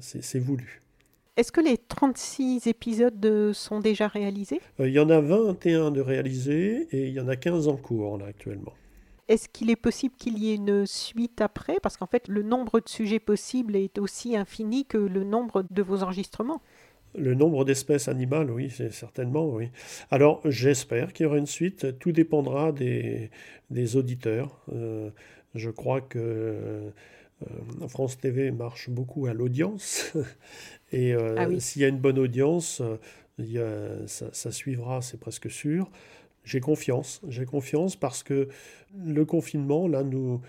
c'est 0.00 0.38
voulu. 0.38 0.80
Est-ce 1.36 1.52
que 1.52 1.60
les 1.60 1.76
36 1.76 2.66
épisodes 2.66 3.52
sont 3.52 3.80
déjà 3.80 4.08
réalisés? 4.08 4.60
Euh, 4.80 4.88
Il 4.88 4.94
y 4.94 4.98
en 4.98 5.10
a 5.10 5.20
21 5.20 5.90
de 5.90 6.00
réalisés 6.00 6.88
et 6.92 7.08
il 7.08 7.12
y 7.12 7.20
en 7.20 7.28
a 7.28 7.36
15 7.36 7.68
en 7.68 7.76
cours 7.76 8.16
là 8.16 8.24
actuellement. 8.26 8.72
Est-ce 9.28 9.48
qu'il 9.48 9.70
est 9.70 9.76
possible 9.76 10.14
qu'il 10.16 10.38
y 10.38 10.52
ait 10.52 10.54
une 10.54 10.86
suite 10.86 11.40
après? 11.40 11.78
Parce 11.82 11.96
qu'en 11.96 12.06
fait, 12.06 12.28
le 12.28 12.42
nombre 12.42 12.80
de 12.80 12.88
sujets 12.88 13.18
possibles 13.18 13.74
est 13.74 13.98
aussi 13.98 14.36
infini 14.36 14.84
que 14.84 14.98
le 14.98 15.24
nombre 15.24 15.64
de 15.70 15.82
vos 15.82 16.02
enregistrements. 16.02 16.62
Le 17.14 17.34
nombre 17.34 17.64
d'espèces 17.64 18.08
animales, 18.08 18.50
oui, 18.50 18.70
c'est 18.70 18.92
certainement, 18.92 19.48
oui. 19.48 19.70
Alors, 20.10 20.40
j'espère 20.44 21.12
qu'il 21.12 21.24
y 21.24 21.26
aura 21.26 21.38
une 21.38 21.46
suite. 21.46 21.98
Tout 21.98 22.12
dépendra 22.12 22.72
des, 22.72 23.30
des 23.70 23.96
auditeurs. 23.96 24.60
Euh, 24.72 25.10
je 25.54 25.70
crois 25.70 26.02
que 26.02 26.18
euh, 26.18 26.90
France 27.88 28.18
TV 28.18 28.50
marche 28.50 28.90
beaucoup 28.90 29.26
à 29.26 29.34
l'audience. 29.34 30.12
Et 30.92 31.14
euh, 31.14 31.34
ah 31.38 31.48
s'il 31.58 31.82
y 31.82 31.84
a 31.84 31.88
une 31.88 31.98
bonne 31.98 32.18
audience, 32.18 32.82
ça, 34.06 34.52
suivra, 34.52 35.02
c'est 35.02 35.18
presque 35.18 35.50
sûr. 35.50 35.90
J'ai 36.46 36.60
confiance, 36.60 37.20
j'ai 37.28 37.44
confiance 37.44 37.96
parce 37.96 38.22
que 38.22 38.48
le 39.04 39.24
confinement, 39.24 39.88
là, 39.88 40.04
nous, 40.04 40.40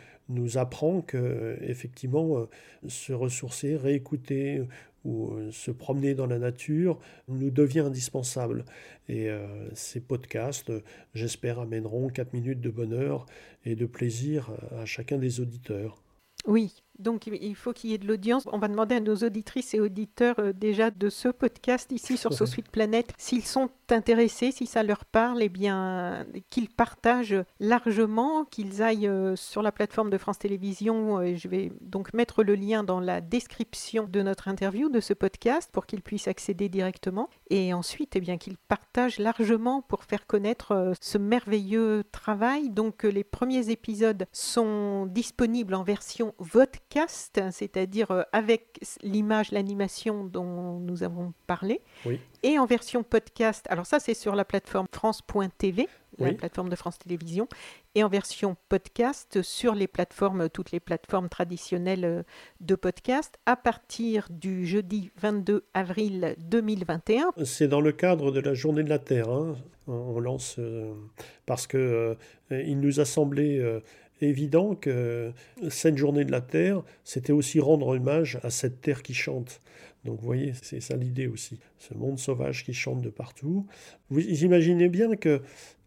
apprend 0.57 1.01
que, 1.01 1.57
effectivement, 1.61 2.37
euh, 2.37 2.45
se 2.87 3.13
ressourcer, 3.13 3.75
réécouter 3.75 4.61
ou 5.03 5.31
euh, 5.31 5.51
se 5.51 5.71
promener 5.71 6.13
dans 6.13 6.27
la 6.27 6.37
nature 6.37 6.99
nous 7.27 7.49
devient 7.49 7.79
indispensable. 7.79 8.63
Et 9.09 9.31
euh, 9.31 9.73
ces 9.73 9.99
podcasts, 9.99 10.71
j'espère, 11.15 11.59
amèneront 11.59 12.09
4 12.09 12.31
minutes 12.33 12.61
de 12.61 12.69
bonheur 12.69 13.25
et 13.65 13.75
de 13.75 13.87
plaisir 13.87 14.51
à 14.79 14.85
chacun 14.85 15.17
des 15.17 15.39
auditeurs. 15.39 16.03
Oui, 16.45 16.83
donc 16.99 17.27
il 17.27 17.55
faut 17.55 17.73
qu'il 17.73 17.91
y 17.91 17.93
ait 17.93 17.97
de 17.97 18.07
l'audience. 18.07 18.43
On 18.51 18.59
va 18.59 18.67
demander 18.67 18.95
à 18.95 18.99
nos 18.99 19.15
auditrices 19.15 19.73
et 19.73 19.79
auditeurs 19.79 20.35
euh, 20.39 20.53
déjà 20.53 20.91
de 20.91 21.09
ce 21.09 21.29
podcast 21.29 21.91
ici 21.91 22.17
sur 22.17 22.33
SoSuite 22.33 22.47
Suite 22.47 22.71
Planète 22.71 23.13
s'ils 23.17 23.45
sont 23.45 23.69
intéressés, 23.89 24.51
si 24.51 24.65
ça 24.65 24.83
leur 24.83 25.05
parle, 25.05 25.41
eh 25.41 25.49
bien 25.49 26.25
qu'ils 26.49 26.69
partagent 26.69 27.43
largement, 27.59 28.45
qu'ils 28.45 28.81
aillent 28.81 29.07
euh, 29.07 29.35
sur 29.35 29.61
la 29.61 29.71
plateforme 29.71 30.09
de 30.09 30.17
France 30.17 30.39
Télévisions. 30.39 31.21
Et 31.21 31.35
je 31.35 31.47
vais 31.47 31.71
donc 31.81 32.13
mettre 32.13 32.43
le 32.43 32.55
lien 32.55 32.83
dans 32.83 32.99
la 32.99 33.21
description 33.21 34.07
de 34.09 34.21
notre 34.21 34.47
interview 34.47 34.89
de 34.89 34.99
ce 34.99 35.13
podcast 35.13 35.69
pour 35.71 35.85
qu'ils 35.85 36.01
puissent 36.01 36.27
accéder 36.27 36.69
directement. 36.69 37.29
Et 37.49 37.73
ensuite, 37.73 38.15
eh 38.15 38.19
bien 38.19 38.37
qu'ils 38.37 38.57
partagent 38.57 39.19
largement 39.19 39.81
pour 39.81 40.03
faire 40.03 40.25
connaître 40.27 40.71
euh, 40.71 40.93
ce 41.01 41.17
merveilleux 41.17 42.03
travail. 42.11 42.69
Donc 42.69 43.03
les 43.03 43.23
premiers 43.23 43.69
épisodes 43.69 44.25
sont 44.31 45.05
disponibles 45.05 45.73
en 45.73 45.83
version 45.83 46.33
vodka 46.87 47.05
c'est-à-dire 47.51 48.11
euh, 48.11 48.23
avec 48.31 48.79
l'image, 49.01 49.51
l'animation 49.51 50.23
dont 50.23 50.79
nous 50.79 51.03
avons 51.03 51.33
parlé, 51.45 51.81
et 52.43 52.59
en 52.59 52.65
version 52.65 53.03
podcast. 53.03 53.65
Alors 53.69 53.85
ça, 53.85 53.99
c'est 53.99 54.13
sur 54.13 54.35
la 54.35 54.45
plateforme 54.45 54.87
France.tv, 54.91 55.87
la 56.19 56.33
plateforme 56.33 56.69
de 56.69 56.75
France 56.75 56.97
Télévisions, 56.97 57.47
et 57.95 58.03
en 58.03 58.09
version 58.09 58.55
podcast 58.69 59.41
sur 59.41 59.75
les 59.75 59.87
plateformes, 59.87 60.49
toutes 60.49 60.71
les 60.71 60.79
plateformes 60.79 61.29
traditionnelles 61.29 62.05
euh, 62.05 62.23
de 62.61 62.75
podcast, 62.75 63.37
à 63.45 63.55
partir 63.55 64.27
du 64.29 64.65
jeudi 64.65 65.11
22 65.19 65.65
avril 65.73 66.35
2021. 66.39 67.31
C'est 67.43 67.67
dans 67.67 67.81
le 67.81 67.91
cadre 67.91 68.31
de 68.31 68.39
la 68.39 68.53
Journée 68.53 68.83
de 68.83 68.89
la 68.89 68.99
Terre. 68.99 69.29
Hein. 69.29 69.55
On 69.87 70.19
lance 70.19 70.55
euh, 70.59 70.93
parce 71.45 71.65
que 71.65 72.17
il 72.51 72.79
nous 72.79 72.99
a 72.99 73.05
semblé 73.05 73.61
évident 74.25 74.75
que 74.75 75.31
cette 75.69 75.97
journée 75.97 76.25
de 76.25 76.31
la 76.31 76.41
Terre, 76.41 76.83
c'était 77.03 77.33
aussi 77.33 77.59
rendre 77.59 77.87
hommage 77.87 78.39
à 78.43 78.49
cette 78.49 78.81
terre 78.81 79.03
qui 79.03 79.13
chante. 79.13 79.61
Donc 80.05 80.19
vous 80.19 80.25
voyez, 80.25 80.53
c'est 80.61 80.79
ça 80.79 80.95
l'idée 80.95 81.27
aussi, 81.27 81.59
ce 81.79 81.93
monde 81.93 82.19
sauvage 82.19 82.63
qui 82.63 82.73
chante 82.73 83.01
de 83.01 83.09
partout. 83.09 83.65
Vous 84.09 84.21
imaginez 84.21 84.89
bien 84.89 85.15
que 85.15 85.41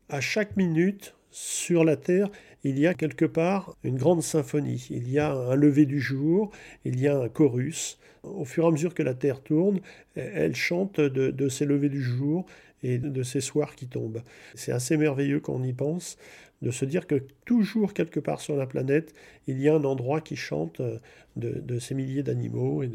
à 0.08 0.20
chaque 0.20 0.56
minute 0.56 1.14
sur 1.30 1.84
la 1.84 1.96
Terre, 1.96 2.28
il 2.64 2.78
y 2.78 2.86
a 2.86 2.94
quelque 2.94 3.24
part 3.24 3.76
une 3.84 3.96
grande 3.96 4.22
symphonie. 4.22 4.86
Il 4.90 5.08
y 5.10 5.18
a 5.18 5.32
un 5.32 5.54
lever 5.54 5.86
du 5.86 6.00
jour, 6.00 6.50
il 6.84 7.00
y 7.00 7.08
a 7.08 7.16
un 7.16 7.28
chorus. 7.28 7.98
Au 8.22 8.44
fur 8.44 8.64
et 8.64 8.66
à 8.66 8.70
mesure 8.70 8.92
que 8.92 9.02
la 9.02 9.14
Terre 9.14 9.40
tourne, 9.40 9.80
elle 10.14 10.54
chante 10.54 11.00
de, 11.00 11.30
de 11.30 11.48
ces 11.48 11.64
levées 11.64 11.88
du 11.88 12.02
jour 12.02 12.44
et 12.82 12.98
de 12.98 13.22
ces 13.22 13.40
soirs 13.40 13.74
qui 13.74 13.86
tombent. 13.86 14.22
C'est 14.54 14.72
assez 14.72 14.96
merveilleux 14.96 15.40
quand 15.40 15.54
on 15.54 15.62
y 15.62 15.72
pense 15.72 16.18
de 16.62 16.70
se 16.70 16.84
dire 16.84 17.06
que 17.06 17.22
toujours 17.44 17.94
quelque 17.94 18.20
part 18.20 18.40
sur 18.40 18.56
la 18.56 18.66
planète, 18.66 19.14
il 19.46 19.60
y 19.60 19.68
a 19.68 19.74
un 19.74 19.84
endroit 19.84 20.20
qui 20.20 20.36
chante 20.36 20.80
euh, 20.80 20.98
de, 21.36 21.78
ces 21.78 21.94
milliers 21.94 22.22
d'animaux 22.22 22.82
et 22.82 22.90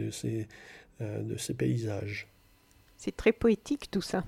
euh, 1.01 1.22
de 1.22 1.38
ces 1.38 1.53
paysages. 1.53 2.28
C'est 2.97 3.16
très 3.16 3.32
poétique 3.32 3.89
tout 3.91 4.01
ça. 4.01 4.24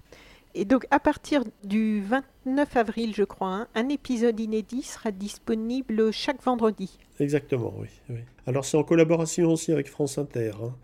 Et 0.53 0.65
donc, 0.65 0.87
à 0.91 0.99
partir 0.99 1.43
du 1.63 2.01
29 2.01 2.77
avril, 2.77 3.13
je 3.15 3.23
crois, 3.23 3.49
hein, 3.49 3.67
un 3.75 3.89
épisode 3.89 4.39
inédit 4.39 4.81
sera 4.81 5.11
disponible 5.11 6.11
chaque 6.11 6.41
vendredi. 6.41 6.97
Exactement, 7.19 7.73
oui. 7.77 8.17
Alors, 8.45 8.65
c'est 8.65 8.77
en 8.77 8.83
collaboration 8.83 9.51
aussi 9.51 9.71
avec 9.71 9.87
France 9.87 10.17
Inter, 10.17 10.51
hein, 10.63 10.75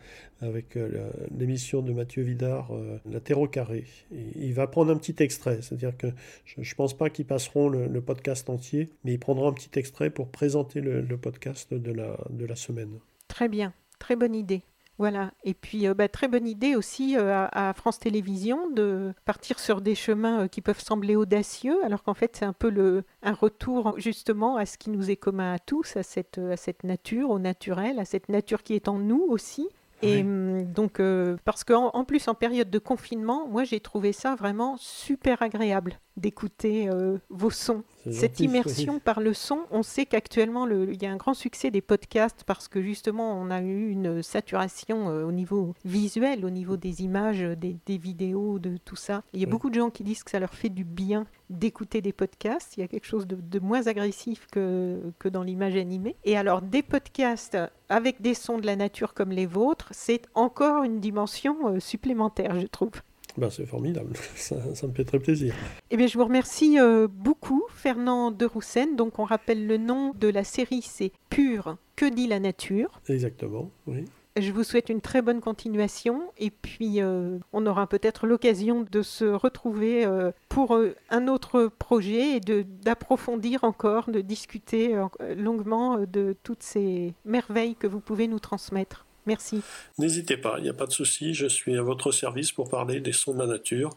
avec 0.42 0.76
euh, 0.76 1.10
l'émission 1.38 1.82
de 1.82 1.92
Mathieu 1.92 2.24
Vidard, 2.24 2.72
euh, 2.72 3.00
La 3.10 3.20
Terre 3.20 3.40
au 3.40 3.48
carré. 3.48 3.86
il 4.12 4.54
va 4.54 4.68
prendre 4.68 4.92
un 4.92 4.98
petit 4.98 5.16
extrait, 5.24 5.62
c'est-à-dire 5.62 5.98
que 5.98 6.08
je 6.46 6.60
ne 6.60 6.76
pense 6.76 6.96
pas 6.96 7.10
qu'ils 7.10 7.26
passeront 7.26 7.70
le, 7.70 8.02
podcast 8.02 8.50
entier, 8.50 8.90
mais 9.04 9.14
il 9.14 9.20
prendra 9.20 9.48
un 9.48 9.54
petit 9.54 9.80
extrait 9.80 10.10
pour 10.10 10.30
présenter 10.30 10.82
le, 10.82 11.02
le 11.02 11.18
podcast 11.18 11.74
de 11.74 11.92
la, 11.92 12.18
de 12.30 12.46
la 12.46 12.56
semaine. 12.56 13.00
Très 13.28 13.48
bien, 13.48 13.74
très 13.98 14.16
bonne 14.16 14.36
idée. 14.36 14.64
Voilà. 15.00 15.32
Et 15.44 15.54
puis, 15.54 15.88
euh, 15.88 15.94
bah, 15.94 16.08
très 16.08 16.28
bonne 16.28 16.48
idée 16.48 16.76
aussi 16.76 17.18
euh, 17.18 17.48
à, 17.52 17.74
France 17.74 18.00
Télévisions 18.00 18.70
de 18.70 19.14
partir 19.26 19.60
sur 19.60 19.82
des 19.82 19.96
chemins 19.96 20.44
euh, 20.44 20.48
qui 20.48 20.62
peuvent 20.62 20.80
sembler 20.80 21.16
audacieux, 21.16 21.84
alors 21.84 22.04
qu'en 22.04 22.14
fait, 22.14 22.36
c'est 22.36 22.46
un 22.46 22.54
peu 22.54 22.70
le, 22.70 23.04
un 23.24 23.34
retour 23.34 23.96
justement 23.98 24.56
à 24.56 24.66
ce 24.66 24.78
qui 24.78 24.92
nous 24.92 25.10
est 25.10 25.16
commun 25.16 25.54
à 25.54 25.60
tous, 25.60 25.98
à 25.98 26.04
cette, 26.04 26.38
à 26.38 26.58
cette 26.58 26.84
nature, 26.84 27.32
au 27.32 27.40
naturel, 27.40 28.00
à 28.00 28.06
cette 28.06 28.30
nature 28.30 28.62
qui 28.62 28.76
est 28.76 28.88
en 28.88 29.00
nous 29.00 29.26
aussi. 29.28 29.68
Et 30.04 30.22
hum, 30.22 30.64
donc, 30.64 31.02
parce 31.46 31.64
qu'en 31.64 31.90
en 31.94 32.04
plus, 32.04 32.28
en 32.28 32.36
période 32.36 32.70
de 32.70 32.80
confinement, 32.80 33.48
moi, 33.48 33.64
j'ai 33.64 33.80
trouvé 33.80 34.12
ça 34.12 34.36
vraiment 34.36 34.76
super 34.78 35.42
agréable 35.42 36.00
d'écouter 36.18 36.90
vos 37.30 37.50
sons. 37.50 37.84
Cette 38.12 38.40
immersion 38.40 39.00
par 39.00 39.20
le 39.20 39.34
son, 39.34 39.62
on 39.72 39.84
sait 39.84 40.06
qu'actuellement, 40.06 40.68
il 40.68 41.02
y 41.02 41.06
a 41.06 41.12
un 41.12 41.18
grand 41.18 41.34
succès 41.34 41.72
des 41.72 41.82
podcasts 41.82 42.44
parce 42.44 42.68
que 42.68 42.82
justement, 42.82 43.40
on 43.40 43.50
a 43.50 43.62
eu 43.62 43.90
une 43.90 44.22
saturation 44.22 45.10
euh, 45.10 45.24
au 45.24 45.32
niveau 45.32 45.74
visuel, 45.86 46.46
au 46.46 46.50
niveau 46.50 46.78
des 46.78 47.02
images, 47.02 47.42
des, 47.42 47.98
vidéos, 47.98 48.60
de 48.60 48.78
tout 48.78 48.96
ça. 48.96 49.24
Il 49.34 49.40
y 49.40 49.44
a 49.44 49.48
beaucoup 49.48 49.70
de 49.70 49.76
gens 49.76 49.90
qui 49.90 50.04
disent 50.04 50.24
que 50.24 50.32
ça 50.32 50.40
leur 50.40 50.54
fait 50.54 50.70
du 50.70 50.84
bien 50.84 51.26
d'écouter 51.50 52.02
des 52.02 52.14
podcasts. 52.14 52.76
Il 52.78 52.82
y 52.82 52.84
a 52.84 52.88
quelque 52.88 53.06
chose 53.06 53.28
de, 53.28 53.60
moins 53.60 53.88
agressif 53.88 54.48
que, 54.52 55.02
que 55.20 55.30
dans 55.30 55.44
l'image 55.44 55.76
animée. 55.76 56.16
Et 56.26 56.36
alors, 56.36 56.62
des 56.62 56.82
podcasts 56.82 57.58
avec 57.90 58.22
des 58.22 58.34
sons 58.34 58.58
de 58.58 58.66
la 58.66 58.76
nature 58.76 59.14
comme 59.14 59.32
les 59.32 59.46
vôtres, 59.46 59.90
c'est 59.92 60.24
encore 60.34 60.84
une 60.84 61.00
dimension 61.00 61.68
euh, 61.68 61.80
supplémentaire, 61.80 62.60
je 62.60 62.68
trouve. 62.68 63.02
Ben, 63.38 63.50
c'est 63.50 63.66
formidable, 63.66 64.16
ça, 64.36 64.56
me 64.88 64.94
fait 64.94 65.06
très 65.06 65.20
plaisir. 65.20 65.56
Eh 65.90 65.98
bien, 65.98 66.08
je 66.08 66.18
vous 66.18 66.26
remercie 66.26 66.80
euh, 66.80 67.08
beaucoup, 67.08 67.64
Fernand 67.70 68.32
de 68.32 68.46
Roussen. 68.46 68.96
Donc, 68.96 69.18
on 69.18 69.24
rappelle 69.24 69.66
le 69.66 69.78
nom 69.78 70.14
de 70.14 70.28
la 70.28 70.44
série, 70.44 70.84
c'est 70.84 71.12
Pure, 71.30 71.78
que 71.96 72.06
dit 72.06 72.28
la 72.28 72.40
nature 72.40 73.02
Exactement, 73.10 73.72
oui. 73.88 74.06
Je 74.36 74.52
vous 74.52 74.64
souhaite 74.64 74.90
une 74.90 75.02
très 75.02 75.22
bonne 75.22 75.42
continuation 75.42 76.32
et 76.40 76.50
puis 76.50 77.02
euh, 77.02 77.38
on 77.54 77.68
aura 77.68 77.86
peut-être 77.86 78.26
l'occasion 78.26 78.84
de 78.92 79.04
se 79.04 79.26
retrouver 79.26 80.06
euh, 80.06 80.32
pour 80.50 80.76
un 81.12 81.28
autre 81.28 81.68
projet 81.68 82.38
et 82.38 82.40
d'approfondir 82.40 83.64
encore, 83.64 84.10
de 84.10 84.22
discuter 84.22 85.00
longuement 85.38 86.00
de 86.00 86.36
toutes 86.42 86.64
ces 86.64 87.14
merveilles 87.26 87.76
que 87.76 87.86
vous 87.86 88.00
pouvez 88.00 88.28
nous 88.28 88.40
transmettre. 88.40 89.06
Merci. 89.26 89.62
N'hésitez 89.98 90.38
pas, 90.38 90.56
il 90.58 90.64
n'y 90.64 90.70
a 90.70 90.74
pas 90.74 90.86
de 90.86 90.92
souci, 90.92 91.34
je 91.34 91.48
suis 91.48 91.78
à 91.78 91.82
votre 91.82 92.12
service 92.12 92.52
pour 92.52 92.70
parler 92.70 93.00
des 93.00 93.14
sons 93.14 93.34
de 93.34 93.40
la 93.40 93.48
nature 93.48 93.92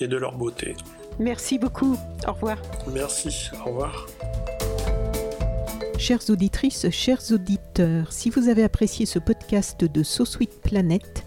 et 0.00 0.08
de 0.08 0.16
leur 0.16 0.36
beauté. 0.36 0.76
Merci 1.18 1.58
beaucoup, 1.58 1.98
au 2.26 2.32
revoir. 2.32 2.58
Merci, 2.92 3.50
au 3.60 3.64
revoir. 3.64 4.06
Chères 5.98 6.30
auditrices, 6.30 6.88
chers 6.90 7.32
auditeurs, 7.32 8.12
si 8.12 8.30
vous 8.30 8.48
avez 8.48 8.62
apprécié 8.62 9.04
ce 9.04 9.18
podcast 9.18 9.84
de 9.84 10.02
So 10.04 10.24
Sweet 10.24 10.60
Planet, 10.62 11.26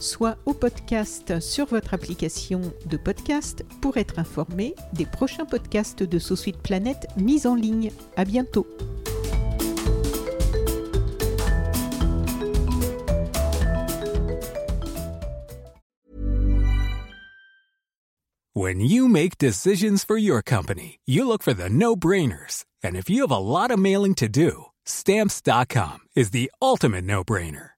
soit 0.00 0.36
au 0.46 0.54
podcast 0.54 1.40
sur 1.40 1.66
votre 1.66 1.94
application 1.94 2.60
de 2.86 2.96
podcast 2.96 3.64
pour 3.80 3.96
être 3.96 4.18
informé 4.18 4.74
des 4.92 5.06
prochains 5.06 5.44
podcasts 5.44 6.02
de 6.02 6.18
Sous 6.18 6.36
Suite 6.36 6.58
Planète 6.58 7.06
mis 7.16 7.46
en 7.46 7.54
ligne. 7.54 7.90
À 8.16 8.24
bientôt. 8.24 8.66
When 18.54 18.80
you 18.80 19.06
make 19.06 19.38
decisions 19.38 20.02
for 20.02 20.18
your 20.18 20.42
company, 20.42 20.98
you 21.06 21.24
look 21.28 21.44
for 21.44 21.54
the 21.54 21.70
no-brainers. 21.70 22.64
And 22.82 22.96
if 22.96 23.08
you 23.08 23.22
have 23.22 23.30
a 23.30 23.38
lot 23.38 23.70
of 23.70 23.78
mailing 23.78 24.14
to 24.16 24.28
do, 24.28 24.66
stamps.com 24.84 25.98
is 26.16 26.30
the 26.30 26.50
ultimate 26.60 27.04
no-brainer. 27.04 27.77